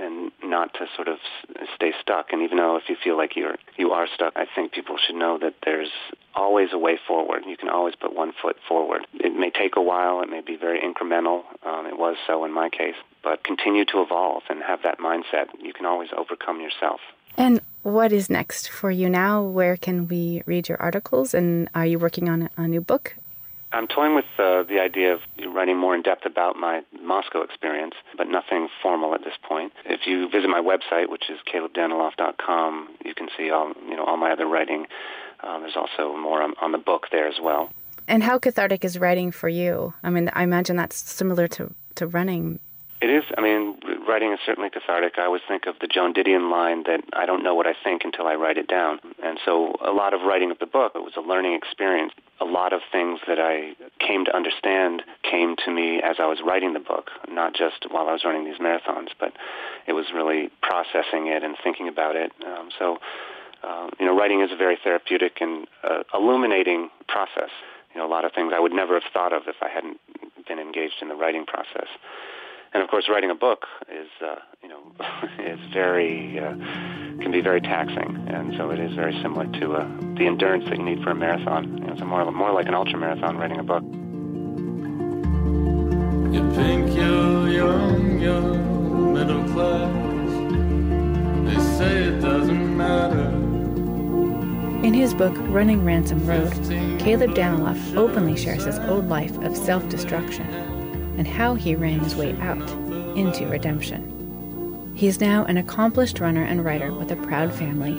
and 0.00 0.32
not 0.42 0.72
to 0.74 0.86
sort 0.96 1.08
of 1.08 1.18
stay 1.74 1.92
stuck. 2.00 2.32
And 2.32 2.42
even 2.42 2.58
though 2.58 2.76
if 2.76 2.88
you 2.88 2.96
feel 3.02 3.16
like 3.16 3.36
you're 3.36 3.56
you 3.76 3.90
are 3.90 4.06
stuck, 4.14 4.32
I 4.36 4.46
think 4.54 4.72
people 4.72 4.96
should 5.04 5.16
know 5.16 5.38
that 5.38 5.54
there's 5.64 5.90
always 6.34 6.68
a 6.72 6.78
way 6.78 6.98
forward. 7.06 7.42
You 7.46 7.56
can 7.56 7.68
always 7.68 7.94
put 7.94 8.14
one 8.14 8.32
foot 8.40 8.56
forward. 8.68 9.06
It 9.14 9.34
may 9.34 9.50
take 9.50 9.76
a 9.76 9.82
while. 9.82 10.22
It 10.22 10.30
may 10.30 10.40
be 10.40 10.56
very 10.56 10.80
incremental. 10.80 11.42
Um, 11.64 11.86
it 11.86 11.98
was 11.98 12.16
so 12.26 12.44
in 12.44 12.52
my 12.52 12.68
case, 12.70 12.94
but 13.22 13.44
continue 13.44 13.84
to 13.86 14.02
evolve 14.02 14.42
and 14.48 14.62
have 14.62 14.80
that 14.82 14.98
mindset. 14.98 15.46
You 15.60 15.72
can 15.72 15.86
always 15.86 16.10
overcome 16.16 16.60
yourself. 16.60 17.00
And 17.36 17.60
what 17.82 18.12
is 18.12 18.28
next 18.28 18.68
for 18.68 18.90
you 18.90 19.08
now? 19.08 19.42
Where 19.42 19.76
can 19.76 20.08
we 20.08 20.42
read 20.46 20.68
your 20.68 20.80
articles? 20.80 21.34
And 21.34 21.68
are 21.74 21.86
you 21.86 21.98
working 21.98 22.28
on 22.28 22.50
a 22.56 22.66
new 22.66 22.80
book? 22.80 23.16
I'm 23.72 23.86
toying 23.86 24.14
with 24.14 24.24
uh, 24.38 24.64
the 24.64 24.80
idea 24.80 25.14
of 25.14 25.20
writing 25.54 25.76
more 25.76 25.94
in 25.94 26.02
depth 26.02 26.26
about 26.26 26.56
my 26.56 26.82
Moscow 27.00 27.42
experience, 27.42 27.94
but 28.16 28.26
nothing 28.26 28.68
formal 28.82 29.14
at 29.14 29.22
this 29.22 29.34
point. 29.48 29.72
If 29.84 30.06
you 30.06 30.28
visit 30.28 30.48
my 30.48 30.60
website, 30.60 31.08
which 31.08 31.30
is 31.30 31.38
calebdaniloff.com, 31.52 32.88
you 33.04 33.14
can 33.14 33.28
see 33.36 33.50
all 33.50 33.72
you 33.88 33.96
know 33.96 34.04
all 34.04 34.16
my 34.16 34.32
other 34.32 34.46
writing. 34.46 34.86
Um, 35.42 35.62
there's 35.62 35.76
also 35.76 36.16
more 36.16 36.42
on, 36.42 36.54
on 36.60 36.72
the 36.72 36.78
book 36.78 37.06
there 37.12 37.28
as 37.28 37.40
well. 37.42 37.70
And 38.08 38.22
how 38.22 38.38
cathartic 38.38 38.84
is 38.84 38.98
writing 38.98 39.30
for 39.30 39.48
you? 39.48 39.94
I 40.02 40.10
mean, 40.10 40.30
I 40.32 40.42
imagine 40.42 40.76
that's 40.76 40.96
similar 40.96 41.46
to 41.48 41.72
to 41.96 42.06
running. 42.06 42.58
It 43.00 43.08
is. 43.08 43.24
I 43.38 43.40
mean, 43.40 43.78
writing 44.10 44.32
is 44.32 44.40
certainly 44.44 44.70
cathartic. 44.70 45.14
I 45.18 45.24
always 45.24 45.42
think 45.46 45.66
of 45.66 45.76
the 45.80 45.86
Joan 45.86 46.12
Didion 46.12 46.50
line 46.50 46.82
that 46.84 47.00
I 47.12 47.26
don't 47.26 47.44
know 47.44 47.54
what 47.54 47.68
I 47.68 47.74
think 47.84 48.02
until 48.02 48.26
I 48.26 48.34
write 48.34 48.58
it 48.58 48.66
down. 48.66 48.98
And 49.22 49.38
so 49.44 49.76
a 49.80 49.92
lot 49.92 50.14
of 50.14 50.22
writing 50.22 50.50
of 50.50 50.58
the 50.58 50.66
book, 50.66 50.92
it 50.96 51.04
was 51.04 51.12
a 51.16 51.20
learning 51.20 51.54
experience. 51.54 52.12
A 52.40 52.44
lot 52.44 52.72
of 52.72 52.80
things 52.90 53.20
that 53.28 53.38
I 53.38 53.74
came 54.04 54.24
to 54.24 54.34
understand 54.34 55.02
came 55.22 55.54
to 55.64 55.70
me 55.70 56.00
as 56.02 56.16
I 56.18 56.26
was 56.26 56.38
writing 56.44 56.72
the 56.72 56.80
book, 56.80 57.10
not 57.28 57.54
just 57.54 57.86
while 57.88 58.08
I 58.08 58.12
was 58.12 58.22
running 58.24 58.44
these 58.44 58.58
marathons, 58.58 59.10
but 59.20 59.32
it 59.86 59.92
was 59.92 60.06
really 60.12 60.50
processing 60.60 61.28
it 61.28 61.44
and 61.44 61.54
thinking 61.62 61.86
about 61.86 62.16
it. 62.16 62.32
Um, 62.44 62.70
so, 62.76 62.98
uh, 63.62 63.90
you 64.00 64.06
know, 64.06 64.16
writing 64.18 64.40
is 64.40 64.50
a 64.50 64.56
very 64.56 64.78
therapeutic 64.82 65.38
and 65.40 65.68
uh, 65.84 66.02
illuminating 66.12 66.90
process. 67.06 67.50
You 67.94 68.00
know, 68.00 68.06
a 68.06 68.10
lot 68.10 68.24
of 68.24 68.32
things 68.32 68.52
I 68.56 68.58
would 68.58 68.72
never 68.72 68.94
have 68.94 69.12
thought 69.12 69.32
of 69.32 69.42
if 69.46 69.56
I 69.62 69.68
hadn't 69.68 70.00
been 70.48 70.58
engaged 70.58 70.98
in 71.00 71.08
the 71.08 71.14
writing 71.14 71.46
process 71.46 71.86
and 72.72 72.82
of 72.82 72.88
course, 72.88 73.08
writing 73.08 73.30
a 73.30 73.34
book 73.34 73.66
is, 73.90 74.08
uh, 74.24 74.36
you 74.62 74.68
know, 74.68 74.80
is 75.40 75.58
very 75.72 76.38
uh, 76.38 76.54
can 77.20 77.32
be 77.32 77.40
very 77.40 77.60
taxing, 77.60 78.24
and 78.28 78.54
so 78.56 78.70
it 78.70 78.78
is 78.78 78.94
very 78.94 79.12
similar 79.22 79.46
to 79.58 79.74
uh, 79.74 79.88
the 80.16 80.26
endurance 80.26 80.64
that 80.68 80.78
you 80.78 80.84
need 80.84 81.02
for 81.02 81.10
a 81.10 81.14
marathon. 81.14 81.78
You 81.78 81.86
know, 81.86 81.92
it's 81.92 82.02
more 82.02 82.30
more 82.30 82.52
like 82.52 82.66
an 82.66 82.74
ultra 82.74 82.98
marathon 82.98 83.36
writing 83.38 83.58
a 83.58 83.64
book. 83.64 83.82
You 86.32 86.48
think 86.54 86.94
you're 86.94 87.48
young, 87.48 88.20
you're 88.20 88.54
middle 88.54 89.42
class. 89.52 89.92
They 91.46 91.76
say 91.76 92.02
it 92.04 92.20
doesn't 92.20 92.76
matter. 92.76 93.30
In 94.86 94.94
his 94.94 95.12
book, 95.12 95.34
Running 95.36 95.84
Ransom 95.84 96.24
Road, 96.24 96.52
Caleb 97.00 97.32
Daniloff 97.32 97.96
openly 97.96 98.36
shares 98.36 98.64
his 98.64 98.78
old 98.78 99.08
life 99.08 99.36
of 99.38 99.56
self 99.56 99.86
destruction 99.88 100.69
and 101.16 101.26
how 101.26 101.54
he 101.54 101.74
ran 101.74 102.00
his 102.00 102.14
way 102.16 102.32
out 102.40 102.70
into 103.16 103.46
redemption. 103.46 104.92
He 104.94 105.06
is 105.06 105.20
now 105.20 105.44
an 105.44 105.56
accomplished 105.56 106.20
runner 106.20 106.42
and 106.42 106.64
writer 106.64 106.92
with 106.92 107.10
a 107.10 107.16
proud 107.16 107.52
family. 107.54 107.98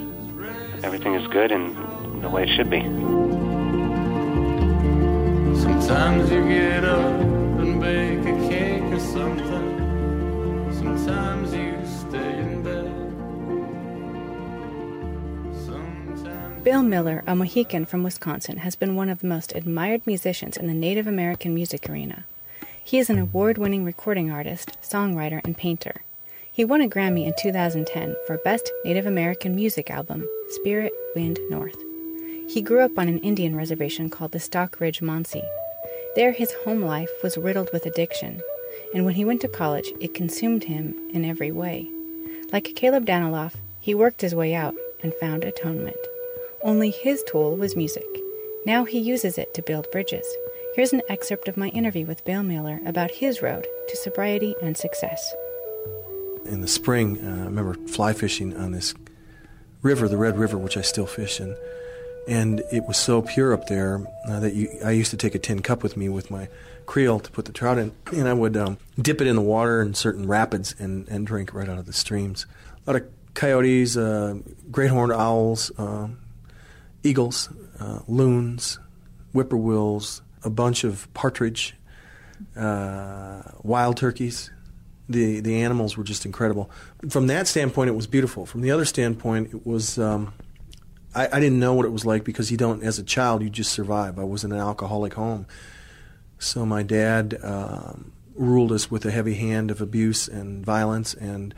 Everything 0.83 1.15
is 1.15 1.27
good 1.27 1.51
and 1.51 1.75
the 2.23 2.29
way 2.29 2.43
it 2.43 2.55
should 2.55 2.69
be. 2.69 2.81
Sometimes 5.59 6.29
you 6.31 6.47
get 6.47 6.83
up 6.85 7.21
and 7.21 7.79
bake 7.81 8.19
a 8.19 8.47
cake 8.47 8.83
or 8.83 8.99
something. 8.99 10.71
Sometimes 10.73 11.53
you 11.53 11.77
stay 11.85 12.39
in 12.39 12.63
bed. 12.63 12.91
Sometimes 15.65 16.63
Bill 16.63 16.83
Miller, 16.83 17.23
a 17.27 17.35
Mohican 17.35 17.85
from 17.85 18.03
Wisconsin, 18.03 18.57
has 18.57 18.75
been 18.75 18.95
one 18.95 19.09
of 19.09 19.19
the 19.19 19.27
most 19.27 19.53
admired 19.55 20.05
musicians 20.05 20.57
in 20.57 20.67
the 20.67 20.73
Native 20.73 21.07
American 21.07 21.53
music 21.53 21.89
arena. 21.89 22.25
He 22.83 22.97
is 22.97 23.09
an 23.09 23.19
award 23.19 23.57
winning 23.57 23.85
recording 23.85 24.31
artist, 24.31 24.77
songwriter, 24.81 25.39
and 25.45 25.55
painter. 25.55 26.03
He 26.51 26.65
won 26.65 26.81
a 26.81 26.89
Grammy 26.89 27.25
in 27.25 27.33
2010 27.39 28.15
for 28.25 28.37
Best 28.39 28.69
Native 28.83 29.05
American 29.05 29.55
Music 29.55 29.89
Album, 29.89 30.27
Spirit 30.49 30.91
Wind 31.15 31.39
North. 31.49 31.77
He 32.49 32.61
grew 32.61 32.81
up 32.81 32.97
on 32.97 33.07
an 33.07 33.19
Indian 33.19 33.55
reservation 33.55 34.09
called 34.09 34.31
the 34.31 34.39
Stockbridge 34.39 34.99
Munsee. 34.99 35.45
There, 36.15 36.33
his 36.33 36.51
home 36.65 36.81
life 36.81 37.11
was 37.23 37.37
riddled 37.37 37.69
with 37.71 37.85
addiction, 37.85 38.41
and 38.93 39.05
when 39.05 39.13
he 39.13 39.23
went 39.23 39.41
to 39.41 39.47
college, 39.47 39.93
it 40.01 40.13
consumed 40.13 40.65
him 40.65 40.95
in 41.13 41.23
every 41.23 41.51
way. 41.51 41.87
Like 42.51 42.75
Caleb 42.75 43.05
Daniloff, 43.05 43.53
he 43.79 43.95
worked 43.95 44.21
his 44.21 44.35
way 44.35 44.53
out 44.53 44.75
and 45.01 45.13
found 45.13 45.45
atonement. 45.45 45.97
Only 46.63 46.89
his 46.89 47.23
tool 47.23 47.55
was 47.55 47.75
music. 47.77 48.05
Now 48.65 48.83
he 48.83 48.99
uses 48.99 49.37
it 49.37 49.53
to 49.53 49.61
build 49.61 49.89
bridges. 49.91 50.25
Here's 50.73 50.93
an 50.93 51.01
excerpt 51.09 51.49
of 51.49 51.57
my 51.57 51.67
interview 51.67 52.05
with 52.05 52.23
Bill 52.23 52.43
Miller 52.43 52.79
about 52.85 53.11
his 53.11 53.41
road 53.41 53.67
to 53.89 53.97
sobriety 53.97 54.55
and 54.61 54.77
success. 54.77 55.33
In 56.45 56.61
the 56.61 56.67
spring, 56.67 57.19
uh, 57.21 57.27
I 57.27 57.45
remember 57.45 57.73
fly 57.89 58.13
fishing 58.13 58.55
on 58.55 58.71
this 58.71 58.93
river, 59.81 60.07
the 60.07 60.15
Red 60.15 60.37
River, 60.37 60.57
which 60.57 60.77
I 60.77 60.81
still 60.81 61.05
fish 61.05 61.41
in, 61.41 61.57
and 62.25 62.63
it 62.71 62.85
was 62.85 62.95
so 62.95 63.21
pure 63.21 63.51
up 63.51 63.67
there 63.67 64.07
uh, 64.29 64.39
that 64.39 64.53
you, 64.53 64.69
I 64.85 64.91
used 64.91 65.11
to 65.11 65.17
take 65.17 65.35
a 65.35 65.39
tin 65.39 65.61
cup 65.61 65.83
with 65.83 65.97
me 65.97 66.07
with 66.07 66.31
my 66.31 66.47
creel 66.85 67.19
to 67.19 67.29
put 67.31 67.43
the 67.43 67.51
trout 67.51 67.77
in, 67.77 67.91
and 68.13 68.29
I 68.29 68.33
would 68.33 68.55
um, 68.55 68.77
dip 68.97 69.19
it 69.19 69.27
in 69.27 69.35
the 69.35 69.41
water 69.41 69.81
in 69.81 69.93
certain 69.93 70.25
rapids 70.25 70.73
and, 70.79 71.05
and 71.09 71.27
drink 71.27 71.53
right 71.53 71.67
out 71.67 71.79
of 71.79 71.85
the 71.85 71.91
streams. 71.91 72.45
A 72.87 72.93
lot 72.93 73.01
of 73.01 73.09
coyotes, 73.33 73.97
uh, 73.97 74.35
great 74.71 74.89
horned 74.89 75.11
owls, 75.11 75.69
uh, 75.77 76.07
eagles, 77.03 77.49
uh, 77.77 77.99
loons, 78.07 78.79
whippoorwills, 79.33 80.21
a 80.43 80.49
bunch 80.49 80.83
of 80.83 81.11
partridge, 81.13 81.75
uh, 82.55 83.41
wild 83.63 83.97
turkeys. 83.97 84.51
The 85.09 85.39
the 85.41 85.61
animals 85.61 85.97
were 85.97 86.03
just 86.03 86.25
incredible. 86.25 86.69
From 87.09 87.27
that 87.27 87.47
standpoint, 87.47 87.89
it 87.89 87.93
was 87.93 88.07
beautiful. 88.07 88.45
From 88.45 88.61
the 88.61 88.71
other 88.71 88.85
standpoint, 88.85 89.53
it 89.53 89.65
was. 89.65 89.97
Um, 89.97 90.33
I, 91.13 91.27
I 91.27 91.39
didn't 91.41 91.59
know 91.59 91.73
what 91.73 91.85
it 91.85 91.91
was 91.91 92.05
like 92.05 92.23
because 92.23 92.51
you 92.51 92.57
don't, 92.57 92.83
as 92.83 92.97
a 92.97 93.03
child, 93.03 93.41
you 93.41 93.49
just 93.49 93.73
survive. 93.73 94.17
I 94.17 94.23
was 94.23 94.45
in 94.45 94.53
an 94.53 94.59
alcoholic 94.59 95.15
home, 95.15 95.45
so 96.39 96.65
my 96.65 96.83
dad 96.83 97.37
um, 97.43 98.13
ruled 98.33 98.71
us 98.71 98.89
with 98.89 99.05
a 99.05 99.11
heavy 99.11 99.33
hand 99.33 99.71
of 99.71 99.81
abuse 99.81 100.29
and 100.29 100.65
violence, 100.65 101.13
and 101.13 101.53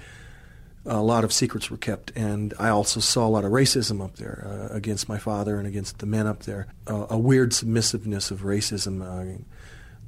a 0.86 1.01
lot 1.01 1.23
of 1.23 1.31
secrets 1.31 1.69
were 1.71 1.77
kept. 1.77 2.11
And 2.15 2.53
I 2.59 2.69
also 2.69 2.99
saw 2.99 3.27
a 3.27 3.29
lot 3.29 3.45
of 3.45 3.51
racism 3.51 4.03
up 4.03 4.17
there 4.17 4.45
uh, 4.45 4.75
against 4.75 5.07
my 5.07 5.17
father 5.17 5.57
and 5.57 5.67
against 5.67 5.99
the 5.99 6.05
men 6.05 6.27
up 6.27 6.43
there. 6.43 6.67
Uh, 6.88 7.07
a 7.09 7.17
weird 7.17 7.51
submissiveness 7.51 8.31
of 8.31 8.41
racism. 8.41 9.01
Uh, 9.01 9.43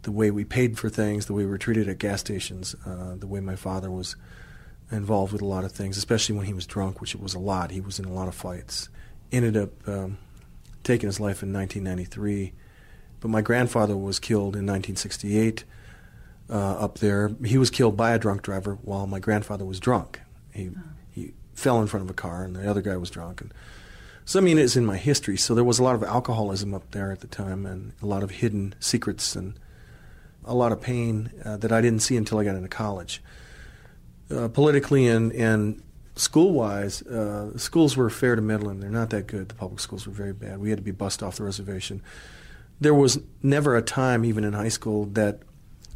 the 0.02 0.12
way 0.12 0.30
we 0.30 0.44
paid 0.44 0.78
for 0.78 0.90
things, 0.90 1.26
the 1.26 1.34
way 1.34 1.44
we 1.44 1.50
were 1.50 1.58
treated 1.58 1.90
at 1.90 1.98
gas 1.98 2.20
stations, 2.20 2.76
uh, 2.86 3.16
the 3.16 3.28
way 3.28 3.40
my 3.40 3.56
father 3.56 3.90
was 3.90 4.16
involved 4.92 5.34
with 5.34 5.42
a 5.42 5.46
lot 5.46 5.64
of 5.64 5.72
things, 5.72 5.98
especially 5.98 6.36
when 6.36 6.46
he 6.46 6.54
was 6.54 6.68
drunk, 6.68 7.02
which 7.02 7.16
it 7.16 7.22
was 7.22 7.34
a 7.34 7.40
lot. 7.40 7.72
He 7.72 7.82
was 7.82 7.98
in 7.98 8.06
a 8.06 8.14
lot 8.14 8.28
of 8.28 8.36
fights. 8.36 8.90
Ended 9.32 9.58
up 9.58 9.88
um, 9.88 10.20
taking 10.84 11.08
his 11.08 11.20
life 11.20 11.42
in 11.42 11.52
1993 11.52 12.54
but 13.26 13.32
my 13.32 13.42
grandfather 13.42 13.98
was 13.98 14.20
killed 14.20 14.56
in 14.56 14.68
1968 14.68 15.64
uh, 16.48 16.54
up 16.54 17.00
there. 17.00 17.32
He 17.44 17.58
was 17.58 17.72
killed 17.72 17.98
by 17.98 18.12
a 18.12 18.20
drunk 18.20 18.44
driver 18.44 18.78
while 18.84 19.08
my 19.08 19.18
grandfather 19.18 19.66
was 19.66 19.80
drunk. 19.80 20.22
He 20.56 20.70
oh. 20.70 20.82
he 21.12 21.34
fell 21.54 21.82
in 21.82 21.88
front 21.88 22.04
of 22.04 22.10
a 22.10 22.14
car, 22.14 22.44
and 22.44 22.56
the 22.56 22.70
other 22.70 22.82
guy 22.82 22.98
was 22.98 23.10
drunk. 23.10 23.42
And 23.42 23.54
so 24.26 24.40
I 24.40 24.42
mean, 24.42 24.58
it's 24.58 24.76
in 24.76 24.86
my 24.86 24.98
history. 24.98 25.38
So 25.38 25.54
there 25.54 25.64
was 25.64 25.80
a 25.80 25.84
lot 25.84 25.96
of 25.96 26.04
alcoholism 26.04 26.74
up 26.74 26.92
there 26.92 27.12
at 27.12 27.20
the 27.20 27.28
time, 27.28 27.66
and 27.66 27.94
a 28.02 28.06
lot 28.06 28.24
of 28.24 28.32
hidden 28.32 28.76
secrets, 28.80 29.36
and 29.36 29.60
a 30.44 30.56
lot 30.56 30.72
of 30.72 30.82
pain 30.82 31.32
uh, 31.44 31.58
that 31.58 31.72
I 31.72 31.82
didn't 31.82 32.02
see 32.02 32.18
until 32.18 32.40
I 32.40 32.44
got 32.44 32.56
into 32.56 32.68
college. 32.68 33.22
Uh, 34.32 34.48
politically 34.48 35.08
and 35.08 35.32
and 35.34 35.84
school 36.16 36.54
wise, 36.54 37.02
uh, 37.04 37.58
schools 37.58 37.98
were 37.98 38.10
fair 38.10 38.36
to 38.36 38.42
middling. 38.42 38.80
They're 38.80 38.90
not 38.90 39.10
that 39.12 39.28
good. 39.28 39.50
The 39.50 39.56
public 39.56 39.80
schools 39.80 40.08
were 40.08 40.14
very 40.14 40.34
bad. 40.34 40.60
We 40.60 40.70
had 40.70 40.80
to 40.80 40.84
be 40.84 40.92
bussed 40.92 41.22
off 41.22 41.36
the 41.36 41.44
reservation 41.44 42.02
there 42.80 42.94
was 42.94 43.20
never 43.42 43.76
a 43.76 43.82
time, 43.82 44.26
even 44.26 44.44
in 44.44 44.54
high 44.54 44.70
school, 44.70 45.06
that 45.06 45.40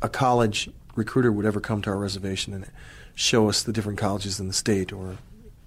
a 0.02 0.10
college 0.10 0.70
recruiter 0.96 1.32
would 1.32 1.46
ever 1.46 1.60
come 1.60 1.82
to 1.82 1.90
our 1.90 1.98
reservation 1.98 2.54
and 2.54 2.68
show 3.20 3.50
us 3.50 3.64
the 3.64 3.74
different 3.74 4.00
colleges 4.00 4.40
in 4.40 4.48
the 4.48 4.54
state 4.54 4.94
or 4.94 5.18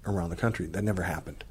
around 0.07 0.31
the 0.31 0.35
country. 0.35 0.65
That 0.65 0.83
never 0.83 1.03
happened. 1.03 1.43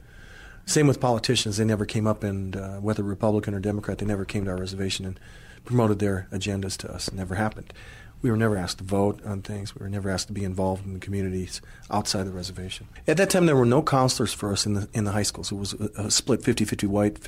Same 0.66 0.88
with 0.88 1.00
politicians. 1.00 1.56
They 1.56 1.64
never 1.64 1.86
came 1.86 2.08
up 2.08 2.24
and, 2.24 2.56
uh, 2.56 2.76
whether 2.78 3.04
Republican 3.04 3.54
or 3.54 3.60
Democrat, 3.60 3.98
they 3.98 4.06
never 4.06 4.24
came 4.24 4.44
to 4.46 4.50
our 4.50 4.56
reservation 4.56 5.06
and 5.06 5.20
promoted 5.64 6.00
their 6.00 6.26
agendas 6.32 6.76
to 6.78 6.92
us. 6.92 7.06
It 7.06 7.14
never 7.14 7.36
happened. 7.36 7.72
We 8.20 8.30
were 8.32 8.36
never 8.36 8.56
asked 8.56 8.78
to 8.78 8.84
vote 8.84 9.24
on 9.24 9.42
things. 9.42 9.76
We 9.76 9.82
were 9.84 9.88
never 9.88 10.10
asked 10.10 10.26
to 10.26 10.32
be 10.32 10.42
involved 10.42 10.84
in 10.84 10.92
the 10.94 10.98
communities 10.98 11.60
outside 11.88 12.24
the 12.24 12.32
reservation. 12.32 12.88
At 13.06 13.16
that 13.18 13.30
time, 13.30 13.46
there 13.46 13.56
were 13.56 13.64
no 13.64 13.82
counselors 13.82 14.32
for 14.32 14.52
us 14.52 14.66
in 14.66 14.74
the 14.74 14.88
in 14.92 15.04
the 15.04 15.12
high 15.12 15.22
schools. 15.22 15.52
It 15.52 15.56
was 15.56 15.74
a, 15.74 15.90
a 15.96 16.10
split 16.10 16.42
50-50 16.42 16.86
white, 16.86 17.18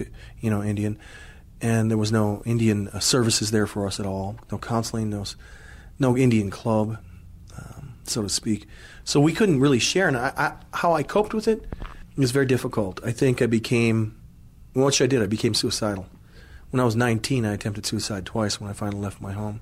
you 0.41 0.51
know, 0.51 0.63
Indian 0.63 0.99
and 1.61 1.91
there 1.91 1.99
was 1.99 2.13
no 2.13 2.43
Indian 2.45 2.89
uh, 2.89 2.99
services 2.99 3.51
there 3.51 3.67
for 3.67 3.87
us 3.87 3.99
at 3.99 4.07
all. 4.07 4.37
No 4.53 4.59
counseling, 4.59 5.11
no 5.11 5.25
no 5.99 6.17
Indian 6.17 6.51
club, 6.51 6.99
so 8.09 8.23
to 8.23 8.29
speak. 8.29 8.67
So 9.05 9.21
we 9.21 9.33
couldn't 9.33 9.61
really 9.61 9.79
share. 9.79 10.09
And 10.09 10.17
I, 10.17 10.33
I, 10.37 10.77
how 10.77 10.93
I 10.93 11.03
coped 11.03 11.35
with 11.35 11.49
it 11.49 11.65
was 12.17 12.31
very 12.31 12.47
difficult. 12.47 13.01
I 13.05 13.13
think 13.13 13.43
I 13.43 13.47
became, 13.47 14.21
what 14.73 14.95
should 14.95 15.05
I 15.05 15.09
did, 15.09 15.23
I 15.23 15.27
became 15.27 15.55
suicidal. 15.55 16.07
When 16.71 16.81
I 16.81 16.85
was 16.85 16.97
19, 16.97 17.45
I 17.45 17.55
attempted 17.55 17.87
suicide 17.87 18.27
twice 18.27 18.61
when 18.61 18.71
I 18.71 18.73
finally 18.73 19.01
left 19.01 19.21
my 19.21 19.33
home. 19.33 19.61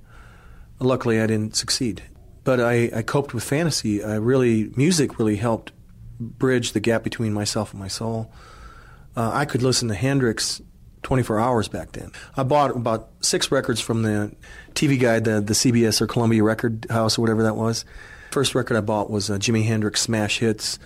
Luckily, 0.78 1.20
I 1.20 1.26
didn't 1.26 1.56
succeed. 1.56 2.02
But 2.44 2.60
I, 2.60 2.90
I 2.94 3.02
coped 3.02 3.34
with 3.34 3.44
fantasy. 3.44 4.02
I 4.02 4.16
really, 4.16 4.72
music 4.76 5.18
really 5.18 5.36
helped 5.36 5.72
bridge 6.18 6.72
the 6.72 6.80
gap 6.80 7.02
between 7.04 7.32
myself 7.32 7.72
and 7.72 7.80
my 7.80 7.88
soul. 7.88 8.32
Uh, 9.16 9.30
I 9.32 9.44
could 9.44 9.62
listen 9.62 9.88
to 9.88 9.94
Hendrix 9.94 10.62
24 11.02 11.38
hours 11.38 11.68
back 11.68 11.92
then. 11.92 12.12
I 12.36 12.42
bought 12.42 12.74
about 12.76 13.10
six 13.20 13.50
records 13.50 13.80
from 13.80 14.02
the 14.02 14.34
TV 14.74 14.98
guide, 14.98 15.24
the, 15.24 15.40
the 15.40 15.54
CBS 15.54 16.00
or 16.00 16.06
Columbia 16.06 16.42
Record 16.42 16.86
House 16.90 17.18
or 17.18 17.22
whatever 17.22 17.42
that 17.42 17.56
was. 17.56 17.84
First 18.32 18.54
record 18.54 18.78
I 18.78 18.80
bought 18.80 19.10
was 19.10 19.28
uh, 19.28 19.34
Jimi 19.34 19.66
Hendrix 19.66 20.00
Smash 20.00 20.38
Hits, 20.38 20.78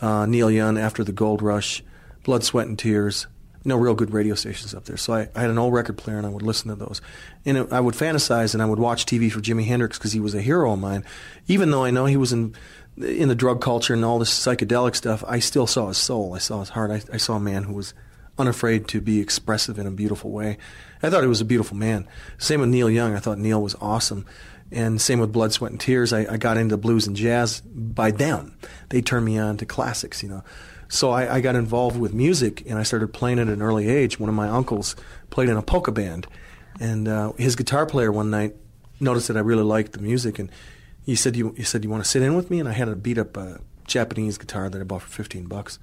uh, 0.00 0.26
Neil 0.26 0.50
Young 0.50 0.76
After 0.76 1.04
the 1.04 1.12
Gold 1.12 1.42
Rush, 1.42 1.84
Blood, 2.24 2.42
Sweat, 2.42 2.66
and 2.66 2.76
Tears. 2.76 3.28
No 3.64 3.76
real 3.76 3.94
good 3.94 4.12
radio 4.12 4.34
stations 4.34 4.74
up 4.74 4.84
there. 4.86 4.96
So 4.96 5.12
I, 5.12 5.28
I 5.32 5.42
had 5.42 5.50
an 5.50 5.58
old 5.58 5.72
record 5.72 5.96
player 5.96 6.18
and 6.18 6.26
I 6.26 6.30
would 6.30 6.42
listen 6.42 6.70
to 6.70 6.74
those. 6.74 7.00
And 7.46 7.56
it, 7.56 7.72
I 7.72 7.78
would 7.78 7.94
fantasize 7.94 8.52
and 8.52 8.60
I 8.60 8.66
would 8.66 8.80
watch 8.80 9.06
TV 9.06 9.30
for 9.30 9.38
Jimi 9.38 9.64
Hendrix 9.64 9.96
because 9.96 10.10
he 10.10 10.18
was 10.18 10.34
a 10.34 10.42
hero 10.42 10.72
of 10.72 10.80
mine. 10.80 11.04
Even 11.46 11.70
though 11.70 11.84
I 11.84 11.92
know 11.92 12.06
he 12.06 12.16
was 12.16 12.32
in 12.32 12.56
in 12.96 13.28
the 13.28 13.36
drug 13.36 13.60
culture 13.60 13.94
and 13.94 14.04
all 14.04 14.18
this 14.18 14.30
psychedelic 14.30 14.96
stuff, 14.96 15.22
I 15.28 15.38
still 15.38 15.68
saw 15.68 15.86
his 15.86 15.98
soul. 15.98 16.34
I 16.34 16.38
saw 16.38 16.58
his 16.58 16.70
heart. 16.70 16.90
I, 16.90 17.00
I 17.12 17.16
saw 17.16 17.36
a 17.36 17.40
man 17.40 17.62
who 17.62 17.74
was– 17.74 17.94
unafraid 18.38 18.86
to 18.88 19.00
be 19.00 19.20
expressive 19.20 19.78
in 19.78 19.86
a 19.86 19.90
beautiful 19.90 20.30
way. 20.30 20.58
I 21.02 21.10
thought 21.10 21.22
he 21.22 21.28
was 21.28 21.40
a 21.40 21.46
beautiful 21.46 21.76
man. 21.76 22.06
Same 22.38 22.60
with 22.60 22.68
Neil 22.68 22.88
Young. 22.88 23.14
I 23.14 23.18
thought 23.18 23.38
Neil 23.38 23.60
was 23.60 23.74
awesome. 23.80 24.24
And 24.70 25.00
same 25.00 25.18
with 25.18 25.32
Blood, 25.32 25.52
Sweat, 25.52 25.70
and 25.70 25.80
Tears. 25.80 26.12
I, 26.12 26.34
I 26.34 26.36
got 26.36 26.56
into 26.56 26.76
blues 26.76 27.06
and 27.06 27.16
jazz 27.16 27.60
by 27.62 28.10
them. 28.10 28.56
They 28.90 29.00
turned 29.00 29.24
me 29.24 29.38
on 29.38 29.56
to 29.58 29.66
classics, 29.66 30.22
you 30.22 30.28
know. 30.28 30.44
So 30.88 31.10
I, 31.10 31.36
I 31.36 31.40
got 31.40 31.54
involved 31.54 31.98
with 31.98 32.12
music 32.14 32.62
and 32.66 32.78
I 32.78 32.82
started 32.82 33.12
playing 33.12 33.38
at 33.38 33.48
an 33.48 33.62
early 33.62 33.88
age. 33.88 34.18
One 34.18 34.28
of 34.28 34.34
my 34.34 34.48
uncles 34.48 34.96
played 35.30 35.48
in 35.48 35.56
a 35.56 35.62
polka 35.62 35.92
band. 35.92 36.26
And 36.80 37.08
uh, 37.08 37.32
his 37.32 37.56
guitar 37.56 37.86
player 37.86 38.12
one 38.12 38.30
night 38.30 38.54
noticed 39.00 39.28
that 39.28 39.36
I 39.36 39.40
really 39.40 39.62
liked 39.62 39.92
the 39.92 40.00
music 40.00 40.38
and 40.38 40.50
he 41.04 41.14
said, 41.14 41.36
you, 41.36 41.52
he 41.56 41.62
said, 41.62 41.84
you 41.84 41.90
want 41.90 42.04
to 42.04 42.08
sit 42.08 42.22
in 42.22 42.36
with 42.36 42.50
me? 42.50 42.60
And 42.60 42.68
I 42.68 42.72
had 42.72 42.88
a 42.88 42.96
beat 42.96 43.18
up 43.18 43.36
a 43.36 43.60
Japanese 43.86 44.36
guitar 44.36 44.68
that 44.68 44.80
I 44.80 44.84
bought 44.84 45.02
for 45.02 45.08
15 45.08 45.46
bucks 45.46 45.78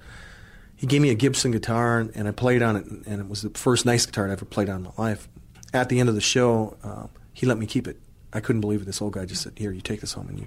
he 0.76 0.86
gave 0.86 1.00
me 1.00 1.10
a 1.10 1.14
Gibson 1.14 1.50
guitar, 1.50 1.98
and, 1.98 2.14
and 2.14 2.28
I 2.28 2.32
played 2.32 2.62
on 2.62 2.76
it, 2.76 2.84
and 2.84 3.20
it 3.20 3.28
was 3.28 3.42
the 3.42 3.50
first 3.50 3.86
nice 3.86 4.04
guitar 4.04 4.28
I 4.28 4.32
ever 4.32 4.44
played 4.44 4.68
on 4.68 4.76
in 4.76 4.82
my 4.84 4.92
life. 4.98 5.26
At 5.72 5.88
the 5.88 5.98
end 5.98 6.10
of 6.10 6.14
the 6.14 6.20
show, 6.20 6.76
uh, 6.84 7.06
he 7.32 7.46
let 7.46 7.58
me 7.58 7.66
keep 7.66 7.88
it. 7.88 7.98
I 8.32 8.40
couldn't 8.40 8.60
believe 8.60 8.82
it. 8.82 8.84
This 8.84 9.00
old 9.00 9.12
guy 9.12 9.24
just 9.24 9.42
said, 9.42 9.52
"Here, 9.56 9.72
you 9.72 9.80
take 9.80 10.00
this 10.00 10.12
home 10.12 10.28
and 10.28 10.38
you 10.38 10.46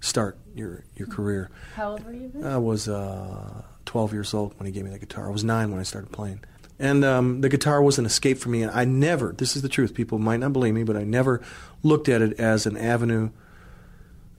start 0.00 0.38
your 0.54 0.84
your 0.96 1.08
career." 1.08 1.50
How 1.74 1.92
old 1.92 2.04
were 2.04 2.12
you? 2.12 2.30
Then? 2.32 2.44
I 2.44 2.58
was 2.58 2.88
uh, 2.88 3.62
12 3.86 4.12
years 4.12 4.34
old 4.34 4.58
when 4.58 4.66
he 4.66 4.72
gave 4.72 4.84
me 4.84 4.90
the 4.90 4.98
guitar. 4.98 5.28
I 5.28 5.30
was 5.30 5.44
nine 5.44 5.70
when 5.70 5.80
I 5.80 5.84
started 5.84 6.12
playing, 6.12 6.40
and 6.78 7.04
um, 7.04 7.40
the 7.40 7.48
guitar 7.48 7.82
was 7.82 7.98
an 7.98 8.06
escape 8.06 8.38
for 8.38 8.48
me. 8.48 8.62
And 8.62 8.70
I 8.72 8.84
never. 8.84 9.32
This 9.32 9.56
is 9.56 9.62
the 9.62 9.68
truth. 9.68 9.94
People 9.94 10.18
might 10.18 10.40
not 10.40 10.52
believe 10.52 10.74
me, 10.74 10.84
but 10.84 10.96
I 10.96 11.04
never 11.04 11.40
looked 11.82 12.08
at 12.08 12.22
it 12.22 12.38
as 12.38 12.66
an 12.66 12.76
avenue 12.76 13.30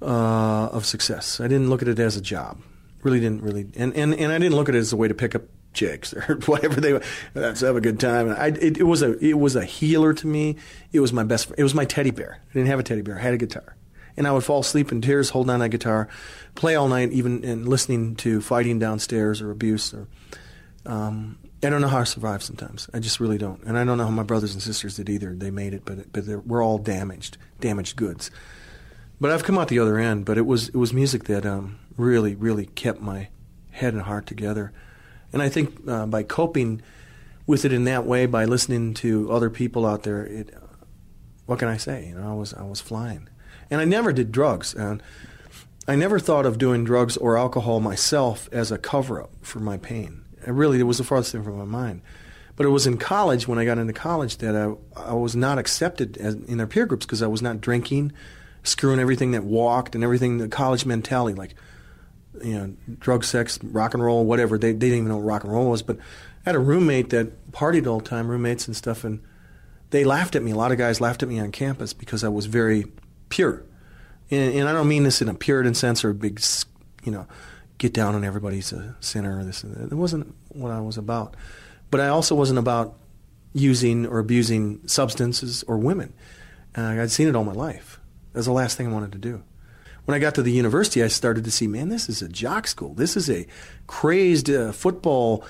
uh, 0.02 0.68
of 0.68 0.86
success. 0.86 1.40
I 1.40 1.48
didn't 1.48 1.70
look 1.70 1.82
at 1.82 1.88
it 1.88 2.00
as 2.00 2.18
a 2.18 2.22
job 2.22 2.60
really 3.04 3.20
didn't 3.20 3.42
really, 3.42 3.68
and, 3.76 3.94
and, 3.96 4.14
and 4.14 4.32
I 4.32 4.40
didn't 4.40 4.56
look 4.56 4.70
at 4.70 4.76
it 4.76 4.80
as 4.80 4.94
a 4.94 4.98
way 4.98 5.08
to 5.08 5.14
pick 5.14 5.36
up 5.36 5.44
chicks 5.74 6.14
or 6.30 6.40
whatever 6.46 6.80
they 6.80 7.00
let's 7.34 7.62
have 7.62 7.76
a 7.76 7.82
good 7.82 8.00
time. 8.00 8.30
I, 8.30 8.48
it, 8.48 8.78
it, 8.78 8.84
was 8.84 9.02
a 9.02 9.18
it 9.24 9.38
was 9.38 9.56
a 9.56 9.66
healer 9.66 10.14
to 10.14 10.28
me. 10.28 10.58
It 10.92 11.00
was 11.00 11.14
my 11.14 11.24
best. 11.24 11.52
It 11.58 11.64
was 11.64 11.74
my 11.74 11.86
teddy 11.86 12.12
bear. 12.12 12.40
I 12.50 12.54
didn't 12.54 12.68
have 12.68 12.80
a 12.80 12.84
teddy 12.84 13.02
bear. 13.02 13.18
I 13.18 13.22
had 13.22 13.34
a 13.34 13.38
guitar, 13.38 13.76
and 14.18 14.28
I 14.28 14.32
would 14.32 14.44
fall 14.44 14.60
asleep 14.60 14.92
in 14.92 15.02
tears, 15.02 15.30
holding 15.30 15.52
on 15.52 15.60
that 15.60 15.70
guitar, 15.70 16.08
play 16.56 16.76
all 16.76 16.88
night, 16.88 17.12
even 17.12 17.44
and 17.44 17.68
listening 17.68 18.16
to 18.18 18.42
fighting 18.42 18.80
downstairs 18.80 19.42
or 19.42 19.52
abuse. 19.52 19.94
Or 19.94 20.08
um, 20.86 21.38
I 21.64 21.70
don't 21.70 21.82
know 21.82 21.88
how 21.88 22.00
I 22.00 22.04
survived 22.04 22.44
sometimes. 22.44 22.90
I 22.94 23.00
just 23.00 23.20
really 23.20 23.38
don't, 23.38 23.64
and 23.64 23.78
I 23.78 23.84
don't 23.84 23.98
know 23.98 24.06
how 24.06 24.12
my 24.12 24.24
brothers 24.24 24.54
and 24.54 24.62
sisters 24.62 24.98
did 24.98 25.10
either. 25.10 25.34
They 25.36 25.52
made 25.52 25.74
it, 25.74 25.84
but 25.86 26.12
but 26.12 26.26
we're 26.46 26.64
all 26.64 26.78
damaged, 26.78 27.38
damaged 27.60 27.96
goods. 27.96 28.32
But 29.20 29.32
I've 29.32 29.44
come 29.44 29.58
out 29.58 29.70
the 29.70 29.80
other 29.80 29.98
end. 29.98 30.26
But 30.26 30.38
it 30.38 30.46
was 30.46 30.70
it 30.70 30.76
was 30.76 30.94
music 30.94 31.26
that 31.26 31.46
um, 31.46 31.80
really, 31.98 32.36
really 32.36 32.66
kept 32.66 33.02
my 33.02 33.30
head 33.72 33.94
and 33.94 34.04
heart 34.04 34.26
together. 34.26 34.72
And 35.34 35.42
I 35.42 35.50
think 35.50 35.82
uh, 35.88 36.06
by 36.06 36.24
coping 36.24 36.82
with 37.46 37.66
it 37.66 37.74
in 37.74 37.84
that 37.86 38.06
way, 38.06 38.26
by 38.26 38.46
listening 38.46 38.94
to 38.96 39.32
other 39.32 39.50
people 39.50 39.86
out 39.86 40.04
there, 40.04 40.26
it, 40.26 40.56
what 41.46 41.60
can 41.60 41.68
I 41.68 41.78
say? 41.78 42.08
You 42.08 42.16
know, 42.16 42.32
I 42.32 42.34
was 42.36 42.54
I 42.54 42.64
was 42.64 42.80
flying. 42.80 43.28
And 43.70 43.82
I 43.82 43.86
never 43.86 44.14
did 44.14 44.32
drugs. 44.32 44.74
And 44.74 45.02
I 45.88 45.96
never 45.96 46.20
thought 46.20 46.46
of 46.46 46.58
doing 46.58 46.86
drugs 46.86 47.18
or 47.18 47.38
alcohol 47.38 47.82
myself 47.82 48.48
as 48.52 48.72
a 48.72 48.78
cover 48.78 49.22
up 49.22 49.32
for 49.42 49.60
my 49.60 49.78
pain. 49.78 50.24
I 50.46 50.52
really, 50.52 50.80
it 50.80 50.84
was 50.84 50.98
the 50.98 51.04
farthest 51.04 51.34
thing 51.34 51.44
from 51.44 51.58
my 51.58 51.66
mind. 51.66 52.02
But 52.56 52.66
it 52.66 52.70
was 52.70 52.86
in 52.86 52.98
college, 52.98 53.48
when 53.48 53.58
I 53.58 53.66
got 53.66 53.80
into 53.80 53.94
college, 53.94 54.38
that 54.38 54.56
I, 54.56 54.74
I 54.96 55.14
was 55.14 55.36
not 55.36 55.58
accepted 55.58 56.18
as, 56.18 56.36
in 56.36 56.58
their 56.58 56.68
peer 56.68 56.86
groups 56.86 57.06
because 57.06 57.24
I 57.24 57.28
was 57.28 57.42
not 57.42 57.60
drinking, 57.62 58.14
screwing 58.64 59.00
everything 59.00 59.32
that 59.32 59.44
walked 59.44 59.96
and 59.96 60.04
everything, 60.04 60.38
the 60.38 60.48
college 60.48 60.86
mentality, 60.86 61.36
like, 61.36 61.56
you 62.42 62.54
know, 62.54 62.74
drug, 63.00 63.24
sex, 63.24 63.60
rock 63.64 63.94
and 63.94 64.04
roll, 64.04 64.26
whatever. 64.26 64.58
They, 64.58 64.72
they 64.72 64.90
didn't 64.90 64.98
even 64.98 65.10
know 65.10 65.18
what 65.18 65.26
rock 65.26 65.44
and 65.44 65.54
roll 65.54 65.70
was. 65.70 65.82
But 65.82 65.98
I 65.98 66.50
had 66.50 66.56
a 66.56 66.60
roommate 66.60 67.10
that 67.12 67.52
partied 67.52 67.88
all 67.88 68.00
the 68.00 68.06
time, 68.06 68.28
roommates 68.28 68.68
and 68.68 68.76
stuff, 68.76 69.04
and 69.04 69.22
they 69.92 70.04
laughed 70.04 70.36
at 70.36 70.44
me. 70.44 70.52
A 70.52 70.56
lot 70.56 70.72
of 70.72 70.78
guys 70.78 71.00
laughed 71.00 71.24
at 71.24 71.30
me 71.30 71.40
on 71.40 71.52
campus 71.52 71.94
because 71.94 72.24
I 72.24 72.30
was 72.30 72.46
very 72.48 72.86
pure. 73.30 73.64
And, 74.32 74.56
and 74.56 74.70
I 74.70 74.74
don't 74.74 74.88
mean 74.88 75.04
this 75.04 75.22
in 75.22 75.30
a 75.30 75.34
Puritan 75.34 75.76
sense 75.76 76.04
or 76.04 76.10
a 76.10 76.14
big, 76.16 76.42
you 77.04 77.12
know, 77.12 77.28
get 77.78 77.94
down 77.94 78.16
on 78.16 78.24
everybody's 78.24 78.74
a 78.74 78.96
sinner 79.00 79.40
or 79.40 79.44
this 79.44 79.64
and 79.64 79.76
that. 79.76 79.92
It 79.92 79.96
wasn't 79.96 80.34
what 80.50 80.72
I 80.72 80.80
was 80.80 80.98
about. 80.98 81.36
But 81.92 82.00
I 82.00 82.08
also 82.08 82.34
wasn't 82.34 82.60
about 82.60 82.98
using 83.54 84.06
or 84.06 84.20
abusing 84.20 84.82
substances 84.88 85.64
or 85.68 85.78
women. 85.78 86.14
Uh, 86.76 86.82
I'd 87.00 87.12
seen 87.12 87.28
it 87.28 87.36
all 87.36 87.44
my 87.44 87.54
life. 87.54 88.00
That 88.32 88.40
was 88.40 88.46
the 88.48 88.52
last 88.52 88.78
thing 88.78 88.88
I 88.88 88.92
wanted 88.92 89.12
to 89.12 89.20
do. 89.20 89.44
When 90.06 90.16
I 90.16 90.20
got 90.20 90.36
to 90.36 90.44
the 90.44 90.52
university, 90.52 91.02
I 91.02 91.08
started 91.08 91.46
to 91.46 91.52
see, 91.52 91.68
man, 91.68 91.90
this 91.90 92.10
is 92.10 92.22
a 92.22 92.28
jock 92.28 92.68
school. 92.68 92.94
This 92.94 93.16
is 93.16 93.30
a 93.30 93.48
crazed 93.88 94.50
uh, 94.50 94.74
football, 94.74 95.46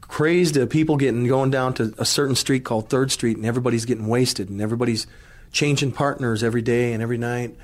crazed 0.00 0.56
uh, 0.56 0.66
people 0.66 0.96
getting 0.96 1.26
going 1.26 1.50
down 1.50 1.74
to 1.74 1.94
a 1.98 2.04
certain 2.04 2.34
street 2.34 2.64
called 2.64 2.88
Third 2.88 3.10
Street, 3.10 3.36
and 3.36 3.44
everybody's 3.44 3.84
getting 3.84 4.06
wasted, 4.06 4.48
and 4.48 4.60
everybody's 4.62 5.06
changing 5.52 5.92
partners 5.92 6.42
every 6.42 6.62
day 6.62 6.94
and 6.94 7.02
every 7.02 7.18
night, 7.18 7.56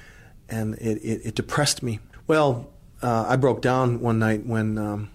and 0.49 0.75
it, 0.75 0.99
it, 0.99 1.21
it 1.25 1.35
depressed 1.35 1.83
me. 1.83 2.01
Well, 2.27 2.69
uh, 3.03 3.25
I 3.29 3.37
broke 3.37 3.63
down 3.63 4.01
one 4.01 4.19
night 4.19 4.45
when 4.45 4.77
um, 4.77 5.11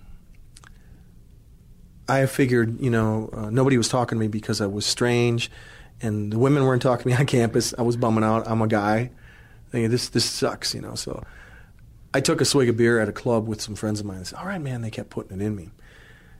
I 2.08 2.26
figured, 2.26 2.82
you 2.82 2.90
know, 2.90 3.30
uh, 3.34 3.50
nobody 3.50 3.78
was 3.78 3.88
talking 3.88 4.18
to 4.18 4.20
me 4.20 4.28
because 4.28 4.62
I 4.62 4.66
was 4.66 4.86
strange, 4.86 5.52
and 6.02 6.34
the 6.34 6.40
women 6.40 6.64
weren't 6.64 6.82
talking 6.82 7.04
to 7.04 7.08
me 7.10 7.14
on 7.14 7.26
campus. 7.28 7.74
I 7.78 7.84
was 7.84 7.98
bumming 7.98 8.24
out. 8.24 8.48
I'm 8.48 8.62
a 8.62 8.68
guy, 8.68 9.12
thinking 9.74 9.90
this 9.90 10.10
this 10.10 10.24
sucks, 10.24 10.76
you 10.76 10.82
know. 10.82 10.94
So 10.94 11.24
I 12.14 12.22
took 12.22 12.40
a 12.40 12.46
swig 12.46 12.70
of 12.70 12.78
beer 12.78 13.00
at 13.00 13.10
a 13.10 13.12
club 13.12 13.48
with 13.48 13.60
some 13.60 13.76
friends 13.76 14.00
of 14.00 14.06
mine. 14.06 14.20
I 14.20 14.24
said, 14.24 14.40
"All 14.40 14.46
right, 14.46 14.62
man." 14.62 14.82
They 14.82 14.92
kept 14.92 15.10
putting 15.10 15.42
it 15.42 15.44
in 15.44 15.56
me, 15.56 15.72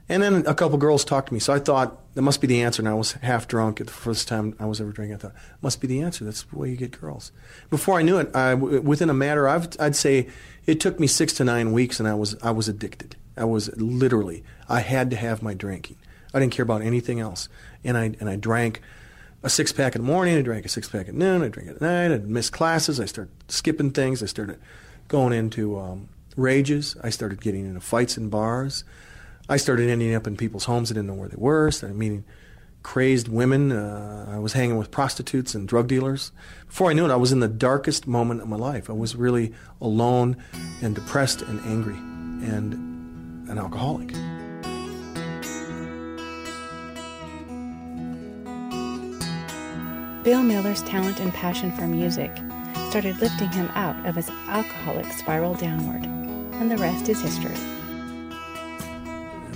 and 0.08 0.22
then 0.22 0.44
a 0.46 0.54
couple 0.54 0.78
girls 0.78 1.04
talked 1.04 1.28
to 1.28 1.34
me. 1.34 1.40
So 1.40 1.52
I 1.52 1.58
thought 1.58 2.14
that 2.14 2.22
must 2.22 2.40
be 2.40 2.46
the 2.46 2.62
answer. 2.62 2.80
And 2.80 2.88
I 2.88 2.94
was 2.94 3.12
half 3.12 3.48
drunk 3.48 3.80
at 3.80 3.88
the 3.88 3.92
first 3.92 4.28
time 4.28 4.54
I 4.60 4.66
was 4.66 4.80
ever 4.80 4.92
drinking. 4.92 5.16
I 5.16 5.18
thought 5.18 5.34
must 5.60 5.80
be 5.80 5.88
the 5.88 6.00
answer. 6.00 6.24
That's 6.24 6.44
the 6.44 6.56
way 6.56 6.70
you 6.70 6.76
get 6.76 6.98
girls. 6.98 7.32
Before 7.70 7.98
I 7.98 8.02
knew 8.02 8.18
it, 8.18 8.34
I, 8.36 8.54
within 8.54 9.10
a 9.10 9.14
matter, 9.14 9.48
of, 9.48 9.68
I'd 9.80 9.96
say 9.96 10.28
it 10.64 10.78
took 10.78 11.00
me 11.00 11.08
six 11.08 11.32
to 11.34 11.44
nine 11.44 11.72
weeks, 11.72 11.98
and 11.98 12.08
I 12.08 12.14
was 12.14 12.36
I 12.40 12.52
was 12.52 12.68
addicted. 12.68 13.16
I 13.36 13.44
was 13.44 13.76
literally 13.76 14.44
I 14.68 14.78
had 14.78 15.10
to 15.10 15.16
have 15.16 15.42
my 15.42 15.54
drinking. 15.54 15.96
I 16.32 16.38
didn't 16.38 16.52
care 16.52 16.62
about 16.62 16.82
anything 16.82 17.18
else, 17.18 17.48
and 17.82 17.98
I 17.98 18.14
and 18.20 18.30
I 18.30 18.36
drank 18.36 18.80
a 19.44 19.50
six 19.50 19.72
pack 19.72 19.94
in 19.94 20.00
the 20.00 20.08
morning. 20.08 20.38
I 20.38 20.42
drank 20.42 20.64
a 20.64 20.70
six 20.70 20.88
pack 20.88 21.06
at 21.06 21.14
noon. 21.14 21.42
I 21.42 21.48
drank 21.48 21.68
at 21.68 21.80
night. 21.80 22.10
I'd 22.10 22.26
miss 22.26 22.48
classes. 22.48 22.98
I 22.98 23.04
started 23.04 23.32
skipping 23.48 23.90
things. 23.90 24.22
I 24.22 24.26
started 24.26 24.58
going 25.06 25.34
into 25.34 25.78
um, 25.78 26.08
rages. 26.34 26.96
I 27.02 27.10
started 27.10 27.42
getting 27.42 27.66
into 27.66 27.80
fights 27.80 28.16
in 28.16 28.30
bars. 28.30 28.84
I 29.46 29.58
started 29.58 29.90
ending 29.90 30.14
up 30.14 30.26
in 30.26 30.38
people's 30.38 30.64
homes. 30.64 30.90
I 30.90 30.94
didn't 30.94 31.08
know 31.08 31.14
where 31.14 31.28
they 31.28 31.36
were. 31.36 31.70
Started 31.70 31.98
meeting 31.98 32.24
crazed 32.82 33.28
women. 33.28 33.70
Uh, 33.70 34.30
I 34.30 34.38
was 34.38 34.54
hanging 34.54 34.78
with 34.78 34.90
prostitutes 34.90 35.54
and 35.54 35.68
drug 35.68 35.88
dealers. 35.88 36.32
Before 36.66 36.90
I 36.90 36.94
knew 36.94 37.04
it, 37.04 37.10
I 37.10 37.16
was 37.16 37.30
in 37.30 37.40
the 37.40 37.48
darkest 37.48 38.06
moment 38.06 38.40
of 38.40 38.48
my 38.48 38.56
life. 38.56 38.88
I 38.88 38.94
was 38.94 39.14
really 39.14 39.52
alone 39.78 40.38
and 40.80 40.94
depressed 40.94 41.42
and 41.42 41.60
angry 41.60 41.96
and 41.96 42.72
an 43.50 43.58
alcoholic. 43.58 44.14
Bill 50.24 50.42
Miller's 50.42 50.82
talent 50.82 51.20
and 51.20 51.32
passion 51.32 51.70
for 51.72 51.86
music 51.86 52.30
started 52.88 53.20
lifting 53.20 53.50
him 53.52 53.68
out 53.74 54.06
of 54.06 54.16
his 54.16 54.30
alcoholic 54.48 55.06
spiral 55.12 55.54
downward, 55.54 56.04
and 56.54 56.70
the 56.70 56.78
rest 56.78 57.08
is 57.08 57.20
history. 57.20 57.54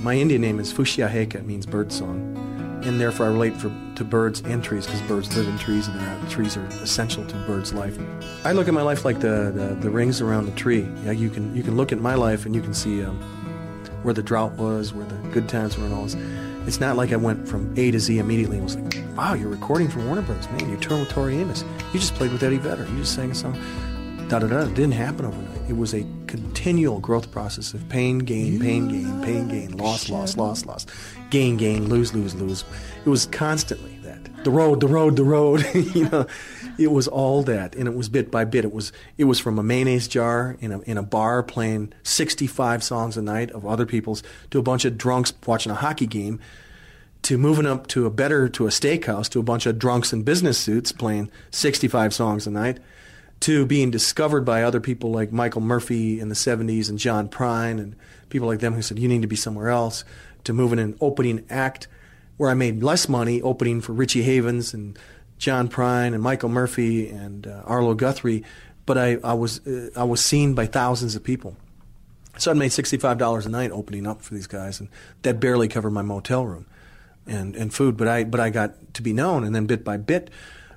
My 0.03 0.15
Indian 0.15 0.43
name 0.43 0.61
is 0.61 0.73
Fushiaheka, 0.73 1.37
it 1.37 1.47
means 1.47 1.67
bird 1.67 1.91
song 1.91 2.35
and 2.85 3.01
therefore 3.01 3.27
I 3.27 3.29
relate 3.31 3.57
for, 3.57 3.73
to 3.97 4.05
birds 4.05 4.41
and 4.43 4.63
trees 4.63 4.87
because 4.87 5.03
birds 5.03 5.37
live 5.37 5.49
in 5.49 5.59
trees 5.59 5.89
and 5.89 6.31
trees 6.31 6.57
are 6.57 6.65
essential 6.83 7.25
to 7.27 7.37
birds' 7.47 7.75
life. 7.75 7.99
I 8.45 8.53
look 8.53 8.69
at 8.69 8.75
my 8.75 8.83
life 8.83 9.05
like 9.05 9.21
the, 9.21 9.53
the, 9.55 9.77
the 9.81 9.91
rings 9.91 10.21
around 10.21 10.47
the 10.47 10.53
tree. 10.53 10.89
Yeah, 11.05 11.13
you 11.13 11.29
can 11.29 11.55
you 11.57 11.63
can 11.63 11.77
look 11.77 11.93
at 11.93 12.01
my 12.01 12.15
life 12.15 12.47
and 12.47 12.55
you 12.55 12.63
can 12.63 12.75
see 12.75 13.05
um, 13.05 13.19
where 14.03 14.15
the 14.15 14.23
drought 14.23 14.53
was, 14.53 14.95
where 14.95 15.07
the 15.07 15.17
good 15.33 15.49
times 15.49 15.77
were, 15.77 15.85
and 15.85 15.95
all 15.95 16.05
this. 16.05 16.15
It's 16.69 16.81
not 16.81 16.99
like 16.99 17.13
I 17.13 17.17
went 17.17 17.49
from 17.49 17.73
A 17.79 17.91
to 17.91 17.99
Z 17.99 18.19
immediately 18.19 18.59
and 18.59 18.65
was 18.65 18.77
like, 18.77 18.95
wow, 19.17 19.33
you're 19.33 19.49
recording 19.49 19.89
for 19.89 20.05
Warner 20.05 20.21
Brothers, 20.21 20.51
man. 20.51 20.69
you're 20.69 20.79
touring 20.79 21.01
with 21.01 21.09
Tori 21.09 21.39
Amos. 21.39 21.65
You 21.95 21.99
just 21.99 22.15
played 22.15 22.31
with 22.31 22.43
Eddie 22.43 22.59
Vedder. 22.59 22.87
You 22.91 22.99
just 22.99 23.15
sang 23.15 23.31
a 23.31 23.35
song. 23.35 23.59
Da 24.29 24.39
da 24.39 24.49
da. 24.49 24.59
It 24.59 24.75
didn't 24.75 24.93
happen 24.93 25.25
overnight. 25.25 25.71
It 25.71 25.79
was 25.79 25.95
a 25.95 26.05
continual 26.27 27.01
growth 27.01 27.31
process 27.31 27.73
of 27.73 27.89
pain, 27.89 28.19
gain, 28.19 28.61
pain, 28.61 28.87
gain, 28.87 29.23
pain, 29.23 29.49
gain, 29.49 29.79
loss, 29.79 30.11
loss, 30.11 30.37
loss, 30.37 30.67
loss, 30.67 30.85
gain, 31.31 31.57
gain, 31.57 31.89
lose, 31.89 32.13
lose, 32.13 32.35
lose. 32.35 32.67
It 33.03 33.09
was 33.09 33.25
constantly. 33.25 33.98
The 34.49 34.55
road, 34.55 34.81
the 34.81 34.89
road, 34.89 35.17
the 35.17 35.25
road. 35.25 35.63
you 35.75 36.09
know, 36.09 36.27
it 36.79 36.91
was 36.91 37.07
all 37.07 37.43
that, 37.43 37.75
and 37.75 37.87
it 37.87 37.95
was 37.95 38.09
bit 38.09 38.31
by 38.31 38.47
bit. 38.47 38.65
It 38.65 38.73
was 38.73 38.93
it 39.19 39.25
was 39.25 39.39
from 39.39 39.59
a 39.59 39.63
mayonnaise 39.63 40.09
jar 40.09 40.57
in 40.61 40.73
a 40.73 40.81
in 40.85 40.97
a 40.97 41.03
bar 41.03 41.43
playing 41.43 41.93
65 42.03 42.83
songs 42.83 43.19
a 43.19 43.21
night 43.21 43.51
of 43.51 43.67
other 43.67 43.85
people's 43.85 44.23
to 44.51 44.59
a 44.59 44.63
bunch 44.63 44.87
of 44.87 44.97
drunks 44.97 45.35
watching 45.47 45.71
a 45.71 45.75
hockey 45.75 46.07
game 46.07 46.41
to 47.25 47.37
moving 47.37 47.67
up 47.67 47.89
to 47.89 48.07
a 48.07 48.11
better 48.11 48.49
to 48.49 48.67
a 48.67 48.71
steakhouse 48.71 49.29
to 49.33 49.39
a 49.39 49.43
bunch 49.43 49.67
of 49.67 49.79
drunks 49.79 50.15
in 50.15 50.23
business 50.23 50.57
suits 50.57 50.93
playing 50.93 51.31
65 51.51 52.15
songs 52.15 52.47
a 52.47 52.51
night 52.51 52.79
to 53.41 53.67
being 53.67 53.91
discovered 53.91 54.47
by 54.47 54.63
other 54.63 54.81
people 54.81 55.11
like 55.11 55.31
Michael 55.31 55.61
Murphey 55.61 56.21
in 56.21 56.31
the 56.31 56.35
70s 56.35 56.89
and 56.89 56.99
John 56.99 57.29
Prine 57.29 57.79
and 57.79 57.95
people 58.31 58.49
like 58.49 58.61
them 58.61 58.73
who 58.73 58.81
said, 58.81 58.99
you 58.99 59.09
need 59.09 59.21
to 59.21 59.29
be 59.29 59.37
somewhere 59.37 59.69
else, 59.69 60.05
to 60.45 60.55
moving 60.55 60.79
an 60.79 60.97
opening 61.03 61.45
act 61.51 61.87
where 62.39 62.51
I 62.51 62.55
made 62.55 62.83
less 62.83 63.09
money 63.09 63.43
opening 63.43 63.83
for 63.83 63.93
Richie 63.93 64.23
Havens 64.23 64.73
and 64.73 64.99
John 65.37 65.69
Prine 65.69 66.15
and 66.15 66.23
Michael 66.23 66.49
Murphey 66.49 67.09
and 67.09 67.47
uh, 67.47 67.63
Arlo 67.65 67.95
Guthrie, 67.95 68.45
but 68.87 68.97
I, 68.97 69.19
I, 69.23 69.35
was, 69.35 69.65
uh, 69.67 69.91
I 69.95 70.05
was 70.05 70.25
seen 70.25 70.55
by 70.55 70.67
thousands 70.67 71.15
of 71.15 71.23
people. 71.23 71.57
So 72.39 72.51
I 72.51 72.55
made 72.55 72.71
$65 72.71 73.47
a 73.47 73.49
night 73.49 73.73
opening 73.73 74.07
up 74.07 74.23
for 74.23 74.35
these 74.35 74.47
guys, 74.47 74.81
and 74.81 74.89
that 75.23 75.41
barely 75.41 75.69
covered 75.69 75.91
my 75.91 76.03
motel 76.03 76.47
room 76.47 76.67
and, 77.27 77.57
and 77.57 77.75
food. 77.75 77.97
But 77.97 78.09
I, 78.09 78.25
but 78.25 78.41
I 78.41 78.51
got 78.51 78.95
to 78.95 79.03
be 79.03 79.13
known, 79.13 79.45
and 79.45 79.55
then 79.55 79.67
bit 79.67 79.85
by 79.85 79.97
bit, 79.97 80.31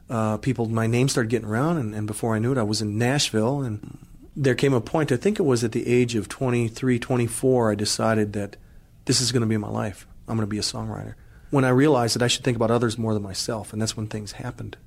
uh, 0.09 0.37
people, 0.37 0.67
my 0.67 0.87
name 0.87 1.07
started 1.07 1.29
getting 1.29 1.47
around, 1.47 1.77
and, 1.77 1.93
and 1.93 2.07
before 2.07 2.35
I 2.35 2.39
knew 2.39 2.51
it, 2.51 2.57
I 2.57 2.63
was 2.63 2.81
in 2.81 2.97
Nashville. 2.97 3.61
And 3.61 3.99
there 4.35 4.55
came 4.55 4.73
a 4.73 4.81
point, 4.81 5.11
I 5.11 5.17
think 5.17 5.39
it 5.39 5.43
was 5.43 5.63
at 5.63 5.71
the 5.71 5.87
age 5.87 6.15
of 6.15 6.27
23, 6.27 6.99
24, 6.99 7.71
I 7.71 7.75
decided 7.75 8.33
that 8.33 8.57
this 9.05 9.21
is 9.21 9.31
going 9.31 9.41
to 9.41 9.47
be 9.47 9.57
my 9.57 9.69
life. 9.69 10.07
I'm 10.27 10.35
going 10.35 10.47
to 10.47 10.51
be 10.51 10.57
a 10.57 10.61
songwriter. 10.61 11.13
When 11.51 11.63
I 11.63 11.69
realized 11.69 12.15
that 12.15 12.23
I 12.23 12.27
should 12.27 12.43
think 12.43 12.55
about 12.55 12.71
others 12.71 12.97
more 12.97 13.13
than 13.13 13.21
myself, 13.21 13.71
and 13.71 13.81
that's 13.81 13.95
when 13.95 14.07
things 14.07 14.33
happened. 14.33 14.77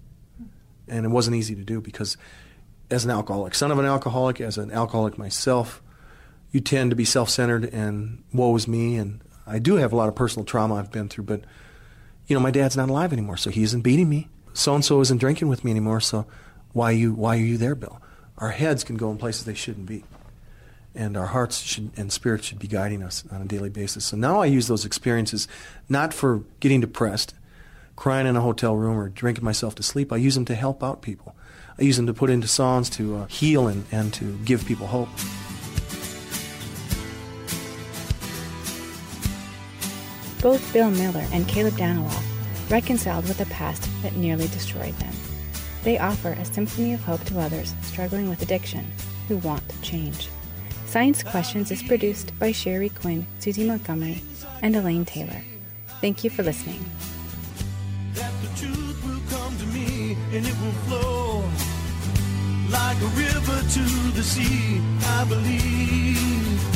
And 0.89 1.07
it 1.07 1.11
wasn't 1.11 1.37
easy 1.37 1.55
to 1.55 1.63
do 1.63 1.81
because, 1.81 2.17
as 2.91 3.05
an 3.05 3.11
alcoholic, 3.11 3.55
son 3.55 3.71
of 3.71 3.79
an 3.79 3.87
alcoholic, 3.87 4.41
as 4.41 4.59
an 4.59 4.71
alcoholic 4.73 5.17
myself, 5.17 5.83
you 6.51 6.61
tend 6.61 6.91
to 6.91 6.97
be 6.97 7.05
self 7.05 7.31
centered 7.31 7.65
and 7.73 8.23
woe 8.33 8.55
is 8.57 8.67
me. 8.67 8.97
And 8.97 9.21
I 9.47 9.61
do 9.61 9.77
have 9.77 9.93
a 9.93 9.97
lot 9.97 10.09
of 10.09 10.17
personal 10.17 10.45
trauma 10.45 10.75
I've 10.75 10.91
been 10.91 11.09
through, 11.09 11.25
but, 11.25 11.43
you 12.27 12.35
know, 12.35 12.41
my 12.41 12.51
dad's 12.51 12.77
not 12.77 12.91
alive 12.91 13.13
anymore, 13.13 13.37
so 13.37 13.51
he 13.51 13.63
isn't 13.63 13.83
beating 13.83 14.09
me 14.09 14.29
so 14.55 14.75
and 14.75 14.85
so 14.85 15.01
isn't 15.01 15.19
drinking 15.19 15.49
with 15.49 15.65
me 15.65 15.73
anymore, 15.73 16.01
so 16.01 16.27
why 16.73 16.93
you 16.93 17.13
why 17.13 17.37
are 17.37 17.41
you 17.41 17.59
there, 17.59 17.75
Bill? 17.75 18.01
Our 18.39 18.51
heads 18.51 18.85
can 18.85 18.97
go 18.97 19.11
in 19.11 19.19
places 19.19 19.45
they 19.45 19.55
shouldn't 19.55 19.87
be. 19.87 20.05
And 20.95 21.17
our 21.17 21.27
hearts 21.27 21.61
should, 21.61 21.91
and 21.97 22.13
spirits 22.13 22.47
should 22.47 22.61
be 22.61 22.69
guiding 22.69 23.03
us 23.03 23.25
on 23.33 23.43
a 23.43 23.47
daily 23.47 23.71
basis. 23.71 24.05
So 24.05 24.17
now 24.17 24.41
I 24.41 24.47
use 24.47 24.69
those 24.69 24.85
experiences 24.85 25.49
not 25.89 26.15
for 26.15 26.45
getting 26.61 26.81
depressed, 26.81 27.35
crying 27.97 28.27
in 28.27 28.37
a 28.37 28.41
hotel 28.41 28.77
room, 28.77 28.97
or 28.97 29.09
drinking 29.09 29.45
myself 29.45 29.75
to 29.77 29.83
sleep. 29.83 30.13
I 30.13 30.17
use 30.17 30.35
them 30.35 30.45
to 30.45 30.55
help 30.55 30.85
out 30.85 31.03
people. 31.03 31.35
I 31.79 31.83
use 31.83 31.97
them 31.97 32.07
to 32.07 32.15
put 32.15 32.31
into 32.31 32.47
songs 32.47 32.89
to 32.91 33.17
uh, 33.17 33.27
heal 33.27 33.67
and, 33.67 33.85
and 33.91 34.15
to 34.15 34.39
give 34.45 34.65
people 34.65 34.87
hope. 34.87 35.09
Both 40.41 40.73
Bill 40.73 40.91
Miller 40.91 41.27
and 41.33 41.49
Caleb 41.49 41.75
Daniloff 41.75 42.23
reconciled 42.71 43.27
with 43.27 43.41
a 43.41 43.47
past 43.47 43.89
that 44.03 44.15
nearly 44.15 44.47
destroyed 44.49 44.95
them. 44.99 45.15
They 45.83 45.99
offer 45.99 46.33
a 46.33 46.45
symphony 46.45 46.93
of 46.93 47.03
hope 47.03 47.25
to 47.25 47.41
others 47.41 47.75
struggling 47.83 48.29
with 48.29 48.43
addiction 48.43 48.87
who 49.27 49.39
want 49.39 49.67
to 49.69 49.81
change. 49.81 50.29
Science 50.95 51.25
Questions 51.25 51.73
is 51.73 51.83
produced 51.83 52.39
by 52.39 52.53
Sherry 52.53 52.89
Quinn, 52.89 53.27
Susie 53.41 53.67
Montgomery, 53.67 54.23
and 54.63 54.77
Elaine 54.77 55.05
Taylor. 55.05 55.43
Thank 56.01 56.23
you 56.23 56.31
for 56.31 56.45
listening. 56.45 56.85
like 62.71 62.97
a 63.01 63.11
river 63.17 63.59
to 63.73 63.85
the 64.15 64.23
sea. 64.23 64.81
I 65.03 65.25
believe. 65.29 66.74